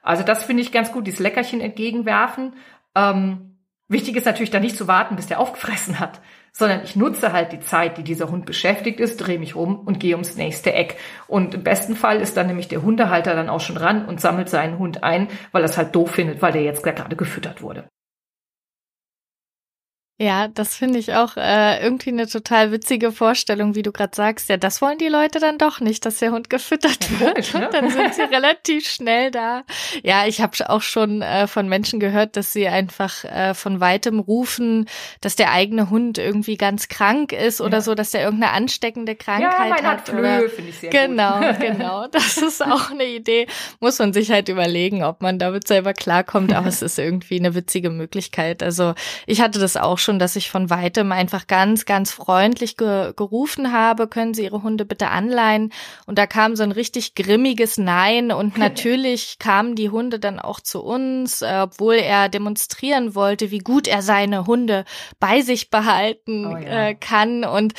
Also 0.01 0.23
das 0.23 0.43
finde 0.43 0.63
ich 0.63 0.71
ganz 0.71 0.91
gut, 0.91 1.05
dieses 1.05 1.19
Leckerchen 1.19 1.61
entgegenwerfen. 1.61 2.55
Ähm, 2.95 3.57
wichtig 3.87 4.15
ist 4.15 4.25
natürlich 4.25 4.49
dann 4.49 4.63
nicht 4.63 4.77
zu 4.77 4.87
warten, 4.87 5.15
bis 5.15 5.27
der 5.27 5.39
aufgefressen 5.39 5.99
hat, 5.99 6.21
sondern 6.53 6.83
ich 6.83 6.95
nutze 6.95 7.31
halt 7.33 7.51
die 7.51 7.59
Zeit, 7.59 7.97
die 7.97 8.03
dieser 8.03 8.29
Hund 8.29 8.45
beschäftigt 8.45 8.99
ist, 8.99 9.17
drehe 9.17 9.39
mich 9.39 9.55
rum 9.55 9.79
und 9.79 9.99
gehe 9.99 10.15
ums 10.15 10.35
nächste 10.35 10.73
Eck. 10.73 10.97
Und 11.27 11.53
im 11.53 11.63
besten 11.63 11.95
Fall 11.95 12.21
ist 12.21 12.37
dann 12.37 12.47
nämlich 12.47 12.67
der 12.67 12.81
Hundehalter 12.81 13.35
dann 13.35 13.49
auch 13.49 13.61
schon 13.61 13.77
ran 13.77 14.05
und 14.05 14.19
sammelt 14.21 14.49
seinen 14.49 14.77
Hund 14.77 15.03
ein, 15.03 15.27
weil 15.51 15.63
er 15.63 15.69
es 15.69 15.77
halt 15.77 15.95
doof 15.95 16.11
findet, 16.11 16.41
weil 16.41 16.51
der 16.51 16.63
jetzt 16.63 16.83
gerade 16.83 17.15
gefüttert 17.15 17.61
wurde. 17.61 17.90
Ja, 20.21 20.47
das 20.47 20.75
finde 20.75 20.99
ich 20.99 21.15
auch 21.15 21.35
äh, 21.35 21.81
irgendwie 21.81 22.11
eine 22.11 22.27
total 22.27 22.71
witzige 22.71 23.11
Vorstellung, 23.11 23.73
wie 23.73 23.81
du 23.81 23.91
gerade 23.91 24.15
sagst. 24.15 24.49
Ja, 24.49 24.57
das 24.57 24.79
wollen 24.79 24.99
die 24.99 25.07
Leute 25.07 25.39
dann 25.39 25.57
doch 25.57 25.79
nicht, 25.79 26.05
dass 26.05 26.19
der 26.19 26.31
Hund 26.31 26.47
gefüttert 26.51 27.19
wird. 27.19 27.51
Ne? 27.55 27.65
Und 27.65 27.73
dann 27.73 27.89
sind 27.89 28.13
sie 28.13 28.21
relativ 28.21 28.87
schnell 28.87 29.31
da. 29.31 29.63
Ja, 30.03 30.27
ich 30.27 30.39
habe 30.39 30.69
auch 30.69 30.83
schon 30.83 31.23
äh, 31.23 31.47
von 31.47 31.67
Menschen 31.67 31.99
gehört, 31.99 32.37
dass 32.37 32.53
sie 32.53 32.67
einfach 32.67 33.23
äh, 33.23 33.55
von 33.55 33.79
weitem 33.79 34.19
rufen, 34.19 34.87
dass 35.21 35.35
der 35.35 35.51
eigene 35.53 35.89
Hund 35.89 36.19
irgendwie 36.19 36.55
ganz 36.55 36.87
krank 36.87 37.33
ist 37.33 37.59
oder 37.59 37.77
ja. 37.77 37.81
so, 37.81 37.95
dass 37.95 38.11
der 38.11 38.23
irgendeine 38.23 38.53
ansteckende 38.53 39.15
Krankheit 39.15 39.51
ja, 39.51 39.69
mein 39.69 39.87
hat. 39.87 40.07
Flöhe, 40.07 40.49
finde 40.49 40.69
ich 40.69 40.77
sehr 40.77 40.91
genau, 40.91 41.39
gut. 41.39 41.59
genau. 41.59 42.05
Das 42.05 42.37
ist 42.37 42.63
auch 42.63 42.91
eine 42.91 43.05
Idee. 43.05 43.47
Muss 43.79 43.97
man 43.97 44.13
sich 44.13 44.29
halt 44.29 44.49
überlegen, 44.49 45.03
ob 45.03 45.23
man 45.23 45.39
damit 45.39 45.67
selber 45.67 45.95
klarkommt. 45.95 46.53
Aber 46.53 46.67
es 46.67 46.83
ist 46.83 46.99
irgendwie 46.99 47.39
eine 47.39 47.55
witzige 47.55 47.89
Möglichkeit. 47.89 48.61
Also 48.61 48.93
ich 49.25 49.41
hatte 49.41 49.57
das 49.57 49.77
auch 49.77 49.97
schon 49.97 50.10
schon, 50.11 50.19
dass 50.19 50.35
ich 50.35 50.51
von 50.51 50.69
weitem 50.69 51.13
einfach 51.13 51.47
ganz, 51.47 51.85
ganz 51.85 52.11
freundlich 52.11 52.75
ge 52.75 53.13
gerufen 53.15 53.71
habe, 53.71 54.07
können 54.07 54.33
Sie 54.33 54.43
Ihre 54.43 54.61
Hunde 54.61 54.83
bitte 54.83 55.07
anleihen? 55.07 55.71
Und 56.05 56.17
da 56.17 56.27
kam 56.27 56.57
so 56.57 56.63
ein 56.63 56.73
richtig 56.73 57.15
grimmiges 57.15 57.77
Nein 57.77 58.31
und 58.31 58.57
natürlich 58.57 59.39
kamen 59.39 59.75
die 59.75 59.89
Hunde 59.89 60.19
dann 60.19 60.39
auch 60.39 60.59
zu 60.59 60.83
uns, 60.83 61.41
äh, 61.41 61.59
obwohl 61.61 61.95
er 61.95 62.27
demonstrieren 62.27 63.15
wollte, 63.15 63.51
wie 63.51 63.59
gut 63.59 63.87
er 63.87 64.01
seine 64.01 64.47
Hunde 64.47 64.83
bei 65.19 65.41
sich 65.41 65.69
behalten 65.69 66.45
oh 66.45 66.57
ja. 66.57 66.89
äh, 66.89 66.95
kann 66.95 67.45
und 67.45 67.73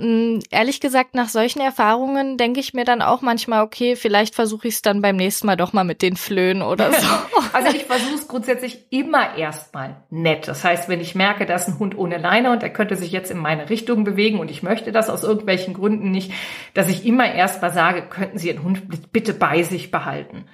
hm, 0.00 0.40
ehrlich 0.50 0.80
gesagt, 0.80 1.14
nach 1.14 1.28
solchen 1.28 1.60
Erfahrungen 1.60 2.38
denke 2.38 2.58
ich 2.58 2.72
mir 2.72 2.84
dann 2.84 3.02
auch 3.02 3.20
manchmal, 3.20 3.62
okay, 3.62 3.96
vielleicht 3.96 4.34
versuche 4.34 4.68
ich 4.68 4.74
es 4.74 4.82
dann 4.82 5.02
beim 5.02 5.16
nächsten 5.16 5.46
Mal 5.46 5.56
doch 5.56 5.72
mal 5.72 5.84
mit 5.84 6.00
den 6.00 6.16
Flöhen 6.16 6.62
oder 6.62 6.90
so. 6.92 7.06
also 7.52 7.76
ich 7.76 7.84
versuche 7.84 8.14
es 8.14 8.26
grundsätzlich 8.26 8.86
immer 8.90 9.36
erstmal 9.36 10.04
nett. 10.08 10.48
Das 10.48 10.64
heißt, 10.64 10.88
wenn 10.88 11.00
ich 11.00 11.14
merke, 11.14 11.44
da 11.44 11.54
ist 11.54 11.68
ein 11.68 11.78
Hund 11.78 11.98
ohne 11.98 12.16
Leine 12.16 12.50
und 12.50 12.62
er 12.62 12.70
könnte 12.70 12.96
sich 12.96 13.12
jetzt 13.12 13.30
in 13.30 13.38
meine 13.38 13.68
Richtung 13.68 14.04
bewegen 14.04 14.40
und 14.40 14.50
ich 14.50 14.62
möchte 14.62 14.90
das 14.90 15.10
aus 15.10 15.22
irgendwelchen 15.22 15.74
Gründen 15.74 16.10
nicht, 16.10 16.32
dass 16.72 16.88
ich 16.88 17.04
immer 17.04 17.32
erstmal 17.32 17.72
sage, 17.72 18.02
könnten 18.08 18.38
Sie 18.38 18.48
Ihren 18.48 18.62
Hund 18.62 19.12
bitte 19.12 19.34
bei 19.34 19.62
sich 19.62 19.90
behalten. 19.90 20.46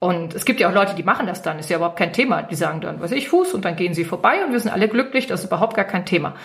Und 0.00 0.34
es 0.34 0.44
gibt 0.44 0.60
ja 0.60 0.68
auch 0.68 0.74
Leute, 0.74 0.94
die 0.94 1.02
machen 1.02 1.26
das 1.26 1.42
dann, 1.42 1.58
ist 1.58 1.70
ja 1.70 1.76
überhaupt 1.76 1.98
kein 1.98 2.12
Thema. 2.12 2.42
Die 2.42 2.54
sagen 2.54 2.80
dann, 2.80 3.00
was 3.00 3.10
ich, 3.10 3.28
Fuß 3.28 3.52
und 3.54 3.64
dann 3.64 3.74
gehen 3.74 3.94
sie 3.94 4.04
vorbei 4.04 4.44
und 4.44 4.52
wir 4.52 4.60
sind 4.60 4.70
alle 4.70 4.88
glücklich, 4.88 5.26
das 5.26 5.40
ist 5.40 5.46
überhaupt 5.46 5.74
gar 5.74 5.84
kein 5.84 6.06
Thema. 6.06 6.36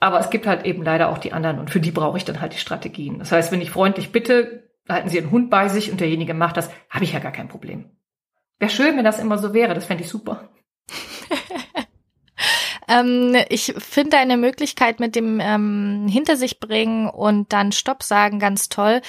Aber 0.00 0.20
es 0.20 0.30
gibt 0.30 0.46
halt 0.46 0.64
eben 0.64 0.82
leider 0.82 1.08
auch 1.08 1.18
die 1.18 1.32
anderen 1.32 1.58
und 1.58 1.70
für 1.70 1.80
die 1.80 1.90
brauche 1.90 2.18
ich 2.18 2.24
dann 2.24 2.40
halt 2.40 2.52
die 2.52 2.58
Strategien. 2.58 3.18
Das 3.18 3.32
heißt, 3.32 3.52
wenn 3.52 3.60
ich 3.60 3.70
freundlich 3.70 4.12
bitte, 4.12 4.70
halten 4.88 5.08
Sie 5.08 5.18
einen 5.18 5.30
Hund 5.30 5.50
bei 5.50 5.68
sich 5.68 5.90
und 5.90 6.00
derjenige 6.00 6.34
macht 6.34 6.56
das, 6.56 6.70
habe 6.90 7.04
ich 7.04 7.12
ja 7.12 7.20
gar 7.20 7.32
kein 7.32 7.48
Problem. 7.48 7.90
Wäre 8.58 8.70
schön, 8.70 8.96
wenn 8.96 9.04
das 9.04 9.18
immer 9.18 9.38
so 9.38 9.54
wäre, 9.54 9.74
das 9.74 9.86
fände 9.86 10.04
ich 10.04 10.10
super. 10.10 10.50
ähm, 12.88 13.36
ich 13.48 13.74
finde 13.78 14.18
eine 14.18 14.36
Möglichkeit 14.36 15.00
mit 15.00 15.16
dem 15.16 15.40
ähm, 15.40 16.06
Hinter 16.08 16.36
sich 16.36 16.60
bringen 16.60 17.08
und 17.08 17.52
dann 17.52 17.72
Stopp 17.72 18.02
sagen 18.02 18.38
ganz 18.38 18.68
toll. 18.68 19.00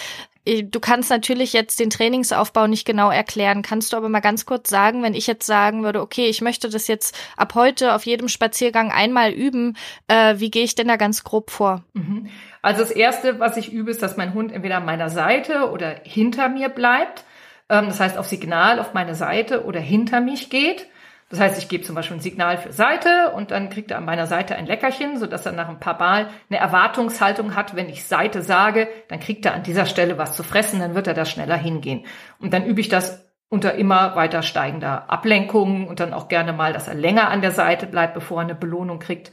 Äh, 0.46 0.64
du 0.64 0.80
kannst 0.80 1.10
natürlich 1.10 1.54
jetzt 1.54 1.80
den 1.80 1.90
Trainingsaufbau 1.90 2.68
nicht 2.68 2.86
genau 2.86 3.10
erklären. 3.10 3.62
Kannst 3.62 3.94
du 3.94 3.98
aber 3.98 4.10
mal 4.10 4.20
ganz 4.20 4.46
kurz 4.46 4.70
sagen, 4.70 5.04
wenn 5.04 5.14
ich 5.14 5.28
jetzt 5.28 5.46
sagen 5.46 5.84
würde, 5.84 6.02
okay, 6.02 6.28
ich 6.28 6.42
möchte 6.42 6.70
das 6.70 6.88
jetzt 6.88 7.18
ab 7.38 7.56
heute 7.56 7.94
auf 7.94 8.06
jedem 8.06 8.28
Spaziergang 8.28 8.92
einmal 8.92 9.32
üben, 9.32 9.76
äh, 10.08 10.36
wie 10.38 10.52
gehe 10.52 10.64
ich 10.64 10.76
denn 10.76 10.88
da 10.88 10.96
ganz 10.96 11.24
grob 11.24 11.52
vor? 11.52 11.84
Mhm. 11.94 12.30
Also 12.62 12.82
das 12.82 12.92
Erste, 12.92 13.40
was 13.40 13.58
ich 13.58 13.72
übe, 13.72 13.92
ist, 13.92 14.02
dass 14.02 14.18
mein 14.18 14.34
Hund 14.34 14.52
entweder 14.52 14.78
an 14.78 14.86
meiner 14.86 15.10
Seite 15.10 15.70
oder 15.72 16.00
hinter 16.04 16.50
mir 16.50 16.70
bleibt. 16.70 17.24
Ähm, 17.70 17.88
das 17.88 18.00
heißt, 18.00 18.18
auf 18.18 18.28
Signal 18.28 18.80
auf 18.80 18.94
meine 18.94 19.16
Seite 19.16 19.66
oder 19.66 19.80
hinter 19.80 20.22
mich 20.22 20.50
geht. 20.50 20.88
Das 21.30 21.40
heißt, 21.40 21.58
ich 21.58 21.70
gebe 21.70 21.84
zum 21.84 21.96
Beispiel 21.96 22.18
ein 22.18 22.22
Signal 22.22 22.58
für 22.58 22.72
Seite 22.72 23.32
und 23.36 23.50
dann 23.50 23.70
kriegt 23.70 23.90
er 23.90 23.98
an 23.98 24.06
meiner 24.06 24.28
Seite 24.28 24.56
ein 24.56 24.68
Leckerchen, 24.68 25.18
sodass 25.18 25.46
er 25.46 25.54
nach 25.54 25.70
ein 25.70 25.80
paar 25.80 25.98
Mal 25.98 26.30
eine 26.50 26.60
Erwartungshaltung 26.60 27.56
hat. 27.56 27.76
Wenn 27.76 27.90
ich 27.90 28.06
Seite 28.06 28.44
sage, 28.44 28.88
dann 29.08 29.20
kriegt 29.20 29.46
er 29.46 29.56
an 29.56 29.64
dieser 29.64 29.88
Stelle 29.88 30.20
was 30.20 30.36
zu 30.36 30.44
fressen, 30.44 30.80
dann 30.80 30.94
wird 30.94 31.08
er 31.08 31.16
da 31.16 31.26
schneller 31.26 31.58
hingehen. 31.58 32.06
Und 32.40 32.54
dann 32.54 32.66
übe 32.66 32.80
ich 32.80 32.90
das 32.90 33.26
unter 33.50 33.74
immer 33.74 34.16
weiter 34.16 34.44
steigender 34.44 35.10
Ablenkung 35.10 35.88
und 35.88 36.00
dann 36.00 36.14
auch 36.14 36.28
gerne 36.28 36.54
mal, 36.54 36.74
dass 36.74 36.88
er 36.88 36.94
länger 36.94 37.30
an 37.30 37.42
der 37.42 37.52
Seite 37.52 37.88
bleibt, 37.88 38.14
bevor 38.14 38.40
er 38.40 38.46
eine 38.46 38.56
Belohnung 38.56 39.00
kriegt. 39.00 39.32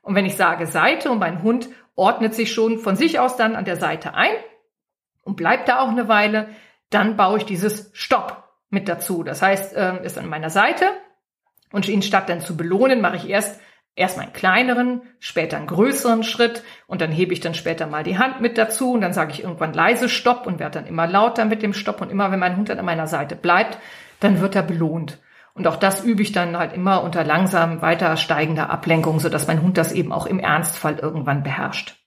Und 0.00 0.14
wenn 0.14 0.26
ich 0.26 0.36
sage 0.36 0.66
Seite 0.66 1.10
und 1.10 1.18
mein 1.18 1.42
Hund 1.42 1.68
ordnet 1.94 2.34
sich 2.34 2.52
schon 2.52 2.78
von 2.78 2.96
sich 2.96 3.18
aus 3.18 3.36
dann 3.36 3.56
an 3.56 3.64
der 3.64 3.76
Seite 3.76 4.14
ein 4.14 4.32
und 5.22 5.36
bleibt 5.36 5.68
da 5.68 5.80
auch 5.80 5.88
eine 5.88 6.08
Weile, 6.08 6.48
dann 6.90 7.16
baue 7.16 7.38
ich 7.38 7.44
dieses 7.44 7.90
Stopp 7.92 8.44
mit 8.70 8.88
dazu. 8.88 9.22
Das 9.22 9.42
heißt, 9.42 9.74
ähm, 9.76 10.02
ist 10.02 10.18
an 10.18 10.28
meiner 10.28 10.50
Seite, 10.50 10.86
und 11.74 11.88
ihn 11.88 12.02
statt 12.02 12.28
dann 12.28 12.40
zu 12.40 12.56
belohnen, 12.56 13.00
mache 13.00 13.16
ich 13.16 13.28
erst 13.28 13.60
erstmal 13.96 14.26
einen 14.26 14.32
kleineren, 14.32 15.02
später 15.18 15.56
einen 15.56 15.66
größeren 15.66 16.22
Schritt 16.22 16.62
und 16.86 17.00
dann 17.00 17.12
hebe 17.12 17.32
ich 17.32 17.40
dann 17.40 17.54
später 17.54 17.86
mal 17.86 18.02
die 18.02 18.18
Hand 18.18 18.40
mit 18.40 18.58
dazu 18.58 18.92
und 18.92 19.00
dann 19.00 19.12
sage 19.12 19.32
ich 19.32 19.42
irgendwann 19.42 19.72
leise 19.72 20.08
Stopp 20.08 20.46
und 20.46 20.58
werde 20.58 20.80
dann 20.80 20.88
immer 20.88 21.06
lauter 21.06 21.44
mit 21.44 21.62
dem 21.62 21.74
Stopp 21.74 22.00
und 22.00 22.10
immer 22.10 22.30
wenn 22.30 22.40
mein 22.40 22.56
Hund 22.56 22.68
dann 22.68 22.78
an 22.78 22.84
meiner 22.84 23.06
Seite 23.06 23.36
bleibt, 23.36 23.78
dann 24.20 24.40
wird 24.40 24.56
er 24.56 24.62
belohnt. 24.62 25.18
Und 25.52 25.68
auch 25.68 25.76
das 25.76 26.04
übe 26.04 26.22
ich 26.22 26.32
dann 26.32 26.58
halt 26.58 26.72
immer 26.72 27.04
unter 27.04 27.22
langsam 27.22 27.80
weiter 27.80 28.16
steigender 28.16 28.70
Ablenkung, 28.70 29.20
sodass 29.20 29.46
mein 29.46 29.62
Hund 29.62 29.78
das 29.78 29.92
eben 29.92 30.12
auch 30.12 30.26
im 30.26 30.40
Ernstfall 30.40 30.98
irgendwann 30.98 31.44
beherrscht. 31.44 32.03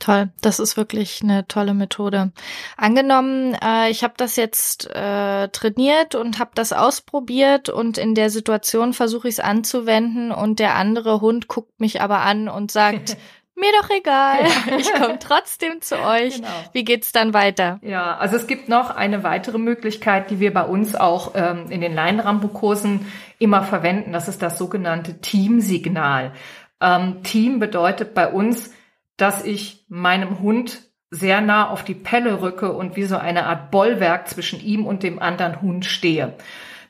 Toll, 0.00 0.30
das 0.42 0.58
ist 0.58 0.76
wirklich 0.76 1.22
eine 1.22 1.46
tolle 1.46 1.72
Methode. 1.72 2.32
Angenommen, 2.76 3.56
äh, 3.62 3.90
ich 3.90 4.02
habe 4.02 4.14
das 4.16 4.36
jetzt 4.36 4.90
äh, 4.90 5.48
trainiert 5.48 6.14
und 6.14 6.38
habe 6.38 6.50
das 6.54 6.72
ausprobiert 6.72 7.68
und 7.68 7.96
in 7.96 8.14
der 8.14 8.28
Situation 8.28 8.92
versuche 8.92 9.28
ich 9.28 9.34
es 9.34 9.40
anzuwenden 9.40 10.32
und 10.32 10.58
der 10.58 10.74
andere 10.74 11.20
Hund 11.20 11.48
guckt 11.48 11.80
mich 11.80 12.00
aber 12.02 12.20
an 12.20 12.48
und 12.48 12.70
sagt, 12.70 13.16
mir 13.54 13.70
doch 13.80 13.90
egal, 13.90 14.40
ich 14.78 14.92
komme 14.92 15.18
trotzdem 15.18 15.80
zu 15.80 15.98
euch. 16.00 16.36
Genau. 16.36 16.48
Wie 16.72 16.84
geht's 16.84 17.12
dann 17.12 17.32
weiter? 17.32 17.78
Ja, 17.82 18.16
also 18.16 18.36
es 18.36 18.46
gibt 18.46 18.68
noch 18.68 18.90
eine 18.90 19.22
weitere 19.22 19.58
Möglichkeit, 19.58 20.30
die 20.30 20.40
wir 20.40 20.52
bei 20.52 20.64
uns 20.64 20.96
auch 20.96 21.32
ähm, 21.34 21.66
in 21.70 21.80
den 21.80 21.94
Leinrambo-Kursen 21.94 23.06
immer 23.38 23.62
verwenden. 23.62 24.12
Das 24.12 24.28
ist 24.28 24.42
das 24.42 24.58
sogenannte 24.58 25.20
Teamsignal. 25.20 26.32
Ähm, 26.80 27.22
Team 27.22 27.60
bedeutet 27.60 28.12
bei 28.14 28.28
uns, 28.30 28.72
dass 29.16 29.44
ich 29.44 29.84
meinem 29.88 30.40
Hund 30.40 30.82
sehr 31.10 31.40
nah 31.40 31.68
auf 31.70 31.84
die 31.84 31.94
Pelle 31.94 32.42
rücke 32.42 32.72
und 32.72 32.96
wie 32.96 33.04
so 33.04 33.16
eine 33.16 33.46
Art 33.46 33.70
Bollwerk 33.70 34.28
zwischen 34.28 34.60
ihm 34.60 34.84
und 34.86 35.02
dem 35.02 35.20
anderen 35.20 35.62
Hund 35.62 35.84
stehe. 35.84 36.34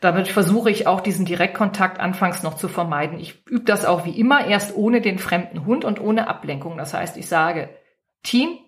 Damit 0.00 0.28
versuche 0.28 0.70
ich 0.70 0.86
auch 0.86 1.00
diesen 1.00 1.24
Direktkontakt 1.24 2.00
anfangs 2.00 2.42
noch 2.42 2.56
zu 2.56 2.68
vermeiden. 2.68 3.18
Ich 3.18 3.46
übe 3.46 3.64
das 3.64 3.84
auch 3.84 4.04
wie 4.04 4.18
immer 4.18 4.46
erst 4.46 4.76
ohne 4.76 5.00
den 5.00 5.18
fremden 5.18 5.66
Hund 5.66 5.84
und 5.84 6.00
ohne 6.00 6.28
Ablenkung. 6.28 6.76
Das 6.76 6.94
heißt, 6.94 7.16
ich 7.16 7.28
sage 7.28 7.70
Team 8.22 8.58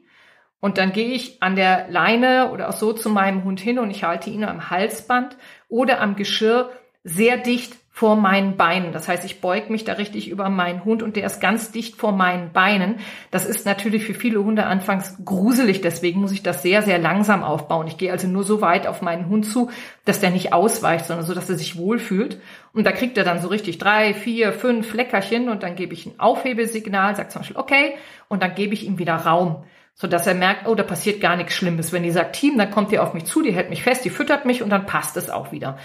und 0.61 0.79
dann 0.79 0.93
gehe 0.93 1.13
ich 1.13 1.43
an 1.43 1.57
der 1.57 1.89
Leine 1.91 2.51
oder 2.53 2.69
auch 2.69 2.77
so 2.77 2.93
zu 2.93 3.11
meinem 3.11 3.45
Hund 3.45 3.61
hin 3.61 3.79
und 3.79 3.91
ich 3.91 4.05
halte 4.05 4.31
ihn 4.31 4.45
am 4.45 4.71
Halsband 4.71 5.37
oder 5.69 6.01
am 6.01 6.17
Geschirr 6.17 6.71
sehr 7.05 7.37
dicht 7.37 7.77
vor 7.97 8.15
meinen 8.15 8.59
Beinen. 8.59 8.93
Das 8.93 9.09
heißt, 9.09 9.25
ich 9.25 9.41
beug 9.41 9.71
mich 9.71 9.85
da 9.85 9.95
richtig 9.95 10.29
über 10.29 10.51
meinen 10.51 10.85
Hund 10.85 11.03
und 11.03 11.17
der 11.17 11.25
ist 11.25 11.41
ganz 11.41 11.73
dicht 11.73 11.97
vor 11.97 12.13
meinen 12.13 12.53
Beinen. 12.53 12.97
Das 13.31 13.47
ist 13.47 13.65
natürlich 13.65 14.05
für 14.05 14.13
viele 14.13 14.45
Hunde 14.45 14.67
anfangs 14.67 15.17
gruselig, 15.25 15.81
deswegen 15.81 16.21
muss 16.21 16.33
ich 16.33 16.43
das 16.43 16.61
sehr, 16.61 16.83
sehr 16.83 16.99
langsam 16.99 17.43
aufbauen. 17.43 17.87
Ich 17.87 17.97
gehe 17.97 18.13
also 18.13 18.29
nur 18.29 18.45
so 18.45 18.61
weit 18.61 18.87
auf 18.87 19.01
meinen 19.01 19.31
Hund 19.31 19.47
zu, 19.47 19.71
dass 20.05 20.21
der 20.21 20.29
nicht 20.29 20.53
ausweicht, 20.53 21.07
sondern 21.07 21.25
so, 21.25 21.33
dass 21.33 21.49
er 21.49 21.57
sich 21.57 21.79
wohlfühlt. 21.79 22.39
Und 22.75 22.85
da 22.85 22.93
kriegt 22.93 23.17
er 23.17 23.25
dann 23.25 23.41
so 23.41 23.49
richtig 23.49 23.79
drei, 23.79 24.13
vier, 24.13 24.53
fünf 24.53 24.93
Leckerchen 24.93 25.49
und 25.49 25.63
dann 25.63 25.75
gebe 25.75 25.95
ich 25.95 26.05
ein 26.05 26.21
Aufhebesignal, 26.21 27.17
sage 27.17 27.31
zum 27.31 27.41
Beispiel 27.41 27.57
okay 27.57 27.95
und 28.29 28.43
dann 28.43 28.55
gebe 28.55 28.75
ich 28.75 28.85
ihm 28.87 28.99
wieder 28.99 29.15
Raum 29.15 29.65
so 29.99 30.07
dass 30.07 30.27
er 30.27 30.35
merkt, 30.35 30.69
oh, 30.69 30.75
da 30.75 30.83
passiert 30.83 31.23
gar 31.23 31.37
nichts 31.37 31.55
Schlimmes. 31.55 31.91
Wenn 31.91 32.03
die 32.03 32.11
sagt 32.11 32.37
Team, 32.37 32.59
dann 32.59 32.71
kommt 32.71 32.93
die 32.93 32.99
auf 32.99 33.15
mich 33.15 33.25
zu, 33.25 33.41
die 33.41 33.55
hält 33.55 33.71
mich 33.71 33.83
fest, 33.83 34.05
die 34.05 34.11
füttert 34.11 34.45
mich 34.45 34.63
und 34.63 34.69
dann 34.69 34.85
passt 34.85 35.17
es 35.17 35.31
auch 35.31 35.53
wieder. 35.53 35.79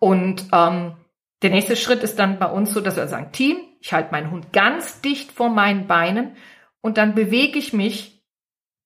Und 0.00 0.46
ähm, 0.52 0.94
der 1.44 1.50
nächste 1.50 1.76
Schritt 1.76 2.02
ist 2.02 2.18
dann 2.18 2.38
bei 2.38 2.46
uns 2.46 2.72
so, 2.72 2.80
dass 2.80 2.96
wir 2.96 3.06
sagen, 3.06 3.30
Team, 3.30 3.58
ich 3.80 3.92
halte 3.92 4.12
meinen 4.12 4.30
Hund 4.30 4.54
ganz 4.54 5.02
dicht 5.02 5.30
vor 5.30 5.50
meinen 5.50 5.86
Beinen 5.86 6.36
und 6.80 6.96
dann 6.96 7.14
bewege 7.14 7.58
ich 7.58 7.74
mich 7.74 8.24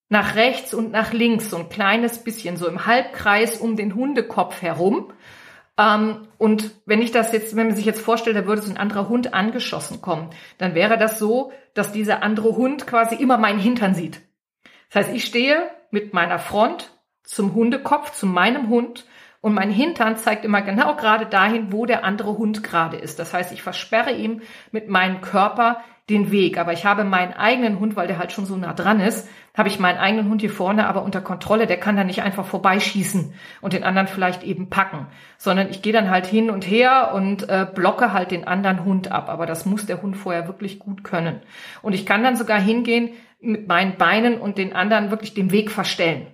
nach 0.09 0.35
rechts 0.35 0.75
und 0.75 0.91
nach 0.91 1.13
links, 1.13 1.51
so 1.51 1.57
ein 1.57 1.69
kleines 1.69 2.25
bisschen, 2.25 2.57
so 2.57 2.67
im 2.67 2.85
Halbkreis 2.85 3.59
um 3.59 3.77
den 3.77 3.95
Hundekopf 3.95 4.61
herum. 4.61 5.13
Ähm, 5.79 6.27
und 6.37 6.73
wenn 6.85 7.01
ich 7.01 7.13
das 7.13 7.31
jetzt, 7.31 7.55
wenn 7.55 7.69
man 7.69 7.77
sich 7.77 7.85
jetzt 7.85 8.01
vorstellt, 8.01 8.37
da 8.37 8.47
würde 8.47 8.61
so 8.61 8.73
ein 8.73 8.77
anderer 8.77 9.09
Hund 9.09 9.35
angeschossen 9.35 10.01
kommen, 10.01 10.31
dann 10.57 10.75
wäre 10.75 10.99
das 10.99 11.21
so, 11.21 11.53
dass 11.75 11.93
dieser 11.93 12.25
andere 12.25 12.57
Hund 12.57 12.89
quasi 12.89 13.15
immer 13.15 13.39
meinen 13.39 13.61
Hintern 13.61 13.95
sieht. 13.95 14.21
Das 14.91 15.05
heißt, 15.05 15.15
ich 15.15 15.25
stehe 15.25 15.71
mit 15.93 16.13
meiner 16.13 16.41
Front 16.41 16.91
zum 17.23 17.55
Hundekopf, 17.55 18.11
zu 18.11 18.27
meinem 18.27 18.69
Hund 18.69 19.07
und 19.41 19.55
mein 19.55 19.71
Hintern 19.71 20.17
zeigt 20.17 20.45
immer 20.45 20.63
genau 20.63 20.97
gerade 20.97 21.27
dahin, 21.27 21.73
wo 21.73 21.87
der 21.87 22.05
andere 22.05 22.39
Hund 22.39 22.65
gerade 22.65 22.97
ist. 22.97 23.19
Das 23.19 23.33
heißt, 23.33 23.53
ich 23.53 23.63
versperre 23.63 24.13
ihm 24.13 24.43
mit 24.73 24.89
meinem 24.89 25.21
Körper 25.21 25.79
den 26.11 26.31
Weg. 26.31 26.59
Aber 26.59 26.73
ich 26.73 26.85
habe 26.85 27.05
meinen 27.05 27.35
eigenen 27.35 27.79
Hund, 27.79 27.95
weil 27.95 28.07
der 28.09 28.19
halt 28.19 28.33
schon 28.33 28.47
so 28.47 28.57
nah 28.57 28.73
dran 28.73 29.01
ist, 29.01 29.29
habe 29.57 29.69
ich 29.69 29.79
meinen 29.79 29.99
eigenen 29.99 30.29
Hund 30.29 30.41
hier 30.41 30.51
vorne 30.51 30.87
aber 30.87 31.03
unter 31.03 31.21
Kontrolle. 31.21 31.67
Der 31.67 31.79
kann 31.79 31.97
da 31.97 32.05
nicht 32.05 32.23
einfach 32.23 32.47
vorbeischießen 32.47 33.35
und 33.61 33.73
den 33.73 33.85
anderen 33.85 34.09
vielleicht 34.09 34.43
eben 34.43 34.71
packen, 34.71 35.07
sondern 35.37 35.69
ich 35.69 35.83
gehe 35.83 35.93
dann 35.93 36.11
halt 36.11 36.27
hin 36.27 36.51
und 36.51 36.67
her 36.67 37.13
und 37.15 37.49
äh, 37.49 37.67
blocke 37.73 38.13
halt 38.13 38.31
den 38.31 38.47
anderen 38.47 38.85
Hund 38.85 39.13
ab. 39.13 39.29
Aber 39.29 39.47
das 39.47 39.67
muss 39.67 39.87
der 39.87 40.01
Hund 40.03 40.17
vorher 40.17 40.47
wirklich 40.49 40.79
gut 40.79 41.05
können. 41.05 41.41
Und 41.83 41.93
ich 41.93 42.07
kann 42.07 42.23
dann 42.23 42.37
sogar 42.37 42.61
hingehen 42.61 43.11
mit 43.41 43.69
meinen 43.69 43.97
Beinen 43.97 44.41
und 44.41 44.59
den 44.59 44.73
anderen 44.75 45.11
wirklich 45.11 45.35
den 45.35 45.53
Weg 45.53 45.71
verstellen. 45.71 46.27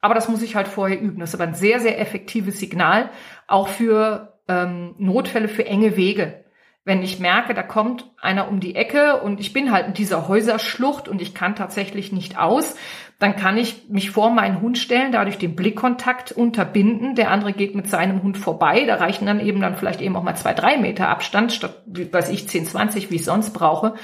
Aber 0.00 0.14
das 0.14 0.28
muss 0.28 0.42
ich 0.42 0.56
halt 0.56 0.68
vorher 0.68 1.00
üben. 1.00 1.20
Das 1.20 1.30
ist 1.30 1.34
aber 1.34 1.48
ein 1.48 1.54
sehr, 1.54 1.80
sehr 1.80 2.00
effektives 2.00 2.58
Signal, 2.58 3.10
auch 3.46 3.68
für 3.68 4.38
ähm, 4.48 4.94
Notfälle, 4.98 5.48
für 5.48 5.66
enge 5.66 5.96
Wege. 5.96 6.44
Wenn 6.84 7.02
ich 7.02 7.20
merke, 7.20 7.52
da 7.52 7.62
kommt 7.62 8.10
einer 8.20 8.48
um 8.48 8.58
die 8.58 8.74
Ecke 8.74 9.20
und 9.20 9.38
ich 9.38 9.52
bin 9.52 9.70
halt 9.70 9.88
in 9.88 9.94
dieser 9.94 10.28
Häuserschlucht 10.28 11.08
und 11.08 11.20
ich 11.20 11.34
kann 11.34 11.54
tatsächlich 11.54 12.10
nicht 12.10 12.38
aus, 12.38 12.74
dann 13.18 13.36
kann 13.36 13.58
ich 13.58 13.90
mich 13.90 14.10
vor 14.10 14.30
meinen 14.30 14.62
Hund 14.62 14.78
stellen, 14.78 15.12
dadurch 15.12 15.36
den 15.36 15.54
Blickkontakt 15.54 16.32
unterbinden. 16.32 17.14
Der 17.14 17.30
andere 17.30 17.52
geht 17.52 17.74
mit 17.74 17.86
seinem 17.86 18.22
Hund 18.22 18.38
vorbei. 18.38 18.86
Da 18.86 18.94
reichen 18.94 19.26
dann 19.26 19.40
eben 19.40 19.60
dann 19.60 19.76
vielleicht 19.76 20.00
eben 20.00 20.16
auch 20.16 20.22
mal 20.22 20.36
zwei, 20.36 20.54
drei 20.54 20.78
Meter 20.78 21.10
Abstand 21.10 21.52
statt, 21.52 21.82
weiß 21.86 22.30
ich, 22.30 22.48
10, 22.48 22.64
20, 22.64 23.10
wie 23.10 23.16
ich 23.16 23.24
sonst 23.26 23.50
brauche. 23.50 23.94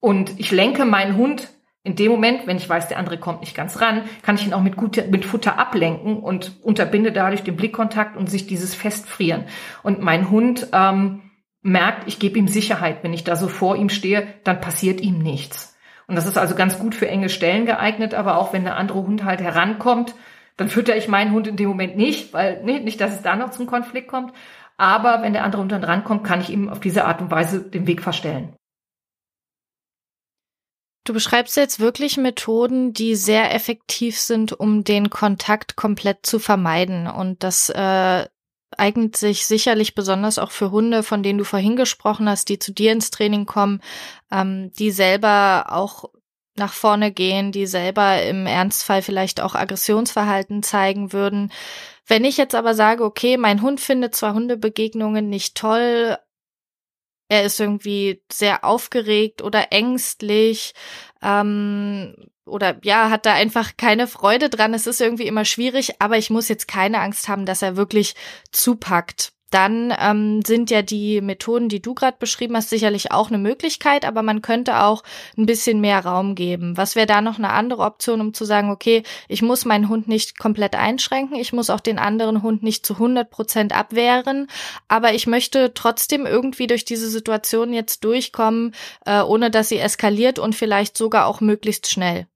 Und 0.00 0.40
ich 0.40 0.50
lenke 0.50 0.86
meinen 0.86 1.18
Hund 1.18 1.50
in 1.84 1.96
dem 1.96 2.10
Moment, 2.10 2.46
wenn 2.46 2.56
ich 2.56 2.68
weiß, 2.68 2.88
der 2.88 2.98
andere 2.98 3.18
kommt 3.18 3.40
nicht 3.40 3.54
ganz 3.54 3.80
ran, 3.80 4.02
kann 4.22 4.36
ich 4.36 4.46
ihn 4.46 4.54
auch 4.54 4.62
mit, 4.62 4.74
gut, 4.74 4.96
mit 5.10 5.26
Futter 5.26 5.58
ablenken 5.58 6.16
und 6.16 6.52
unterbinde 6.62 7.12
dadurch 7.12 7.42
den 7.42 7.56
Blickkontakt 7.56 8.16
und 8.16 8.30
sich 8.30 8.46
dieses 8.46 8.74
Festfrieren. 8.74 9.44
Und 9.82 10.00
mein 10.00 10.30
Hund 10.30 10.68
ähm, 10.72 11.30
merkt, 11.60 12.08
ich 12.08 12.18
gebe 12.18 12.38
ihm 12.38 12.48
Sicherheit. 12.48 12.98
Wenn 13.02 13.12
ich 13.12 13.22
da 13.22 13.36
so 13.36 13.48
vor 13.48 13.76
ihm 13.76 13.90
stehe, 13.90 14.26
dann 14.44 14.62
passiert 14.62 15.02
ihm 15.02 15.18
nichts. 15.18 15.76
Und 16.06 16.16
das 16.16 16.26
ist 16.26 16.38
also 16.38 16.54
ganz 16.54 16.78
gut 16.78 16.94
für 16.94 17.06
enge 17.06 17.28
Stellen 17.28 17.66
geeignet, 17.66 18.14
aber 18.14 18.38
auch 18.38 18.54
wenn 18.54 18.64
der 18.64 18.76
andere 18.76 19.02
Hund 19.02 19.24
halt 19.24 19.42
herankommt, 19.42 20.14
dann 20.56 20.68
fütter 20.68 20.96
ich 20.96 21.08
meinen 21.08 21.32
Hund 21.32 21.46
in 21.46 21.56
dem 21.56 21.68
Moment 21.68 21.96
nicht, 21.96 22.32
weil 22.32 22.62
nee, 22.64 22.80
nicht, 22.80 23.00
dass 23.00 23.12
es 23.12 23.22
da 23.22 23.36
noch 23.36 23.50
zum 23.50 23.66
Konflikt 23.66 24.08
kommt. 24.08 24.32
Aber 24.78 25.22
wenn 25.22 25.34
der 25.34 25.44
andere 25.44 25.60
Hund 25.60 25.72
dann 25.72 25.84
rankommt, 25.84 26.24
kann 26.24 26.40
ich 26.40 26.48
ihm 26.48 26.70
auf 26.70 26.80
diese 26.80 27.04
Art 27.04 27.20
und 27.20 27.30
Weise 27.30 27.60
den 27.60 27.86
Weg 27.86 28.00
verstellen. 28.00 28.54
Du 31.04 31.12
beschreibst 31.12 31.56
jetzt 31.56 31.80
wirklich 31.80 32.16
Methoden, 32.16 32.94
die 32.94 33.14
sehr 33.14 33.54
effektiv 33.54 34.18
sind, 34.18 34.58
um 34.58 34.84
den 34.84 35.10
Kontakt 35.10 35.76
komplett 35.76 36.24
zu 36.24 36.38
vermeiden. 36.38 37.06
Und 37.06 37.42
das 37.42 37.68
äh, 37.68 38.26
eignet 38.78 39.16
sich 39.16 39.46
sicherlich 39.46 39.94
besonders 39.94 40.38
auch 40.38 40.50
für 40.50 40.70
Hunde, 40.70 41.02
von 41.02 41.22
denen 41.22 41.38
du 41.38 41.44
vorhin 41.44 41.76
gesprochen 41.76 42.28
hast, 42.28 42.48
die 42.48 42.58
zu 42.58 42.72
dir 42.72 42.92
ins 42.92 43.10
Training 43.10 43.44
kommen, 43.44 43.82
ähm, 44.32 44.72
die 44.78 44.90
selber 44.90 45.66
auch 45.68 46.10
nach 46.56 46.72
vorne 46.72 47.12
gehen, 47.12 47.52
die 47.52 47.66
selber 47.66 48.22
im 48.22 48.46
Ernstfall 48.46 49.02
vielleicht 49.02 49.40
auch 49.40 49.54
Aggressionsverhalten 49.54 50.62
zeigen 50.62 51.12
würden. 51.12 51.52
Wenn 52.06 52.24
ich 52.24 52.36
jetzt 52.36 52.54
aber 52.54 52.74
sage, 52.74 53.04
okay, 53.04 53.36
mein 53.36 53.60
Hund 53.60 53.80
findet 53.80 54.14
zwar 54.14 54.34
Hundebegegnungen 54.34 55.28
nicht 55.28 55.56
toll, 55.56 56.16
er 57.28 57.44
ist 57.44 57.60
irgendwie 57.60 58.22
sehr 58.30 58.64
aufgeregt 58.64 59.42
oder 59.42 59.72
ängstlich 59.72 60.74
ähm, 61.22 62.14
oder 62.46 62.78
ja, 62.82 63.10
hat 63.10 63.26
da 63.26 63.32
einfach 63.32 63.76
keine 63.76 64.06
Freude 64.06 64.50
dran. 64.50 64.74
Es 64.74 64.86
ist 64.86 65.00
irgendwie 65.00 65.26
immer 65.26 65.44
schwierig, 65.44 66.00
aber 66.00 66.18
ich 66.18 66.30
muss 66.30 66.48
jetzt 66.48 66.68
keine 66.68 67.00
Angst 67.00 67.28
haben, 67.28 67.46
dass 67.46 67.62
er 67.62 67.76
wirklich 67.76 68.14
zupackt 68.52 69.33
dann 69.54 69.94
ähm, 69.98 70.42
sind 70.44 70.70
ja 70.70 70.82
die 70.82 71.20
Methoden, 71.20 71.68
die 71.68 71.80
du 71.80 71.94
gerade 71.94 72.16
beschrieben 72.18 72.56
hast, 72.56 72.70
sicherlich 72.70 73.12
auch 73.12 73.28
eine 73.28 73.38
Möglichkeit, 73.38 74.04
aber 74.04 74.22
man 74.22 74.42
könnte 74.42 74.82
auch 74.82 75.04
ein 75.38 75.46
bisschen 75.46 75.80
mehr 75.80 76.04
Raum 76.04 76.34
geben. 76.34 76.76
Was 76.76 76.96
wäre 76.96 77.06
da 77.06 77.20
noch 77.20 77.38
eine 77.38 77.50
andere 77.50 77.82
Option, 77.82 78.20
um 78.20 78.34
zu 78.34 78.44
sagen, 78.44 78.70
okay, 78.70 79.04
ich 79.28 79.42
muss 79.42 79.64
meinen 79.64 79.88
Hund 79.88 80.08
nicht 80.08 80.38
komplett 80.38 80.74
einschränken, 80.74 81.36
ich 81.36 81.52
muss 81.52 81.70
auch 81.70 81.80
den 81.80 82.00
anderen 82.00 82.42
Hund 82.42 82.64
nicht 82.64 82.84
zu 82.84 82.94
100 82.94 83.30
Prozent 83.30 83.72
abwehren, 83.76 84.48
aber 84.88 85.14
ich 85.14 85.28
möchte 85.28 85.72
trotzdem 85.72 86.26
irgendwie 86.26 86.66
durch 86.66 86.84
diese 86.84 87.08
Situation 87.08 87.72
jetzt 87.72 88.02
durchkommen, 88.04 88.74
äh, 89.06 89.22
ohne 89.22 89.50
dass 89.50 89.68
sie 89.68 89.78
eskaliert 89.78 90.40
und 90.40 90.56
vielleicht 90.56 90.98
sogar 90.98 91.26
auch 91.26 91.40
möglichst 91.40 91.88
schnell. 91.88 92.26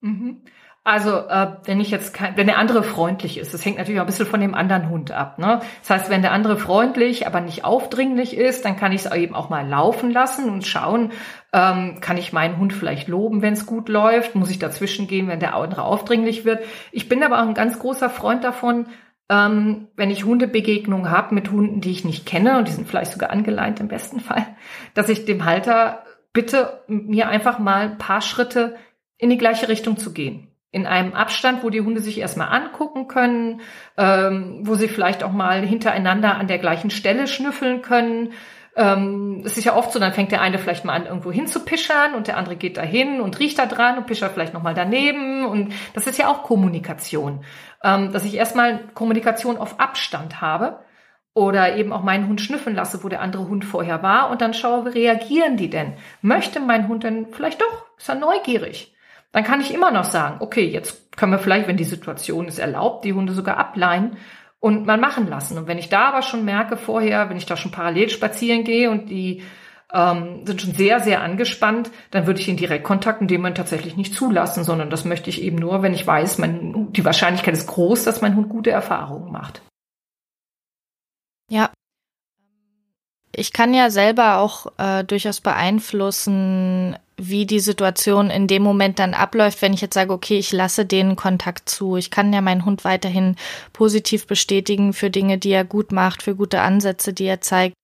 Mhm. 0.00 0.42
Also, 0.90 1.18
äh, 1.18 1.48
wenn 1.64 1.80
ich 1.80 1.90
jetzt 1.90 2.14
kein, 2.14 2.34
wenn 2.38 2.46
der 2.46 2.56
andere 2.56 2.82
freundlich 2.82 3.36
ist, 3.36 3.52
das 3.52 3.62
hängt 3.62 3.76
natürlich 3.76 4.00
auch 4.00 4.04
ein 4.04 4.06
bisschen 4.06 4.24
von 4.24 4.40
dem 4.40 4.54
anderen 4.54 4.88
Hund 4.88 5.10
ab. 5.10 5.38
Ne? 5.38 5.60
Das 5.82 5.90
heißt, 5.90 6.08
wenn 6.08 6.22
der 6.22 6.32
andere 6.32 6.56
freundlich, 6.56 7.26
aber 7.26 7.42
nicht 7.42 7.62
aufdringlich 7.62 8.34
ist, 8.34 8.64
dann 8.64 8.78
kann 8.78 8.92
ich 8.92 9.04
es 9.04 9.12
eben 9.12 9.34
auch 9.34 9.50
mal 9.50 9.68
laufen 9.68 10.10
lassen 10.10 10.48
und 10.48 10.66
schauen, 10.66 11.12
ähm, 11.52 11.98
kann 12.00 12.16
ich 12.16 12.32
meinen 12.32 12.56
Hund 12.56 12.72
vielleicht 12.72 13.06
loben, 13.06 13.42
wenn 13.42 13.52
es 13.52 13.66
gut 13.66 13.90
läuft, 13.90 14.34
muss 14.34 14.48
ich 14.48 14.58
dazwischen 14.58 15.08
gehen, 15.08 15.28
wenn 15.28 15.40
der 15.40 15.54
andere 15.54 15.82
aufdringlich 15.82 16.46
wird. 16.46 16.64
Ich 16.90 17.06
bin 17.06 17.22
aber 17.22 17.42
auch 17.42 17.46
ein 17.46 17.52
ganz 17.52 17.78
großer 17.78 18.08
Freund 18.08 18.42
davon, 18.42 18.86
ähm, 19.28 19.88
wenn 19.94 20.10
ich 20.10 20.24
Hundebegegnungen 20.24 21.10
habe 21.10 21.34
mit 21.34 21.50
Hunden, 21.50 21.82
die 21.82 21.90
ich 21.90 22.06
nicht 22.06 22.24
kenne, 22.24 22.56
und 22.56 22.66
die 22.66 22.72
sind 22.72 22.88
vielleicht 22.88 23.12
sogar 23.12 23.28
angeleint 23.28 23.78
im 23.78 23.88
besten 23.88 24.20
Fall, 24.20 24.46
dass 24.94 25.10
ich 25.10 25.26
dem 25.26 25.44
Halter 25.44 26.04
bitte, 26.32 26.82
mir 26.86 27.28
einfach 27.28 27.58
mal 27.58 27.90
ein 27.90 27.98
paar 27.98 28.22
Schritte 28.22 28.76
in 29.18 29.28
die 29.28 29.36
gleiche 29.36 29.68
Richtung 29.68 29.98
zu 29.98 30.14
gehen 30.14 30.48
in 30.70 30.86
einem 30.86 31.14
Abstand, 31.14 31.62
wo 31.62 31.70
die 31.70 31.80
Hunde 31.80 32.00
sich 32.00 32.18
erstmal 32.18 32.48
angucken 32.48 33.08
können, 33.08 33.62
ähm, 33.96 34.60
wo 34.62 34.74
sie 34.74 34.88
vielleicht 34.88 35.22
auch 35.22 35.32
mal 35.32 35.62
hintereinander 35.62 36.36
an 36.36 36.46
der 36.46 36.58
gleichen 36.58 36.90
Stelle 36.90 37.26
schnüffeln 37.26 37.80
können. 37.80 38.32
Ähm, 38.76 39.42
es 39.44 39.56
ist 39.56 39.64
ja 39.64 39.74
oft 39.74 39.92
so, 39.92 39.98
dann 39.98 40.12
fängt 40.12 40.30
der 40.30 40.42
eine 40.42 40.58
vielleicht 40.58 40.84
mal 40.84 40.92
an, 40.92 41.06
irgendwo 41.06 41.32
hinzupischern 41.32 42.14
und 42.14 42.26
der 42.26 42.36
andere 42.36 42.56
geht 42.56 42.76
dahin 42.76 43.20
und 43.20 43.38
riecht 43.38 43.58
da 43.58 43.66
dran 43.66 43.96
und 43.96 44.06
pischert 44.06 44.32
vielleicht 44.32 44.52
nochmal 44.52 44.74
daneben. 44.74 45.46
Und 45.46 45.72
das 45.94 46.06
ist 46.06 46.18
ja 46.18 46.28
auch 46.28 46.42
Kommunikation. 46.42 47.44
Ähm, 47.82 48.12
dass 48.12 48.24
ich 48.24 48.34
erstmal 48.34 48.80
Kommunikation 48.92 49.56
auf 49.56 49.80
Abstand 49.80 50.42
habe 50.42 50.80
oder 51.32 51.76
eben 51.76 51.92
auch 51.92 52.02
meinen 52.02 52.28
Hund 52.28 52.42
schnüffeln 52.42 52.76
lasse, 52.76 53.02
wo 53.02 53.08
der 53.08 53.22
andere 53.22 53.48
Hund 53.48 53.64
vorher 53.64 54.02
war 54.02 54.28
und 54.30 54.42
dann 54.42 54.52
schaue, 54.52 54.84
wie 54.84 54.98
reagieren 55.00 55.56
die 55.56 55.70
denn? 55.70 55.94
Möchte 56.20 56.60
mein 56.60 56.88
Hund 56.88 57.04
denn 57.04 57.28
vielleicht 57.32 57.62
doch? 57.62 57.86
Ist 57.96 58.08
er 58.08 58.16
neugierig? 58.16 58.94
Dann 59.32 59.44
kann 59.44 59.60
ich 59.60 59.74
immer 59.74 59.90
noch 59.90 60.04
sagen, 60.04 60.36
okay, 60.40 60.66
jetzt 60.66 61.16
können 61.16 61.32
wir 61.32 61.38
vielleicht, 61.38 61.68
wenn 61.68 61.76
die 61.76 61.84
Situation 61.84 62.48
es 62.48 62.58
erlaubt, 62.58 63.04
die 63.04 63.12
Hunde 63.12 63.32
sogar 63.32 63.56
ableihen 63.56 64.16
und 64.60 64.86
mal 64.86 64.98
machen 64.98 65.28
lassen. 65.28 65.58
Und 65.58 65.66
wenn 65.66 65.78
ich 65.78 65.88
da 65.88 66.08
aber 66.08 66.22
schon 66.22 66.44
merke 66.44 66.76
vorher, 66.76 67.28
wenn 67.28 67.36
ich 67.36 67.46
da 67.46 67.56
schon 67.56 67.70
parallel 67.70 68.08
spazieren 68.08 68.64
gehe 68.64 68.90
und 68.90 69.10
die 69.10 69.42
ähm, 69.92 70.44
sind 70.44 70.60
schon 70.60 70.74
sehr, 70.74 71.00
sehr 71.00 71.22
angespannt, 71.22 71.90
dann 72.10 72.26
würde 72.26 72.40
ich 72.40 72.46
den 72.46 72.56
Direktkontakt 72.56 73.20
in 73.20 73.28
dem 73.28 73.40
Moment 73.40 73.56
tatsächlich 73.56 73.96
nicht 73.96 74.14
zulassen, 74.14 74.64
sondern 74.64 74.90
das 74.90 75.04
möchte 75.04 75.30
ich 75.30 75.42
eben 75.42 75.56
nur, 75.56 75.82
wenn 75.82 75.94
ich 75.94 76.06
weiß, 76.06 76.38
mein, 76.38 76.92
die 76.92 77.04
Wahrscheinlichkeit 77.04 77.54
ist 77.54 77.66
groß, 77.66 78.04
dass 78.04 78.20
mein 78.20 78.36
Hund 78.36 78.48
gute 78.48 78.70
Erfahrungen 78.70 79.32
macht. 79.32 79.62
Ja, 81.50 81.70
ich 83.34 83.52
kann 83.52 83.72
ja 83.72 83.88
selber 83.88 84.38
auch 84.38 84.66
äh, 84.78 85.04
durchaus 85.04 85.40
beeinflussen, 85.40 86.96
wie 87.18 87.46
die 87.46 87.60
Situation 87.60 88.30
in 88.30 88.46
dem 88.46 88.62
Moment 88.62 88.98
dann 88.98 89.12
abläuft, 89.12 89.60
wenn 89.60 89.74
ich 89.74 89.80
jetzt 89.80 89.94
sage, 89.94 90.12
okay, 90.12 90.38
ich 90.38 90.52
lasse 90.52 90.86
den 90.86 91.16
Kontakt 91.16 91.68
zu. 91.68 91.96
Ich 91.96 92.10
kann 92.10 92.32
ja 92.32 92.40
meinen 92.40 92.64
Hund 92.64 92.84
weiterhin 92.84 93.36
positiv 93.72 94.26
bestätigen 94.26 94.92
für 94.92 95.10
Dinge, 95.10 95.36
die 95.36 95.50
er 95.50 95.64
gut 95.64 95.92
macht, 95.92 96.22
für 96.22 96.36
gute 96.36 96.60
Ansätze, 96.60 97.12
die 97.12 97.24
er 97.24 97.40
zeigt. 97.40 97.74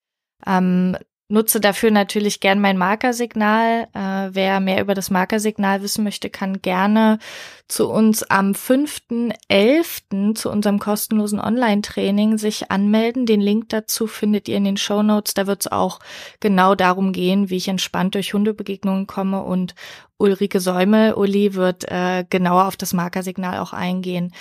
Ähm, 0.47 0.97
nutze 1.29 1.61
dafür 1.61 1.91
natürlich 1.91 2.41
gern 2.41 2.61
mein 2.61 2.77
Markersignal. 2.77 3.89
Äh, 3.95 4.35
wer 4.35 4.61
mehr 4.61 4.81
über 4.81 4.95
das 4.95 5.11
Markersignal 5.11 5.83
wissen 5.83 6.05
möchte, 6.05 6.31
kann 6.31 6.61
gerne 6.61 7.19
zu 7.67 7.89
uns 7.89 8.23
am 8.23 8.53
5.11. 8.53 10.35
zu 10.35 10.51
unserem 10.51 10.79
kostenlosen 10.79 11.41
Online-Training 11.41 12.39
sich 12.39 12.71
anmelden. 12.71 13.27
Den 13.27 13.41
Link 13.41 13.71
dazu 13.71 14.07
findet 14.07 14.49
ihr 14.49 14.57
in 14.57 14.65
den 14.65 14.77
Show 14.77 15.03
Notes. 15.03 15.35
Da 15.35 15.47
wird 15.47 15.63
es 15.63 15.73
auch 15.73 15.99
genau 16.41 16.75
darum 16.75 17.13
gehen, 17.13 17.51
wie 17.51 17.57
ich 17.57 17.69
entspannt 17.69 18.15
durch 18.15 18.35
Hundebegegnungen 18.35 19.07
komme 19.07 19.43
und 19.43 19.75
Ulrike 20.17 20.61
Säumel, 20.61 21.15
Uli, 21.15 21.55
wird 21.55 21.85
äh, 21.91 22.25
genauer 22.29 22.67
auf 22.67 22.77
das 22.77 22.93
Markersignal 22.93 23.59
auch 23.59 23.73
eingehen. 23.73 24.33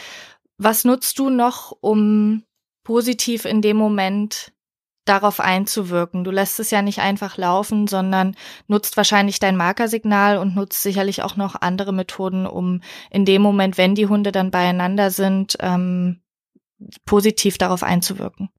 Was 0.57 0.86
nutzt 0.86 1.17
du 1.17 1.29
noch, 1.29 1.75
um 1.81 2.43
positiv 2.84 3.45
in 3.45 3.61
dem 3.61 3.77
Moment 3.77 4.53
darauf 5.06 5.39
einzuwirken. 5.39 6.24
Du 6.24 6.32
lässt 6.32 6.60
es 6.60 6.72
ja 6.72 6.82
nicht 6.82 6.99
einfach 6.99 7.38
laufen, 7.38 7.88
sondern 7.88 8.36
nutzt 8.68 8.97
wahrscheinlich 8.97 9.39
dein 9.39 9.58
Markersignal 9.58 10.38
und 10.38 10.56
nutzt 10.56 10.82
sicherlich 10.84 11.24
auch 11.24 11.36
noch 11.36 11.56
andere 11.60 11.93
Methoden, 11.93 12.45
um 12.45 12.82
in 13.10 13.26
dem 13.26 13.41
Moment, 13.41 13.78
wenn 13.78 13.95
die 13.95 14.08
Hunde 14.08 14.32
dann 14.32 14.51
beieinander 14.51 15.10
sind, 15.10 15.58
ähm, 15.60 16.22
positiv 17.06 17.58
darauf 17.58 17.84
einzuwirken. 17.84 18.49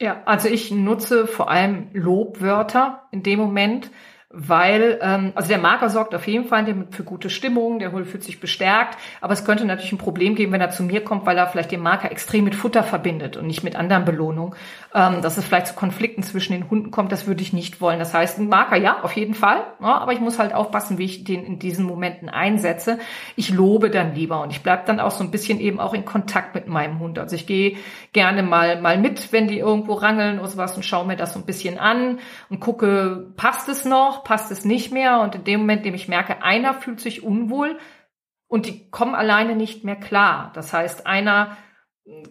Ja, 0.00 0.22
also 0.24 0.48
ich 0.48 0.70
nutze 0.70 1.26
vor 1.26 1.50
allem 1.50 1.88
Lobwörter 1.92 3.08
in 3.12 3.22
dem 3.22 3.38
Moment, 3.38 3.90
weil, 4.38 4.98
ähm, 5.00 5.32
also 5.34 5.48
der 5.48 5.56
Marker 5.56 5.88
sorgt 5.88 6.14
auf 6.14 6.26
jeden 6.26 6.44
Fall 6.44 6.86
für 6.90 7.04
gute 7.04 7.30
Stimmung, 7.30 7.78
der 7.78 7.92
Hund 7.92 8.06
fühlt 8.06 8.22
sich 8.22 8.38
bestärkt, 8.38 8.98
aber 9.22 9.32
es 9.32 9.46
könnte 9.46 9.64
natürlich 9.64 9.92
ein 9.92 9.98
Problem 9.98 10.34
geben, 10.34 10.52
wenn 10.52 10.60
er 10.60 10.68
zu 10.68 10.82
mir 10.82 11.02
kommt, 11.02 11.24
weil 11.24 11.38
er 11.38 11.46
vielleicht 11.46 11.72
den 11.72 11.80
Marker 11.80 12.12
extrem 12.12 12.44
mit 12.44 12.54
Futter 12.54 12.82
verbindet 12.82 13.38
und 13.38 13.46
nicht 13.46 13.64
mit 13.64 13.76
anderen 13.76 14.04
Belohnungen, 14.04 14.54
ähm, 14.94 15.22
dass 15.22 15.38
es 15.38 15.46
vielleicht 15.46 15.68
zu 15.68 15.74
Konflikten 15.74 16.22
zwischen 16.22 16.52
den 16.52 16.68
Hunden 16.68 16.90
kommt, 16.90 17.12
das 17.12 17.26
würde 17.26 17.40
ich 17.40 17.54
nicht 17.54 17.80
wollen. 17.80 17.98
Das 17.98 18.12
heißt, 18.12 18.38
ein 18.38 18.48
Marker, 18.48 18.76
ja, 18.76 19.02
auf 19.02 19.12
jeden 19.12 19.32
Fall, 19.32 19.64
ja, 19.80 19.96
aber 19.96 20.12
ich 20.12 20.20
muss 20.20 20.38
halt 20.38 20.52
aufpassen, 20.52 20.98
wie 20.98 21.06
ich 21.06 21.24
den 21.24 21.42
in 21.42 21.58
diesen 21.58 21.86
Momenten 21.86 22.28
einsetze. 22.28 22.98
Ich 23.36 23.48
lobe 23.48 23.88
dann 23.88 24.14
lieber 24.14 24.42
und 24.42 24.50
ich 24.50 24.62
bleib 24.62 24.84
dann 24.84 25.00
auch 25.00 25.12
so 25.12 25.24
ein 25.24 25.30
bisschen 25.30 25.60
eben 25.60 25.80
auch 25.80 25.94
in 25.94 26.04
Kontakt 26.04 26.54
mit 26.54 26.68
meinem 26.68 26.98
Hund. 26.98 27.18
Also 27.18 27.36
ich 27.36 27.46
gehe 27.46 27.76
gerne 28.12 28.42
mal, 28.42 28.82
mal 28.82 28.98
mit, 28.98 29.32
wenn 29.32 29.48
die 29.48 29.58
irgendwo 29.58 29.94
rangeln 29.94 30.38
oder 30.40 30.48
sowas 30.48 30.76
und 30.76 30.84
schaue 30.84 31.06
mir 31.06 31.16
das 31.16 31.32
so 31.32 31.38
ein 31.38 31.46
bisschen 31.46 31.78
an 31.78 32.18
und 32.50 32.60
gucke, 32.60 33.28
passt 33.36 33.70
es 33.70 33.86
noch? 33.86 34.25
Passt 34.26 34.50
es 34.50 34.64
nicht 34.64 34.90
mehr. 34.92 35.20
Und 35.20 35.36
in 35.36 35.44
dem 35.44 35.60
Moment, 35.60 35.80
in 35.80 35.92
dem 35.92 35.94
ich 35.94 36.08
merke, 36.08 36.42
einer 36.42 36.74
fühlt 36.74 36.98
sich 36.98 37.22
unwohl 37.22 37.78
und 38.48 38.66
die 38.66 38.90
kommen 38.90 39.14
alleine 39.14 39.54
nicht 39.54 39.84
mehr 39.84 39.94
klar. 39.94 40.50
Das 40.54 40.72
heißt, 40.72 41.06
einer 41.06 41.56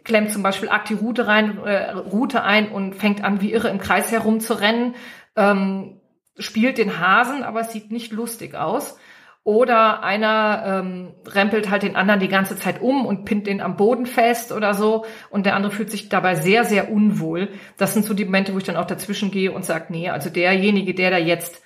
klemmt 0.03 0.31
zum 0.31 0.43
Beispiel 0.43 0.67
arg 0.67 0.85
die 0.85 0.93
Route 0.93 1.25
rein, 1.25 1.57
äh, 1.63 1.91
Route 1.91 2.43
ein 2.43 2.69
und 2.69 2.95
fängt 2.95 3.23
an, 3.23 3.39
wie 3.39 3.53
irre 3.53 3.69
im 3.69 3.79
Kreis 3.79 4.11
herumzurennen, 4.11 4.95
ähm, 5.37 6.01
spielt 6.37 6.77
den 6.77 6.99
Hasen, 6.99 7.43
aber 7.43 7.61
es 7.61 7.71
sieht 7.71 7.91
nicht 7.91 8.11
lustig 8.11 8.55
aus. 8.55 8.97
Oder 9.45 10.03
einer 10.03 10.63
ähm, 10.65 11.13
rempelt 11.27 11.69
halt 11.69 11.83
den 11.83 11.95
anderen 11.95 12.19
die 12.19 12.27
ganze 12.27 12.57
Zeit 12.57 12.81
um 12.81 13.05
und 13.05 13.23
pinnt 13.23 13.47
den 13.47 13.61
am 13.61 13.77
Boden 13.77 14.05
fest 14.05 14.51
oder 14.51 14.73
so. 14.73 15.05
Und 15.29 15.45
der 15.45 15.55
andere 15.55 15.71
fühlt 15.71 15.91
sich 15.91 16.09
dabei 16.09 16.35
sehr, 16.35 16.65
sehr 16.65 16.91
unwohl. 16.91 17.49
Das 17.77 17.93
sind 17.93 18.05
so 18.05 18.13
die 18.13 18.25
Momente, 18.25 18.53
wo 18.53 18.57
ich 18.57 18.63
dann 18.63 18.75
auch 18.75 18.87
dazwischen 18.87 19.31
gehe 19.31 19.51
und 19.51 19.63
sage, 19.63 19.85
nee, 19.89 20.09
also 20.09 20.29
derjenige, 20.29 20.93
der 20.95 21.11
da 21.11 21.17
jetzt 21.19 21.64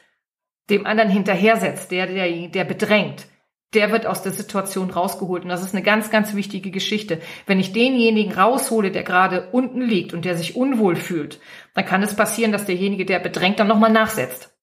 dem 0.69 0.85
anderen 0.85 1.09
hinterhersetzt, 1.09 1.91
der, 1.91 2.07
der, 2.07 2.47
der 2.47 2.63
bedrängt, 2.63 3.27
der 3.73 3.91
wird 3.91 4.05
aus 4.05 4.23
der 4.23 4.31
Situation 4.31 4.89
rausgeholt. 4.89 5.43
Und 5.43 5.49
das 5.49 5.63
ist 5.63 5.75
eine 5.75 5.83
ganz, 5.83 6.09
ganz 6.09 6.33
wichtige 6.35 6.71
Geschichte. 6.71 7.19
Wenn 7.45 7.59
ich 7.59 7.73
denjenigen 7.73 8.33
raushole, 8.33 8.91
der 8.91 9.03
gerade 9.03 9.49
unten 9.51 9.81
liegt 9.81 10.13
und 10.13 10.25
der 10.25 10.35
sich 10.35 10.55
unwohl 10.55 10.95
fühlt, 10.95 11.39
dann 11.75 11.85
kann 11.85 12.01
es 12.01 12.15
passieren, 12.15 12.51
dass 12.51 12.65
derjenige, 12.65 13.05
der 13.05 13.19
bedrängt, 13.19 13.59
dann 13.59 13.67
nochmal 13.67 13.91
nachsetzt. 13.91 14.55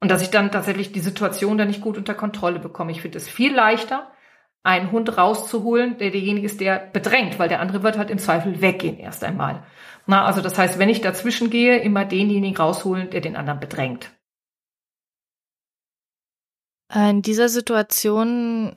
Und 0.00 0.10
dass 0.10 0.22
ich 0.22 0.30
dann 0.30 0.50
tatsächlich 0.50 0.92
die 0.92 1.00
Situation 1.00 1.56
dann 1.56 1.68
nicht 1.68 1.80
gut 1.80 1.96
unter 1.96 2.14
Kontrolle 2.14 2.58
bekomme. 2.58 2.90
Ich 2.90 3.00
finde 3.00 3.18
es 3.18 3.28
viel 3.28 3.54
leichter, 3.54 4.10
einen 4.64 4.90
Hund 4.90 5.16
rauszuholen, 5.16 5.98
der 5.98 6.10
derjenige 6.10 6.46
ist, 6.46 6.60
der 6.60 6.78
bedrängt, 6.78 7.38
weil 7.38 7.48
der 7.48 7.60
andere 7.60 7.82
wird 7.82 7.98
halt 7.98 8.10
im 8.10 8.18
Zweifel 8.18 8.60
weggehen 8.60 8.98
erst 8.98 9.22
einmal. 9.22 9.62
Na, 10.06 10.24
also 10.24 10.40
das 10.40 10.58
heißt, 10.58 10.78
wenn 10.78 10.88
ich 10.88 11.00
dazwischen 11.00 11.50
gehe, 11.50 11.78
immer 11.78 12.04
denjenigen 12.04 12.56
rausholen, 12.56 13.10
der 13.10 13.20
den 13.20 13.36
anderen 13.36 13.60
bedrängt. 13.60 14.10
Äh, 16.94 17.10
in 17.10 17.22
dieser 17.22 17.48
Situation 17.48 18.76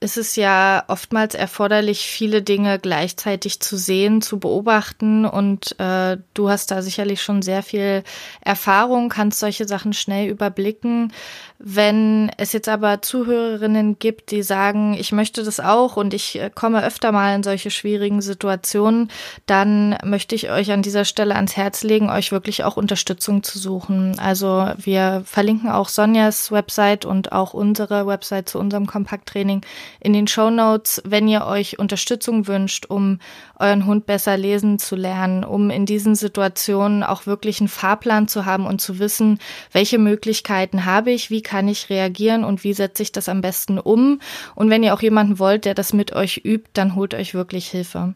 ist 0.00 0.16
es 0.16 0.36
ja 0.36 0.84
oftmals 0.86 1.34
erforderlich, 1.34 2.06
viele 2.06 2.40
Dinge 2.40 2.78
gleichzeitig 2.78 3.58
zu 3.58 3.76
sehen, 3.76 4.22
zu 4.22 4.38
beobachten. 4.38 5.24
Und 5.24 5.78
äh, 5.80 6.18
du 6.34 6.48
hast 6.48 6.70
da 6.70 6.82
sicherlich 6.82 7.20
schon 7.20 7.42
sehr 7.42 7.64
viel 7.64 8.04
Erfahrung, 8.40 9.08
kannst 9.08 9.40
solche 9.40 9.66
Sachen 9.66 9.92
schnell 9.92 10.28
überblicken. 10.28 11.12
Wenn 11.58 12.30
es 12.36 12.52
jetzt 12.52 12.68
aber 12.68 13.02
Zuhörerinnen 13.02 13.98
gibt, 13.98 14.30
die 14.30 14.44
sagen, 14.44 14.94
ich 14.94 15.10
möchte 15.10 15.42
das 15.42 15.58
auch 15.58 15.96
und 15.96 16.14
ich 16.14 16.38
äh, 16.38 16.50
komme 16.54 16.84
öfter 16.84 17.10
mal 17.10 17.34
in 17.34 17.42
solche 17.42 17.72
schwierigen 17.72 18.22
Situationen, 18.22 19.10
dann 19.46 19.98
möchte 20.04 20.36
ich 20.36 20.48
euch 20.50 20.70
an 20.70 20.82
dieser 20.82 21.04
Stelle 21.04 21.34
ans 21.34 21.56
Herz 21.56 21.82
legen, 21.82 22.08
euch 22.08 22.30
wirklich 22.30 22.62
auch 22.62 22.76
Unterstützung 22.76 23.42
zu 23.42 23.58
suchen. 23.58 24.16
Also 24.20 24.70
wir 24.76 25.22
verlinken 25.24 25.70
auch 25.70 25.88
Sonjas 25.88 26.52
Website 26.52 27.04
und 27.04 27.32
auch 27.32 27.52
unsere 27.52 28.06
Website 28.06 28.48
zu 28.48 28.60
unserem 28.60 28.86
Kompakttraining 28.86 29.62
in 30.00 30.12
den 30.12 30.26
Show 30.26 30.50
Notes, 30.50 31.02
wenn 31.04 31.28
ihr 31.28 31.44
euch 31.46 31.78
Unterstützung 31.78 32.46
wünscht, 32.46 32.86
um 32.86 33.18
euren 33.58 33.86
Hund 33.86 34.06
besser 34.06 34.36
lesen 34.36 34.78
zu 34.78 34.96
lernen, 34.96 35.44
um 35.44 35.70
in 35.70 35.86
diesen 35.86 36.14
Situationen 36.14 37.02
auch 37.02 37.26
wirklich 37.26 37.60
einen 37.60 37.68
Fahrplan 37.68 38.28
zu 38.28 38.44
haben 38.44 38.66
und 38.66 38.80
zu 38.80 38.98
wissen, 38.98 39.38
welche 39.72 39.98
Möglichkeiten 39.98 40.84
habe 40.84 41.10
ich, 41.10 41.30
wie 41.30 41.42
kann 41.42 41.68
ich 41.68 41.90
reagieren 41.90 42.44
und 42.44 42.64
wie 42.64 42.72
setze 42.72 43.02
ich 43.02 43.12
das 43.12 43.28
am 43.28 43.40
besten 43.40 43.78
um. 43.78 44.20
Und 44.54 44.70
wenn 44.70 44.82
ihr 44.82 44.94
auch 44.94 45.02
jemanden 45.02 45.38
wollt, 45.38 45.64
der 45.64 45.74
das 45.74 45.92
mit 45.92 46.12
euch 46.12 46.42
übt, 46.44 46.70
dann 46.74 46.94
holt 46.94 47.14
euch 47.14 47.34
wirklich 47.34 47.68
Hilfe. 47.68 48.14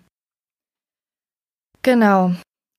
Genau. 1.82 2.32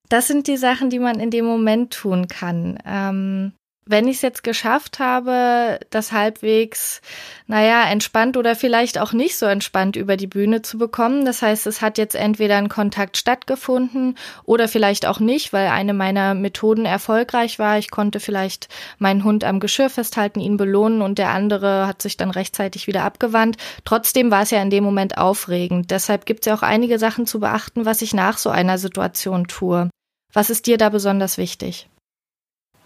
Das 0.10 0.28
sind 0.28 0.48
die 0.48 0.58
Sachen, 0.58 0.89
die 0.89 1.00
man 1.00 1.20
in 1.20 1.32
dem 1.32 1.46
Moment 1.46 1.94
tun 1.94 2.28
kann. 2.28 2.78
Ähm, 2.86 3.54
wenn 3.86 4.08
ich 4.08 4.18
es 4.18 4.22
jetzt 4.22 4.44
geschafft 4.44 5.00
habe, 5.00 5.80
das 5.90 6.12
halbwegs, 6.12 7.02
naja, 7.48 7.84
entspannt 7.90 8.38
oder 8.38 8.56
vielleicht 8.56 8.98
auch 8.98 9.14
nicht 9.14 9.38
so 9.38 9.46
entspannt 9.46 9.96
über 9.96 10.16
die 10.16 10.28
Bühne 10.28 10.62
zu 10.62 10.78
bekommen, 10.78 11.26
das 11.26 11.42
heißt, 11.42 11.68
es 11.68 11.82
hat 11.82 11.98
jetzt 11.98 12.16
entweder 12.16 12.58
ein 12.58 12.70
Kontakt 12.70 13.18
stattgefunden 13.18 14.18
oder 14.46 14.68
vielleicht 14.68 15.06
auch 15.06 15.20
nicht, 15.20 15.52
weil 15.52 15.68
eine 15.68 15.94
meiner 15.94 16.34
Methoden 16.34 16.86
erfolgreich 16.86 17.60
war. 17.60 17.78
Ich 17.78 17.92
konnte 17.92 18.20
vielleicht 18.20 18.70
meinen 19.00 19.24
Hund 19.24 19.44
am 19.44 19.60
Geschirr 19.60 19.90
festhalten, 19.90 20.40
ihn 20.40 20.58
belohnen 20.58 21.02
und 21.02 21.18
der 21.18 21.30
andere 21.30 21.86
hat 21.86 22.02
sich 22.02 22.16
dann 22.16 22.32
rechtzeitig 22.32 22.88
wieder 22.88 23.04
abgewandt. 23.04 23.58
Trotzdem 23.84 24.32
war 24.32 24.44
es 24.44 24.52
ja 24.52 24.62
in 24.62 24.70
dem 24.70 24.84
Moment 24.84 25.18
aufregend. 25.18 25.92
Deshalb 25.92 26.26
gibt 26.26 26.42
es 26.42 26.46
ja 26.46 26.56
auch 26.56 26.64
einige 26.64 27.00
Sachen 27.00 27.28
zu 27.28 27.40
beachten, 27.40 27.86
was 27.86 28.02
ich 28.02 28.14
nach 28.14 28.38
so 28.38 28.50
einer 28.50 28.78
Situation 28.78 29.48
tue. 29.48 29.90
Was 30.32 30.50
ist 30.50 30.66
dir 30.66 30.78
da 30.78 30.90
besonders 30.90 31.38
wichtig? 31.38 31.88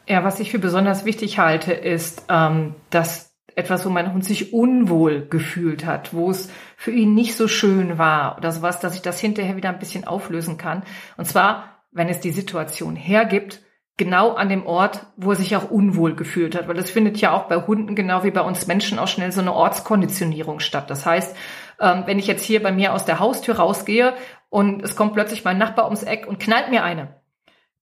Ja, 0.08 0.24
was 0.24 0.39
ich 0.39 0.51
für 0.51 0.60
besonders 0.60 1.03
wichtig 1.03 1.38
halte, 1.38 1.74
ist, 1.74 2.26
ähm, 2.30 2.76
dass 2.89 3.36
etwas, 3.55 3.86
wo 3.86 3.89
mein 3.89 4.14
Hund 4.14 4.24
sich 4.24 4.53
unwohl 4.53 5.28
gefühlt 5.28 5.86
hat, 5.86 6.14
wo 6.14 6.30
es 6.30 6.49
für 6.78 6.91
ihn 6.91 7.14
nicht 7.14 7.36
so 7.36 7.47
schön 7.47 7.97
war 7.97 8.38
oder 8.38 8.51
sowas, 8.51 8.80
dass 8.80 8.95
ich 8.95 9.01
das 9.01 9.20
hinterher 9.20 9.58
wieder 9.58 9.70
ein 9.70 9.80
bisschen 9.80 10.05
auflösen 10.05 10.58
kann. 10.58 10.84
Und 11.18 11.26
zwar, 11.26 11.82
wenn 11.91 12.08
es 12.08 12.20
die 12.20 12.32
Situation 12.32 12.95
hergibt, 12.95 13.62
genau 13.97 14.34
an 14.34 14.47
dem 14.47 14.66
Ort, 14.66 15.08
wo 15.18 15.32
er 15.32 15.36
sich 15.36 15.55
auch 15.55 15.72
unwohl 15.72 16.16
gefühlt 16.16 16.55
hat. 16.55 16.68
Weil 16.68 16.76
das 16.76 16.91
findet 16.91 17.18
ja 17.18 17.34
auch 17.34 17.45
bei 17.45 17.58
Hunden 17.58 17.95
genau 17.95 18.24
wie 18.24 18.32
bei 18.32 18.41
uns 18.41 18.68
Menschen 18.68 18.99
auch 18.99 19.08
schnell 19.08 19.32
so 19.32 19.41
eine 19.41 19.53
Ortskonditionierung 19.53 20.60
statt. 20.60 20.89
Das 20.89 21.05
heißt, 21.05 21.36
ähm, 21.82 22.03
wenn 22.05 22.20
ich 22.20 22.28
jetzt 22.28 22.43
hier 22.43 22.62
bei 22.62 22.72
mir 22.72 22.93
aus 22.93 23.05
der 23.05 23.20
Haustür 23.20 23.55
rausgehe 23.55 24.14
und 24.49 24.84
es 24.84 24.95
kommt 24.95 25.14
plötzlich 25.14 25.43
mein 25.43 25.58
Nachbar 25.58 25.86
ums 25.86 26.03
Eck 26.03 26.28
und 26.28 26.39
knallt 26.39 26.70
mir 26.70 26.84
eine, 26.84 27.16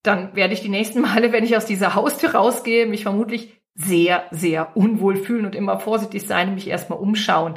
dann 0.08 0.36
werde 0.36 0.54
ich 0.54 0.62
die 0.62 0.70
nächsten 0.70 1.02
Male, 1.02 1.32
wenn 1.32 1.44
ich 1.44 1.56
aus 1.58 1.66
dieser 1.66 1.96
Haustür 1.96 2.36
rausgehe, 2.36 2.86
mich 2.86 3.04
vermutlich 3.04 3.62
sehr, 3.76 4.24
sehr 4.32 4.76
unwohl 4.76 5.18
fühlen 5.18 5.46
und 5.46 5.56
immer 5.56 5.80
vorsichtig 5.80 6.26
sein, 6.26 6.56
mich 6.56 6.68
erstmal 6.68 7.00
umschauen. 7.00 7.56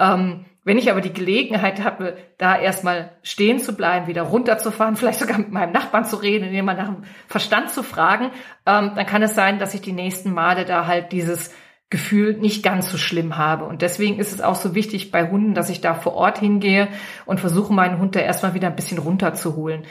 Ähm, 0.00 0.44
wenn 0.64 0.78
ich 0.78 0.90
aber 0.90 1.00
die 1.00 1.12
Gelegenheit 1.12 1.82
habe, 1.82 2.16
da 2.36 2.58
erstmal 2.58 3.12
stehen 3.22 3.60
zu 3.60 3.74
bleiben, 3.74 4.08
wieder 4.08 4.22
runterzufahren, 4.22 4.96
vielleicht 4.96 5.20
sogar 5.20 5.38
mit 5.38 5.50
meinem 5.50 5.72
Nachbarn 5.72 6.04
zu 6.04 6.16
reden, 6.16 6.52
mal 6.64 6.74
nach 6.74 6.92
dem 6.92 7.04
Verstand 7.28 7.70
zu 7.70 7.82
fragen, 7.82 8.26
ähm, 8.66 8.92
dann 8.94 9.06
kann 9.06 9.22
es 9.22 9.34
sein, 9.34 9.58
dass 9.58 9.74
ich 9.74 9.80
die 9.80 9.92
nächsten 9.92 10.32
Male 10.32 10.64
da 10.64 10.86
halt 10.86 11.12
dieses 11.12 11.54
Gefühl 11.88 12.34
nicht 12.34 12.62
ganz 12.62 12.90
so 12.90 12.98
schlimm 12.98 13.36
habe. 13.36 13.64
Und 13.64 13.82
deswegen 13.82 14.20
ist 14.20 14.32
es 14.32 14.40
auch 14.40 14.54
so 14.54 14.76
wichtig 14.76 15.10
bei 15.10 15.28
Hunden, 15.28 15.54
dass 15.54 15.70
ich 15.70 15.80
da 15.80 15.94
vor 15.94 16.14
Ort 16.14 16.38
hingehe 16.38 16.88
und 17.26 17.40
versuche, 17.40 17.72
meinen 17.72 17.98
Hund 17.98 18.14
da 18.14 18.20
erstmal 18.20 18.54
wieder 18.54 18.68
ein 18.68 18.76
bisschen 18.76 18.98
runterzuholen 18.98 19.84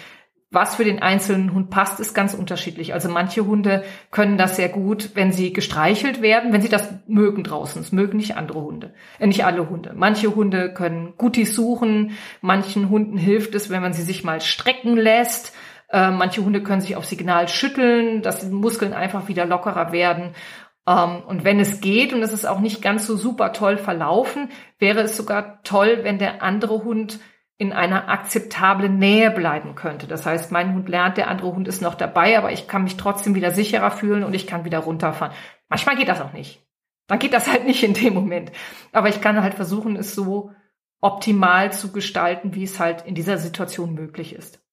was 0.52 0.76
für 0.76 0.84
den 0.84 1.02
einzelnen 1.02 1.54
Hund 1.54 1.70
passt, 1.70 2.00
ist 2.00 2.16
ganz 2.16 2.34
unterschiedlich. 2.34 2.94
Also 2.94 3.08
manche 3.08 3.46
Hunde 3.46 3.84
können 4.10 4.38
das 4.38 4.56
sehr 4.56 4.70
gut, 4.70 5.12
wenn 5.14 5.32
sie 5.32 5.54
gestreichelt 5.54 6.22
werden, 6.22 6.52
wenn 6.52 6.62
sie 6.62 6.70
das 6.70 6.90
mögen 7.08 7.44
draußen. 7.44 7.82
Es 7.82 7.92
mögen 7.92 8.18
nicht 8.18 8.36
andere 8.36 8.62
Hunde, 8.62 8.94
äh, 9.20 9.28
nicht 9.28 9.46
alle 9.46 9.70
Hunde. 9.70 9.94
Manche 9.96 10.34
Hunde 10.34 10.74
können 10.74 11.14
Guttis 11.18 11.54
suchen. 11.54 12.18
Manchen 12.42 12.90
Hunden 12.90 13.18
hilft 13.18 13.54
es, 13.54 13.70
wenn 13.70 13.82
man 13.82 13.94
sie 13.94 14.02
sich 14.02 14.24
mal 14.24 14.42
strecken 14.42 14.98
lässt. 14.98 15.54
Äh, 15.92 16.10
manche 16.10 16.44
Hunde 16.44 16.64
können 16.64 16.82
sich 16.82 16.96
auf 16.96 17.06
Signal 17.06 17.48
schütteln, 17.48 18.24
dass 18.24 18.42
die 18.42 18.54
Muskeln 18.54 18.94
einfach 18.94 19.28
wieder 19.28 19.46
lockerer 19.46 19.92
werden. 19.92 20.34
Ähm, 20.88 21.22
und 21.28 21.44
wenn 21.44 21.60
es 21.60 21.80
geht 21.80 22.12
und 22.12 22.24
es 22.24 22.34
ist 22.34 22.46
auch 22.46 22.60
nicht 22.60 22.82
ganz 22.82 23.06
so 23.06 23.16
super 23.16 23.54
toll 23.54 23.78
verlaufen, 23.78 24.50
wäre 24.80 25.02
es 25.02 25.16
sogar 25.16 25.62
toll, 25.64 26.00
wenn 26.02 26.18
der 26.18 26.42
andere 26.42 26.84
Hund 26.84 27.20
in 27.60 27.74
einer 27.74 28.08
akzeptablen 28.08 28.98
Nähe 28.98 29.32
bleiben 29.32 29.76
könnte. 29.76 30.08
Das 30.08 30.26
heißt, 30.26 30.50
mein 30.50 30.74
Hund 30.74 30.88
lernt, 30.88 31.18
der 31.18 31.28
andere 31.28 31.54
Hund 31.54 31.68
ist 31.68 31.82
noch 31.82 31.94
dabei, 31.94 32.38
aber 32.38 32.54
ich 32.54 32.70
kann 32.70 32.86
mich 32.86 32.96
trotzdem 32.96 33.36
wieder 33.36 33.52
sicherer 33.52 33.92
fühlen 33.92 34.24
und 34.24 34.34
ich 34.34 34.48
kann 34.48 34.64
wieder 34.64 34.80
runterfahren. 34.80 35.36
Manchmal 35.68 35.98
geht 35.98 36.08
das 36.08 36.22
auch 36.22 36.32
nicht. 36.32 36.66
Dann 37.08 37.20
geht 37.20 37.34
das 37.34 37.52
halt 37.52 37.66
nicht 37.66 37.84
in 37.84 37.94
dem 37.94 38.14
Moment. 38.14 38.54
Aber 38.94 39.10
ich 39.10 39.20
kann 39.20 39.44
halt 39.44 39.56
versuchen, 39.56 39.98
es 39.98 40.16
so 40.16 40.54
optimal 41.02 41.74
zu 41.74 41.92
gestalten, 41.92 42.56
wie 42.56 42.64
es 42.64 42.80
halt 42.80 43.06
in 43.06 43.14
dieser 43.14 43.38
Situation 43.38 43.94
möglich 43.94 44.34
ist. 44.34 44.64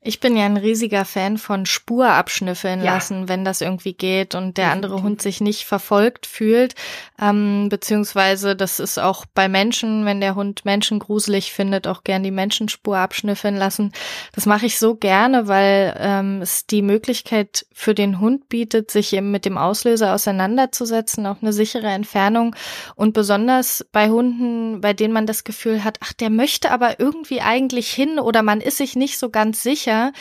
Ich 0.00 0.20
bin 0.20 0.36
ja 0.36 0.44
ein 0.44 0.56
riesiger 0.56 1.04
Fan 1.04 1.38
von 1.38 1.66
Spur 1.66 2.06
abschnüffeln 2.06 2.84
ja. 2.84 2.94
lassen, 2.94 3.28
wenn 3.28 3.44
das 3.44 3.60
irgendwie 3.60 3.94
geht 3.94 4.36
und 4.36 4.56
der 4.56 4.70
andere 4.70 5.02
Hund 5.02 5.20
sich 5.20 5.40
nicht 5.40 5.64
verfolgt 5.64 6.24
fühlt. 6.24 6.76
Ähm, 7.20 7.66
beziehungsweise 7.68 8.54
das 8.54 8.78
ist 8.78 8.98
auch 8.98 9.26
bei 9.34 9.48
Menschen, 9.48 10.06
wenn 10.06 10.20
der 10.20 10.36
Hund 10.36 10.64
Menschen 10.64 11.00
gruselig 11.00 11.52
findet, 11.52 11.88
auch 11.88 12.04
gern 12.04 12.22
die 12.22 12.30
Menschenspur 12.30 12.96
abschnüffeln 12.96 13.56
lassen. 13.56 13.92
Das 14.32 14.46
mache 14.46 14.66
ich 14.66 14.78
so 14.78 14.94
gerne, 14.94 15.48
weil 15.48 15.96
ähm, 15.98 16.42
es 16.42 16.64
die 16.64 16.82
Möglichkeit 16.82 17.66
für 17.72 17.92
den 17.92 18.20
Hund 18.20 18.48
bietet, 18.48 18.92
sich 18.92 19.12
eben 19.12 19.32
mit 19.32 19.44
dem 19.44 19.58
Auslöser 19.58 20.14
auseinanderzusetzen, 20.14 21.26
auch 21.26 21.42
eine 21.42 21.52
sichere 21.52 21.88
Entfernung. 21.88 22.54
Und 22.94 23.14
besonders 23.14 23.84
bei 23.90 24.10
Hunden, 24.10 24.80
bei 24.80 24.92
denen 24.92 25.12
man 25.12 25.26
das 25.26 25.42
Gefühl 25.42 25.82
hat, 25.82 25.98
ach, 26.04 26.12
der 26.12 26.30
möchte 26.30 26.70
aber 26.70 27.00
irgendwie 27.00 27.40
eigentlich 27.40 27.90
hin 27.90 28.20
oder 28.20 28.44
man 28.44 28.60
ist 28.60 28.76
sich 28.76 28.94
nicht 28.94 29.18
so 29.18 29.28
ganz 29.28 29.60
sicher 29.60 29.87
sicher, 29.88 30.12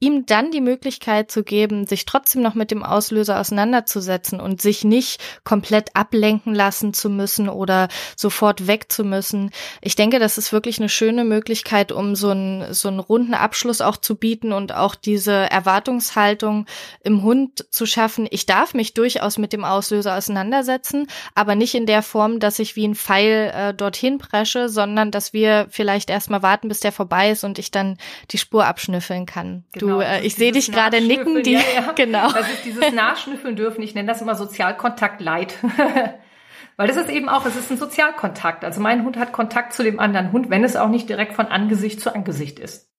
ihm 0.00 0.24
dann 0.24 0.50
die 0.50 0.62
Möglichkeit 0.62 1.30
zu 1.30 1.44
geben, 1.44 1.86
sich 1.86 2.06
trotzdem 2.06 2.40
noch 2.40 2.54
mit 2.54 2.70
dem 2.70 2.82
Auslöser 2.82 3.38
auseinanderzusetzen 3.38 4.40
und 4.40 4.62
sich 4.62 4.82
nicht 4.82 5.20
komplett 5.44 5.94
ablenken 5.94 6.54
lassen 6.54 6.94
zu 6.94 7.10
müssen 7.10 7.50
oder 7.50 7.88
sofort 8.16 8.66
weg 8.66 8.90
zu 8.90 9.04
müssen. 9.04 9.50
Ich 9.82 9.96
denke, 9.96 10.18
das 10.18 10.38
ist 10.38 10.54
wirklich 10.54 10.78
eine 10.78 10.88
schöne 10.88 11.24
Möglichkeit, 11.24 11.92
um 11.92 12.16
so 12.16 12.30
einen, 12.30 12.72
so 12.72 12.88
einen 12.88 12.98
runden 12.98 13.34
Abschluss 13.34 13.82
auch 13.82 13.98
zu 13.98 14.16
bieten 14.16 14.54
und 14.54 14.74
auch 14.74 14.94
diese 14.94 15.32
Erwartungshaltung 15.32 16.64
im 17.04 17.22
Hund 17.22 17.66
zu 17.70 17.84
schaffen. 17.84 18.26
Ich 18.30 18.46
darf 18.46 18.72
mich 18.72 18.94
durchaus 18.94 19.36
mit 19.36 19.52
dem 19.52 19.64
Auslöser 19.64 20.16
auseinandersetzen, 20.16 21.08
aber 21.34 21.56
nicht 21.56 21.74
in 21.74 21.84
der 21.84 22.02
Form, 22.02 22.40
dass 22.40 22.58
ich 22.58 22.74
wie 22.74 22.88
ein 22.88 22.94
Pfeil 22.94 23.52
äh, 23.54 23.74
dorthin 23.74 24.16
presche, 24.16 24.70
sondern 24.70 25.10
dass 25.10 25.34
wir 25.34 25.66
vielleicht 25.68 26.08
erstmal 26.08 26.42
warten, 26.42 26.68
bis 26.68 26.80
der 26.80 26.92
vorbei 26.92 27.30
ist 27.30 27.44
und 27.44 27.58
ich 27.58 27.70
dann 27.70 27.98
die 28.30 28.38
Spur 28.38 28.64
abschnüffeln 28.64 29.26
kann. 29.26 29.64
Genau. 29.72 29.89
Du 29.89 29.89
genau, 29.98 30.00
äh, 30.00 30.20
ich 30.22 30.34
sehe 30.34 30.52
dich 30.52 30.70
gerade 30.70 31.00
nicken. 31.00 31.42
Die, 31.42 31.52
ja, 31.52 31.60
ja. 31.74 31.92
Genau. 31.96 32.30
Das 32.32 32.50
ist 32.50 32.64
dieses 32.64 32.92
Nachschnüffeln 32.92 33.56
dürfen. 33.56 33.82
Ich 33.82 33.94
nenne 33.94 34.08
das 34.08 34.22
immer 34.22 34.34
Sozialkontakt 34.34 35.20
Leid. 35.20 35.54
Weil 36.76 36.88
das 36.88 36.96
ist 36.96 37.10
eben 37.10 37.28
auch, 37.28 37.44
es 37.44 37.56
ist 37.56 37.70
ein 37.70 37.76
Sozialkontakt. 37.76 38.64
Also 38.64 38.80
mein 38.80 39.04
Hund 39.04 39.18
hat 39.18 39.32
Kontakt 39.32 39.74
zu 39.74 39.82
dem 39.82 40.00
anderen 40.00 40.32
Hund, 40.32 40.48
wenn 40.48 40.64
es 40.64 40.76
auch 40.76 40.88
nicht 40.88 41.08
direkt 41.08 41.34
von 41.34 41.46
Angesicht 41.46 42.00
zu 42.00 42.14
Angesicht 42.14 42.58
ist. 42.58 42.90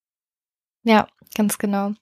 Ja, 0.84 1.08
ganz 1.36 1.58
genau. 1.58 1.94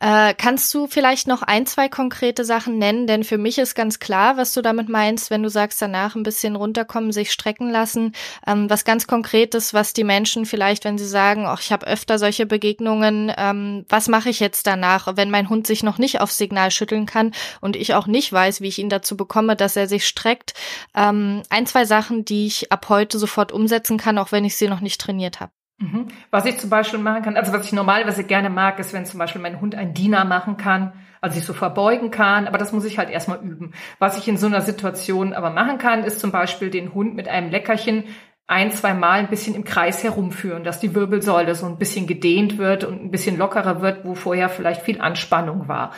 Äh, 0.00 0.34
kannst 0.34 0.72
du 0.74 0.86
vielleicht 0.88 1.28
noch 1.28 1.42
ein, 1.42 1.64
zwei 1.66 1.88
konkrete 1.88 2.44
Sachen 2.44 2.78
nennen? 2.78 3.06
Denn 3.06 3.22
für 3.22 3.38
mich 3.38 3.58
ist 3.58 3.74
ganz 3.74 4.00
klar, 4.00 4.36
was 4.36 4.52
du 4.52 4.62
damit 4.62 4.88
meinst, 4.88 5.30
wenn 5.30 5.42
du 5.42 5.48
sagst, 5.48 5.80
danach 5.80 6.16
ein 6.16 6.24
bisschen 6.24 6.56
runterkommen, 6.56 7.12
sich 7.12 7.30
strecken 7.30 7.70
lassen. 7.70 8.12
Ähm, 8.46 8.68
was 8.68 8.84
ganz 8.84 9.06
Konkretes, 9.06 9.74
was 9.74 9.92
die 9.92 10.04
Menschen 10.04 10.44
vielleicht, 10.44 10.84
wenn 10.84 10.98
sie 10.98 11.06
sagen, 11.06 11.46
ach, 11.46 11.60
ich 11.60 11.72
habe 11.72 11.86
öfter 11.86 12.18
solche 12.18 12.46
Begegnungen, 12.46 13.32
ähm, 13.36 13.86
was 13.88 14.08
mache 14.08 14.30
ich 14.30 14.40
jetzt 14.40 14.66
danach, 14.66 15.16
wenn 15.16 15.30
mein 15.30 15.48
Hund 15.48 15.66
sich 15.66 15.82
noch 15.82 15.98
nicht 15.98 16.20
aufs 16.20 16.38
Signal 16.38 16.70
schütteln 16.70 17.06
kann 17.06 17.32
und 17.60 17.76
ich 17.76 17.94
auch 17.94 18.06
nicht 18.06 18.32
weiß, 18.32 18.60
wie 18.60 18.68
ich 18.68 18.78
ihn 18.78 18.88
dazu 18.88 19.16
bekomme, 19.16 19.54
dass 19.56 19.76
er 19.76 19.86
sich 19.86 20.06
streckt. 20.06 20.54
Ähm, 20.94 21.42
ein, 21.48 21.66
zwei 21.66 21.84
Sachen, 21.84 22.24
die 22.24 22.46
ich 22.46 22.72
ab 22.72 22.88
heute 22.88 23.18
sofort 23.18 23.52
umsetzen 23.52 23.98
kann, 23.98 24.18
auch 24.18 24.32
wenn 24.32 24.44
ich 24.44 24.56
sie 24.56 24.68
noch 24.68 24.80
nicht 24.80 25.00
trainiert 25.00 25.40
habe. 25.40 25.52
Mhm. 25.78 26.08
Was 26.30 26.46
ich 26.46 26.58
zum 26.58 26.70
Beispiel 26.70 27.00
machen 27.00 27.22
kann, 27.22 27.36
also 27.36 27.52
was 27.52 27.66
ich 27.66 27.72
normalerweise 27.72 28.24
gerne 28.24 28.48
mag, 28.48 28.78
ist, 28.78 28.92
wenn 28.92 29.06
zum 29.06 29.18
Beispiel 29.18 29.42
mein 29.42 29.60
Hund 29.60 29.74
einen 29.74 29.92
Diener 29.92 30.24
machen 30.24 30.56
kann, 30.56 30.92
also 31.20 31.34
sich 31.34 31.44
so 31.44 31.52
verbeugen 31.52 32.10
kann, 32.10 32.46
aber 32.46 32.58
das 32.58 32.72
muss 32.72 32.84
ich 32.84 32.98
halt 32.98 33.10
erstmal 33.10 33.40
üben. 33.42 33.72
Was 33.98 34.16
ich 34.16 34.28
in 34.28 34.36
so 34.36 34.46
einer 34.46 34.60
Situation 34.60 35.32
aber 35.32 35.50
machen 35.50 35.78
kann, 35.78 36.04
ist 36.04 36.20
zum 36.20 36.30
Beispiel 36.30 36.70
den 36.70 36.94
Hund 36.94 37.16
mit 37.16 37.28
einem 37.28 37.50
Leckerchen 37.50 38.04
ein, 38.46 38.70
zwei 38.72 38.94
Mal 38.94 39.20
ein 39.20 39.28
bisschen 39.28 39.54
im 39.54 39.64
Kreis 39.64 40.04
herumführen, 40.04 40.64
dass 40.64 40.78
die 40.78 40.94
Wirbelsäule 40.94 41.54
so 41.54 41.66
ein 41.66 41.78
bisschen 41.78 42.06
gedehnt 42.06 42.58
wird 42.58 42.84
und 42.84 43.02
ein 43.02 43.10
bisschen 43.10 43.38
lockerer 43.38 43.80
wird, 43.80 44.04
wo 44.04 44.14
vorher 44.14 44.50
vielleicht 44.50 44.82
viel 44.82 45.00
Anspannung 45.00 45.66
war. 45.66 45.92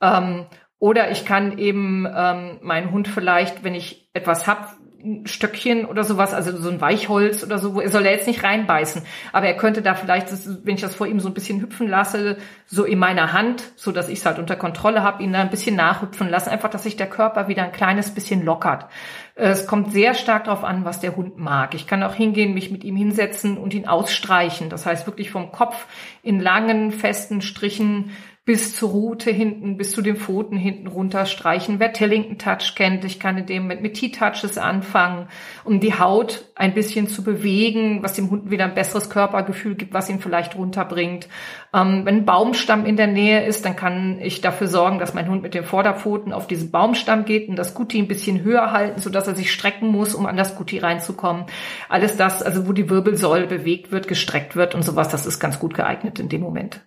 Ähm, 0.00 0.46
oder 0.78 1.10
ich 1.10 1.26
kann 1.26 1.58
eben 1.58 2.06
ähm, 2.06 2.58
meinen 2.62 2.90
Hund 2.90 3.06
vielleicht, 3.06 3.64
wenn 3.64 3.74
ich 3.74 4.08
etwas 4.14 4.46
hab, 4.46 4.72
ein 4.79 4.79
Stöckchen 5.24 5.84
oder 5.86 6.04
sowas, 6.04 6.34
also 6.34 6.56
so 6.56 6.68
ein 6.70 6.80
Weichholz 6.80 7.42
oder 7.42 7.58
so, 7.58 7.74
wo 7.74 7.80
er 7.80 7.90
soll 7.90 8.04
er 8.04 8.12
jetzt 8.12 8.26
nicht 8.26 8.42
reinbeißen, 8.42 9.02
aber 9.32 9.46
er 9.46 9.56
könnte 9.56 9.82
da 9.82 9.94
vielleicht, 9.94 10.28
wenn 10.64 10.74
ich 10.74 10.80
das 10.80 10.94
vor 10.94 11.06
ihm 11.06 11.20
so 11.20 11.28
ein 11.28 11.34
bisschen 11.34 11.60
hüpfen 11.60 11.88
lasse, 11.88 12.36
so 12.66 12.84
in 12.84 12.98
meiner 12.98 13.32
Hand, 13.32 13.64
so 13.76 13.92
dass 13.92 14.08
ich 14.08 14.20
es 14.20 14.26
halt 14.26 14.38
unter 14.38 14.56
Kontrolle 14.56 15.02
habe, 15.02 15.22
ihn 15.22 15.32
da 15.32 15.40
ein 15.40 15.50
bisschen 15.50 15.76
nachhüpfen 15.76 16.28
lassen, 16.28 16.50
einfach, 16.50 16.70
dass 16.70 16.82
sich 16.82 16.96
der 16.96 17.08
Körper 17.08 17.48
wieder 17.48 17.64
ein 17.64 17.72
kleines 17.72 18.14
bisschen 18.14 18.44
lockert. 18.44 18.86
Es 19.34 19.66
kommt 19.66 19.92
sehr 19.92 20.14
stark 20.14 20.44
darauf 20.44 20.64
an, 20.64 20.84
was 20.84 21.00
der 21.00 21.16
Hund 21.16 21.38
mag. 21.38 21.74
Ich 21.74 21.86
kann 21.86 22.02
auch 22.02 22.14
hingehen, 22.14 22.52
mich 22.52 22.70
mit 22.70 22.84
ihm 22.84 22.96
hinsetzen 22.96 23.56
und 23.56 23.72
ihn 23.72 23.88
ausstreichen. 23.88 24.68
Das 24.68 24.84
heißt 24.84 25.06
wirklich 25.06 25.30
vom 25.30 25.50
Kopf 25.50 25.86
in 26.22 26.40
langen, 26.40 26.90
festen 26.92 27.40
Strichen 27.40 28.10
bis 28.50 28.74
zur 28.74 28.90
Rute 28.90 29.30
hinten, 29.30 29.76
bis 29.76 29.92
zu 29.92 30.02
den 30.02 30.16
Pfoten 30.16 30.56
hinten 30.56 30.88
runter 30.88 31.24
streichen. 31.24 31.78
Wer 31.78 31.92
Tellington 31.92 32.36
Touch 32.36 32.74
kennt, 32.74 33.04
ich 33.04 33.20
kann 33.20 33.38
in 33.38 33.46
dem 33.46 33.68
mit, 33.68 33.80
mit 33.80 33.94
T-Touches 33.94 34.58
anfangen, 34.58 35.28
um 35.62 35.78
die 35.78 35.96
Haut 35.96 36.46
ein 36.56 36.74
bisschen 36.74 37.06
zu 37.06 37.22
bewegen, 37.22 38.02
was 38.02 38.14
dem 38.14 38.28
Hund 38.28 38.50
wieder 38.50 38.64
ein 38.64 38.74
besseres 38.74 39.08
Körpergefühl 39.08 39.76
gibt, 39.76 39.94
was 39.94 40.10
ihn 40.10 40.18
vielleicht 40.18 40.56
runterbringt. 40.56 41.28
Ähm, 41.72 42.04
wenn 42.04 42.16
ein 42.16 42.24
Baumstamm 42.24 42.86
in 42.86 42.96
der 42.96 43.06
Nähe 43.06 43.46
ist, 43.46 43.64
dann 43.64 43.76
kann 43.76 44.18
ich 44.20 44.40
dafür 44.40 44.66
sorgen, 44.66 44.98
dass 44.98 45.14
mein 45.14 45.28
Hund 45.28 45.44
mit 45.44 45.54
den 45.54 45.62
Vorderpfoten 45.62 46.32
auf 46.32 46.48
diesen 46.48 46.72
Baumstamm 46.72 47.26
geht 47.26 47.48
und 47.48 47.54
das 47.54 47.74
Guti 47.74 48.00
ein 48.00 48.08
bisschen 48.08 48.42
höher 48.42 48.72
halten, 48.72 49.00
sodass 49.00 49.28
er 49.28 49.36
sich 49.36 49.52
strecken 49.52 49.86
muss, 49.86 50.12
um 50.12 50.26
an 50.26 50.36
das 50.36 50.56
Guti 50.56 50.78
reinzukommen. 50.78 51.44
Alles 51.88 52.16
das, 52.16 52.42
also 52.42 52.66
wo 52.66 52.72
die 52.72 52.90
Wirbelsäule 52.90 53.46
bewegt 53.46 53.92
wird, 53.92 54.08
gestreckt 54.08 54.56
wird 54.56 54.74
und 54.74 54.82
sowas, 54.82 55.08
das 55.08 55.24
ist 55.24 55.38
ganz 55.38 55.60
gut 55.60 55.74
geeignet 55.74 56.18
in 56.18 56.28
dem 56.28 56.40
Moment. 56.40 56.80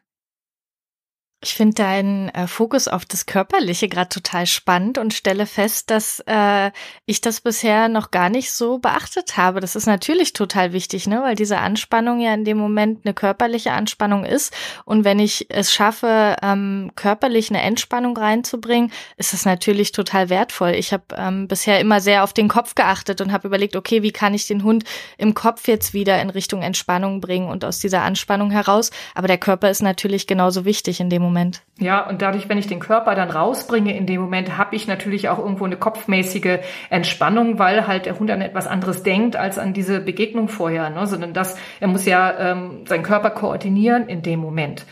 Ich 1.43 1.55
finde 1.55 1.73
deinen 1.73 2.29
äh, 2.29 2.47
Fokus 2.47 2.87
auf 2.87 3.03
das 3.03 3.25
Körperliche 3.25 3.89
gerade 3.89 4.07
total 4.07 4.45
spannend 4.45 4.97
und 4.97 5.13
stelle 5.13 5.45
fest, 5.45 5.89
dass 5.89 6.23
äh, 6.25 6.71
ich 7.05 7.19
das 7.19 7.41
bisher 7.41 7.89
noch 7.89 8.11
gar 8.11 8.29
nicht 8.29 8.53
so 8.53 8.77
beachtet 8.77 9.35
habe. 9.35 9.59
Das 9.59 9.75
ist 9.75 9.85
natürlich 9.85 10.31
total 10.31 10.71
wichtig, 10.71 11.05
ne? 11.05 11.21
weil 11.21 11.35
diese 11.35 11.57
Anspannung 11.57 12.21
ja 12.21 12.33
in 12.33 12.45
dem 12.45 12.57
Moment 12.57 13.05
eine 13.05 13.13
körperliche 13.13 13.73
Anspannung 13.73 14.23
ist. 14.23 14.53
Und 14.85 15.03
wenn 15.03 15.19
ich 15.19 15.47
es 15.49 15.73
schaffe, 15.73 16.37
ähm, 16.41 16.91
körperlich 16.95 17.49
eine 17.49 17.61
Entspannung 17.61 18.15
reinzubringen, 18.15 18.89
ist 19.17 19.33
das 19.33 19.43
natürlich 19.43 19.91
total 19.91 20.29
wertvoll. 20.29 20.71
Ich 20.71 20.93
habe 20.93 21.03
ähm, 21.17 21.49
bisher 21.49 21.81
immer 21.81 21.99
sehr 21.99 22.23
auf 22.23 22.31
den 22.31 22.47
Kopf 22.47 22.73
geachtet 22.73 23.19
und 23.19 23.33
habe 23.33 23.49
überlegt, 23.49 23.75
okay, 23.75 24.01
wie 24.01 24.13
kann 24.13 24.33
ich 24.33 24.47
den 24.47 24.63
Hund 24.63 24.85
im 25.17 25.33
Kopf 25.33 25.67
jetzt 25.67 25.93
wieder 25.93 26.21
in 26.21 26.29
Richtung 26.29 26.61
Entspannung 26.61 27.19
bringen 27.19 27.49
und 27.49 27.65
aus 27.65 27.79
dieser 27.79 28.03
Anspannung 28.03 28.49
heraus. 28.49 28.91
Aber 29.13 29.27
der 29.27 29.37
Körper 29.37 29.69
ist 29.69 29.81
natürlich 29.81 30.25
genauso 30.25 30.63
wichtig 30.63 31.01
in 31.01 31.09
dem 31.09 31.21
Moment. 31.21 31.32
Moment. 31.33 31.63
Ja, 31.79 32.07
und 32.07 32.21
dadurch, 32.21 32.47
wenn 32.49 32.57
ich 32.57 32.67
den 32.67 32.79
Körper 32.79 33.15
dann 33.15 33.31
rausbringe 33.31 33.95
in 33.97 34.05
dem 34.05 34.21
Moment, 34.21 34.57
habe 34.57 34.75
ich 34.75 34.87
natürlich 34.87 35.29
auch 35.29 35.39
irgendwo 35.39 35.65
eine 35.65 35.77
kopfmäßige 35.77 36.59
Entspannung, 36.89 37.59
weil 37.59 37.87
halt 37.87 38.05
der 38.05 38.19
Hund 38.19 38.29
an 38.29 38.41
etwas 38.41 38.67
anderes 38.67 39.03
denkt 39.03 39.35
als 39.35 39.57
an 39.57 39.73
diese 39.73 39.99
Begegnung 39.99 40.47
vorher, 40.47 40.89
ne? 40.89 41.07
sondern 41.07 41.33
das, 41.33 41.57
er 41.79 41.87
muss 41.87 42.05
ja 42.05 42.51
ähm, 42.51 42.85
seinen 42.85 43.03
Körper 43.03 43.31
koordinieren 43.31 44.07
in 44.07 44.21
dem 44.21 44.39
Moment. 44.39 44.85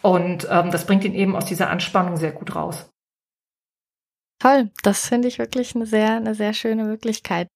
Und 0.00 0.46
ähm, 0.50 0.70
das 0.70 0.86
bringt 0.86 1.04
ihn 1.04 1.14
eben 1.14 1.34
aus 1.34 1.46
dieser 1.46 1.70
Anspannung 1.70 2.16
sehr 2.16 2.32
gut 2.32 2.54
raus. 2.54 2.88
Toll, 4.38 4.70
das 4.82 5.08
finde 5.08 5.26
ich 5.26 5.38
wirklich 5.38 5.74
eine 5.74 5.86
sehr, 5.86 6.16
eine 6.16 6.34
sehr 6.34 6.54
schöne 6.54 6.84
Möglichkeit. 6.84 7.48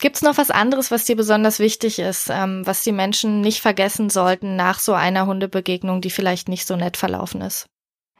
Gibt 0.00 0.16
es 0.16 0.22
noch 0.22 0.38
was 0.38 0.50
anderes, 0.50 0.90
was 0.90 1.04
dir 1.04 1.16
besonders 1.16 1.58
wichtig 1.58 1.98
ist, 1.98 2.30
ähm, 2.30 2.66
was 2.66 2.82
die 2.82 2.92
Menschen 2.92 3.40
nicht 3.40 3.60
vergessen 3.60 4.10
sollten 4.10 4.56
nach 4.56 4.78
so 4.78 4.94
einer 4.94 5.26
Hundebegegnung, 5.26 6.00
die 6.00 6.10
vielleicht 6.10 6.48
nicht 6.48 6.66
so 6.66 6.76
nett 6.76 6.96
verlaufen 6.96 7.40
ist? 7.42 7.66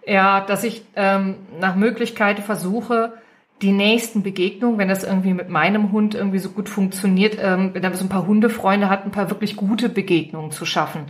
Ja, 0.07 0.41
dass 0.41 0.65
ich 0.65 0.83
ähm, 0.97 1.37
nach 1.61 1.77
Möglichkeit 1.77 2.41
versuche, 2.41 3.13
die 3.63 3.73
nächsten 3.73 4.23
Begegnungen, 4.23 4.79
wenn 4.79 4.89
das 4.89 5.05
irgendwie 5.05 5.35
mit 5.35 5.49
meinem 5.49 5.93
Hund 5.93 6.17
irgendwie 6.17 6.41
so 6.41 6.51
gut 6.51 6.69
funktioniert, 6.69 7.39
ähm, 7.41 7.71
wenn 7.73 7.85
er 7.85 7.95
so 7.95 8.05
ein 8.05 8.09
paar 8.09 8.27
Hundefreunde 8.27 8.91
hat, 8.91 9.05
ein 9.05 9.13
paar 9.13 9.31
wirklich 9.31 9.57
gute 9.57 9.89
Begegnungen 9.89 10.51
zu 10.51 10.67
schaffen. 10.67 11.03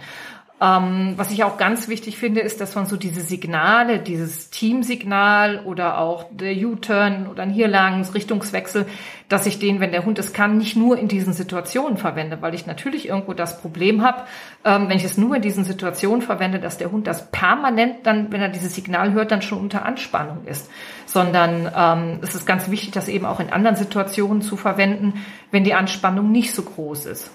Ähm, 0.62 1.14
was 1.16 1.32
ich 1.32 1.42
auch 1.42 1.56
ganz 1.56 1.88
wichtig 1.88 2.18
finde, 2.18 2.40
ist, 2.40 2.60
dass 2.60 2.76
man 2.76 2.86
so 2.86 2.96
diese 2.96 3.20
Signale, 3.20 3.98
dieses 3.98 4.48
Teamsignal 4.50 5.58
oder 5.64 5.98
auch 5.98 6.26
der 6.30 6.54
U-Turn 6.54 7.26
oder 7.28 7.42
ein 7.42 7.50
hier 7.50 7.66
lang 7.66 8.04
Richtungswechsel, 8.04 8.86
dass 9.28 9.46
ich 9.46 9.58
den, 9.58 9.80
wenn 9.80 9.90
der 9.90 10.04
Hund 10.04 10.20
es 10.20 10.32
kann, 10.32 10.58
nicht 10.58 10.76
nur 10.76 10.96
in 10.96 11.08
diesen 11.08 11.32
Situationen 11.32 11.96
verwende, 11.96 12.40
weil 12.42 12.54
ich 12.54 12.64
natürlich 12.64 13.08
irgendwo 13.08 13.32
das 13.32 13.60
Problem 13.60 14.02
habe, 14.02 14.22
ähm, 14.64 14.88
wenn 14.88 14.98
ich 14.98 15.04
es 15.04 15.18
nur 15.18 15.34
in 15.34 15.42
diesen 15.42 15.64
Situationen 15.64 16.22
verwende, 16.22 16.60
dass 16.60 16.78
der 16.78 16.92
Hund 16.92 17.08
das 17.08 17.28
permanent 17.32 18.06
dann, 18.06 18.30
wenn 18.30 18.40
er 18.40 18.48
dieses 18.48 18.76
Signal 18.76 19.12
hört, 19.14 19.32
dann 19.32 19.42
schon 19.42 19.58
unter 19.58 19.84
Anspannung 19.84 20.44
ist. 20.46 20.70
Sondern 21.06 21.72
ähm, 21.76 22.20
es 22.22 22.36
ist 22.36 22.46
ganz 22.46 22.70
wichtig, 22.70 22.92
das 22.92 23.08
eben 23.08 23.26
auch 23.26 23.40
in 23.40 23.52
anderen 23.52 23.74
Situationen 23.74 24.42
zu 24.42 24.56
verwenden, 24.56 25.14
wenn 25.50 25.64
die 25.64 25.74
Anspannung 25.74 26.30
nicht 26.30 26.54
so 26.54 26.62
groß 26.62 27.06
ist. 27.06 27.32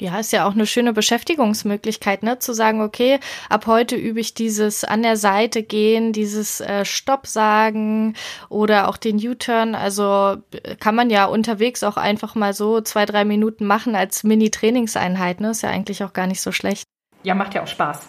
Ja, 0.00 0.18
ist 0.18 0.32
ja 0.32 0.46
auch 0.46 0.52
eine 0.52 0.66
schöne 0.66 0.92
Beschäftigungsmöglichkeit, 0.92 2.22
ne? 2.22 2.38
Zu 2.38 2.52
sagen, 2.52 2.80
okay, 2.82 3.18
ab 3.48 3.66
heute 3.66 3.96
übe 3.96 4.20
ich 4.20 4.32
dieses 4.32 4.84
an 4.84 5.02
der 5.02 5.16
Seite 5.16 5.62
gehen, 5.62 6.12
dieses 6.12 6.60
äh, 6.60 6.84
Stopp 6.84 7.26
sagen 7.26 8.14
oder 8.48 8.88
auch 8.88 8.96
den 8.96 9.16
U-Turn. 9.16 9.74
Also 9.74 10.36
kann 10.78 10.94
man 10.94 11.10
ja 11.10 11.24
unterwegs 11.24 11.82
auch 11.82 11.96
einfach 11.96 12.34
mal 12.34 12.54
so 12.54 12.80
zwei, 12.80 13.06
drei 13.06 13.24
Minuten 13.24 13.66
machen 13.66 13.96
als 13.96 14.22
Mini-Trainingseinheit, 14.22 15.40
ne? 15.40 15.50
Ist 15.50 15.62
ja 15.62 15.70
eigentlich 15.70 16.04
auch 16.04 16.12
gar 16.12 16.26
nicht 16.28 16.40
so 16.40 16.52
schlecht. 16.52 16.84
Ja, 17.24 17.34
macht 17.34 17.54
ja 17.54 17.62
auch 17.62 17.68
Spaß. 17.68 18.06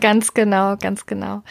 ganz 0.00 0.32
genau, 0.32 0.76
ganz 0.76 1.04
genau. 1.04 1.42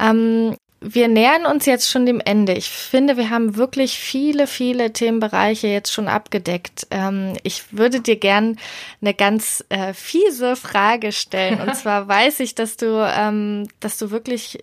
Ähm, 0.00 0.56
wir 0.84 1.08
nähern 1.08 1.46
uns 1.46 1.66
jetzt 1.66 1.90
schon 1.90 2.04
dem 2.04 2.20
Ende. 2.20 2.52
Ich 2.52 2.68
finde, 2.68 3.16
wir 3.16 3.30
haben 3.30 3.56
wirklich 3.56 3.98
viele, 3.98 4.46
viele 4.46 4.92
Themenbereiche 4.92 5.66
jetzt 5.66 5.92
schon 5.92 6.08
abgedeckt. 6.08 6.86
Ähm, 6.90 7.34
ich 7.42 7.72
würde 7.72 8.00
dir 8.00 8.16
gern 8.16 8.58
eine 9.00 9.14
ganz 9.14 9.64
äh, 9.70 9.94
fiese 9.94 10.56
Frage 10.56 11.12
stellen. 11.12 11.60
Und 11.60 11.74
zwar 11.76 12.06
weiß 12.06 12.40
ich, 12.40 12.54
dass 12.54 12.76
du, 12.76 12.86
ähm, 13.16 13.66
dass 13.80 13.98
du 13.98 14.10
wirklich 14.10 14.58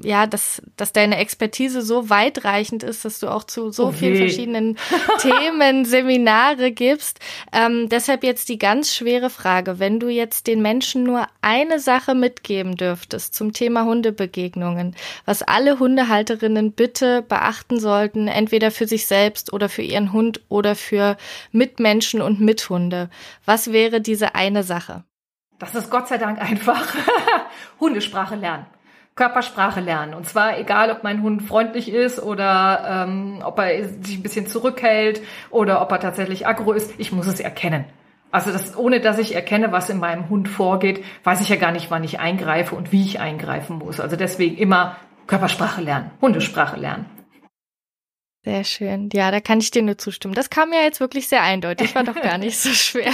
ja, 0.00 0.26
dass, 0.26 0.62
dass 0.76 0.92
deine 0.92 1.18
Expertise 1.18 1.82
so 1.82 2.10
weitreichend 2.10 2.82
ist, 2.82 3.04
dass 3.04 3.18
du 3.18 3.28
auch 3.28 3.44
zu 3.44 3.70
so 3.70 3.86
okay. 3.86 3.96
vielen 3.96 4.16
verschiedenen 4.16 4.78
Themen 5.18 5.84
Seminare 5.84 6.72
gibst. 6.72 7.20
Ähm, 7.52 7.88
deshalb 7.88 8.24
jetzt 8.24 8.48
die 8.48 8.58
ganz 8.58 8.94
schwere 8.94 9.30
Frage. 9.30 9.78
Wenn 9.78 10.00
du 10.00 10.08
jetzt 10.08 10.46
den 10.46 10.62
Menschen 10.62 11.02
nur 11.02 11.26
eine 11.42 11.80
Sache 11.80 12.14
mitgeben 12.14 12.76
dürftest 12.76 13.34
zum 13.34 13.52
Thema 13.52 13.84
Hundebegegnungen, 13.84 14.94
was 15.24 15.42
alle 15.42 15.78
Hundehalterinnen 15.78 16.72
bitte 16.72 17.22
beachten 17.22 17.80
sollten, 17.80 18.28
entweder 18.28 18.70
für 18.70 18.86
sich 18.86 19.06
selbst 19.06 19.52
oder 19.52 19.68
für 19.68 19.82
ihren 19.82 20.12
Hund 20.12 20.40
oder 20.48 20.74
für 20.74 21.16
Mitmenschen 21.52 22.22
und 22.22 22.40
Mithunde, 22.40 23.10
was 23.44 23.72
wäre 23.72 24.00
diese 24.00 24.34
eine 24.34 24.62
Sache? 24.62 25.04
Das 25.58 25.74
ist 25.74 25.90
Gott 25.90 26.08
sei 26.08 26.18
Dank 26.18 26.40
einfach. 26.40 26.94
Hundesprache 27.80 28.34
lernen. 28.34 28.66
Körpersprache 29.16 29.80
lernen. 29.80 30.14
Und 30.14 30.26
zwar 30.26 30.58
egal, 30.58 30.90
ob 30.90 31.04
mein 31.04 31.22
Hund 31.22 31.42
freundlich 31.42 31.92
ist 31.92 32.20
oder 32.20 33.06
ähm, 33.06 33.42
ob 33.44 33.58
er 33.60 33.84
sich 33.84 34.18
ein 34.18 34.22
bisschen 34.22 34.46
zurückhält 34.46 35.22
oder 35.50 35.80
ob 35.82 35.92
er 35.92 36.00
tatsächlich 36.00 36.46
aggro 36.46 36.72
ist. 36.72 36.92
Ich 36.98 37.12
muss 37.12 37.28
es 37.28 37.38
erkennen. 37.38 37.84
Also 38.32 38.50
das, 38.50 38.76
ohne 38.76 39.00
dass 39.00 39.18
ich 39.18 39.36
erkenne, 39.36 39.70
was 39.70 39.88
in 39.88 40.00
meinem 40.00 40.28
Hund 40.28 40.48
vorgeht, 40.48 41.04
weiß 41.22 41.40
ich 41.40 41.48
ja 41.48 41.56
gar 41.56 41.70
nicht, 41.70 41.92
wann 41.92 42.02
ich 42.02 42.18
eingreife 42.18 42.74
und 42.74 42.90
wie 42.90 43.04
ich 43.04 43.20
eingreifen 43.20 43.78
muss. 43.78 44.00
Also 44.00 44.16
deswegen 44.16 44.56
immer 44.56 44.96
Körpersprache 45.28 45.80
lernen, 45.80 46.10
Hundesprache 46.20 46.76
lernen. 46.76 47.06
Sehr 48.44 48.62
schön. 48.64 49.08
Ja, 49.14 49.30
da 49.30 49.40
kann 49.40 49.60
ich 49.60 49.70
dir 49.70 49.80
nur 49.80 49.96
zustimmen. 49.96 50.34
Das 50.34 50.50
kam 50.50 50.70
ja 50.74 50.80
jetzt 50.80 51.00
wirklich 51.00 51.28
sehr 51.28 51.42
eindeutig, 51.42 51.94
war 51.94 52.04
doch 52.04 52.20
gar 52.20 52.36
nicht 52.36 52.58
so 52.58 52.68
schwer. 52.74 53.10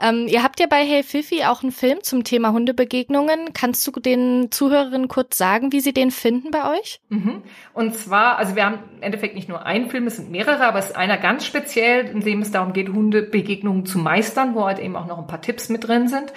Ähm, 0.00 0.26
ihr 0.26 0.42
habt 0.42 0.58
ja 0.58 0.66
bei 0.66 0.82
Hey 0.86 1.02
Fifi 1.02 1.44
auch 1.44 1.62
einen 1.62 1.70
Film 1.70 1.98
zum 2.02 2.24
Thema 2.24 2.52
Hundebegegnungen. 2.52 3.52
Kannst 3.52 3.86
du 3.86 3.90
den 4.00 4.50
Zuhörerinnen 4.50 5.08
kurz 5.08 5.36
sagen, 5.36 5.70
wie 5.72 5.80
sie 5.80 5.92
den 5.92 6.10
finden 6.10 6.50
bei 6.50 6.78
euch? 6.78 7.00
Mhm. 7.10 7.42
Und 7.74 7.94
zwar, 7.94 8.38
also 8.38 8.56
wir 8.56 8.64
haben 8.64 8.78
im 8.96 9.02
Endeffekt 9.02 9.34
nicht 9.34 9.50
nur 9.50 9.66
einen 9.66 9.90
Film, 9.90 10.06
es 10.06 10.16
sind 10.16 10.30
mehrere, 10.30 10.64
aber 10.64 10.78
es 10.78 10.86
ist 10.86 10.96
einer 10.96 11.18
ganz 11.18 11.44
speziell, 11.44 12.06
in 12.06 12.20
dem 12.20 12.40
es 12.40 12.50
darum 12.50 12.72
geht, 12.72 12.88
Hundebegegnungen 12.88 13.84
zu 13.84 13.98
meistern, 13.98 14.54
wo 14.54 14.64
halt 14.64 14.78
eben 14.78 14.96
auch 14.96 15.06
noch 15.06 15.18
ein 15.18 15.26
paar 15.26 15.42
Tipps 15.42 15.68
mit 15.68 15.86
drin 15.86 16.08
sind. 16.08 16.32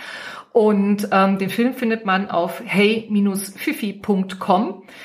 Und 0.57 1.09
ähm, 1.11 1.37
den 1.37 1.51
Film 1.51 1.75
findet 1.75 2.03
man 2.03 2.31
auf 2.31 2.63
hey-fifi.com. 2.65 3.13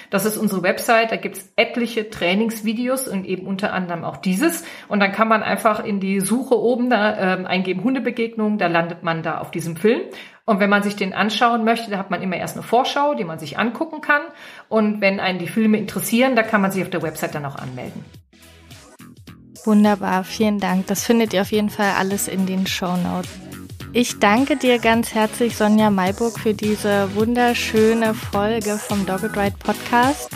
Das 0.08 0.24
ist 0.24 0.38
unsere 0.38 0.62
Website. 0.62 1.12
Da 1.12 1.16
gibt's 1.16 1.52
etliche 1.56 2.08
Trainingsvideos 2.08 3.06
und 3.06 3.26
eben 3.26 3.46
unter 3.46 3.74
anderem 3.74 4.02
auch 4.02 4.16
dieses. 4.16 4.64
Und 4.88 5.00
dann 5.00 5.12
kann 5.12 5.28
man 5.28 5.42
einfach 5.42 5.84
in 5.84 6.00
die 6.00 6.20
Suche 6.20 6.58
oben 6.58 6.88
da 6.88 7.34
ähm, 7.34 7.44
eingeben 7.44 7.84
Hundebegegnung. 7.84 8.56
Da 8.56 8.68
landet 8.68 9.02
man 9.02 9.22
da 9.22 9.40
auf 9.40 9.50
diesem 9.50 9.76
Film. 9.76 10.00
Und 10.46 10.58
wenn 10.58 10.70
man 10.70 10.82
sich 10.82 10.96
den 10.96 11.12
anschauen 11.12 11.64
möchte, 11.64 11.90
da 11.90 11.98
hat 11.98 12.10
man 12.10 12.22
immer 12.22 12.38
erst 12.38 12.56
eine 12.56 12.62
Vorschau, 12.62 13.12
die 13.12 13.24
man 13.24 13.38
sich 13.38 13.58
angucken 13.58 14.00
kann. 14.00 14.22
Und 14.70 15.02
wenn 15.02 15.20
einen 15.20 15.38
die 15.38 15.48
Filme 15.48 15.76
interessieren, 15.76 16.34
da 16.34 16.44
kann 16.44 16.62
man 16.62 16.70
sich 16.70 16.82
auf 16.82 16.88
der 16.88 17.02
Website 17.02 17.34
dann 17.34 17.44
auch 17.44 17.56
anmelden. 17.56 18.02
Wunderbar, 19.66 20.24
vielen 20.24 20.60
Dank. 20.60 20.86
Das 20.86 21.04
findet 21.04 21.34
ihr 21.34 21.42
auf 21.42 21.52
jeden 21.52 21.68
Fall 21.68 21.92
alles 21.98 22.26
in 22.26 22.46
den 22.46 22.66
Show 22.66 22.96
Notes. 22.96 23.51
Ich 23.94 24.18
danke 24.18 24.56
dir 24.56 24.78
ganz 24.78 25.12
herzlich, 25.12 25.54
Sonja 25.54 25.90
Mayburg, 25.90 26.38
für 26.38 26.54
diese 26.54 27.14
wunderschöne 27.14 28.14
Folge 28.14 28.78
vom 28.78 29.04
Dogged 29.04 29.36
Ride 29.36 29.56
Podcast. 29.58 30.30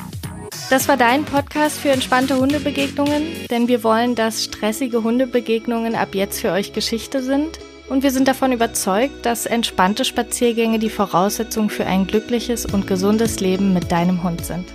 Das 0.69 0.89
war 0.89 0.99
dein 0.99 1.25
Podcast 1.25 1.79
für 1.79 1.89
entspannte 1.89 2.37
Hundebegegnungen, 2.37 3.23
denn 3.51 3.67
wir 3.67 3.83
wollen, 3.83 4.15
dass 4.15 4.45
stressige 4.45 5.03
Hundebegegnungen 5.03 5.95
ab 5.95 6.15
jetzt 6.15 6.43
für 6.43 6.53
euch 6.53 6.75
Geschichte 6.75 7.23
sind. 7.23 7.59
Und 7.89 8.03
wir 8.03 8.11
sind 8.11 8.29
davon 8.29 8.53
überzeugt, 8.53 9.25
dass 9.25 9.47
entspannte 9.47 10.05
Spaziergänge 10.05 10.79
die 10.79 10.91
Voraussetzung 10.91 11.71
für 11.71 11.87
ein 11.87 12.07
glückliches 12.07 12.67
und 12.67 12.87
gesundes 12.87 13.41
Leben 13.41 13.73
mit 13.73 13.91
deinem 13.91 14.23
Hund 14.23 14.45
sind. 14.45 14.67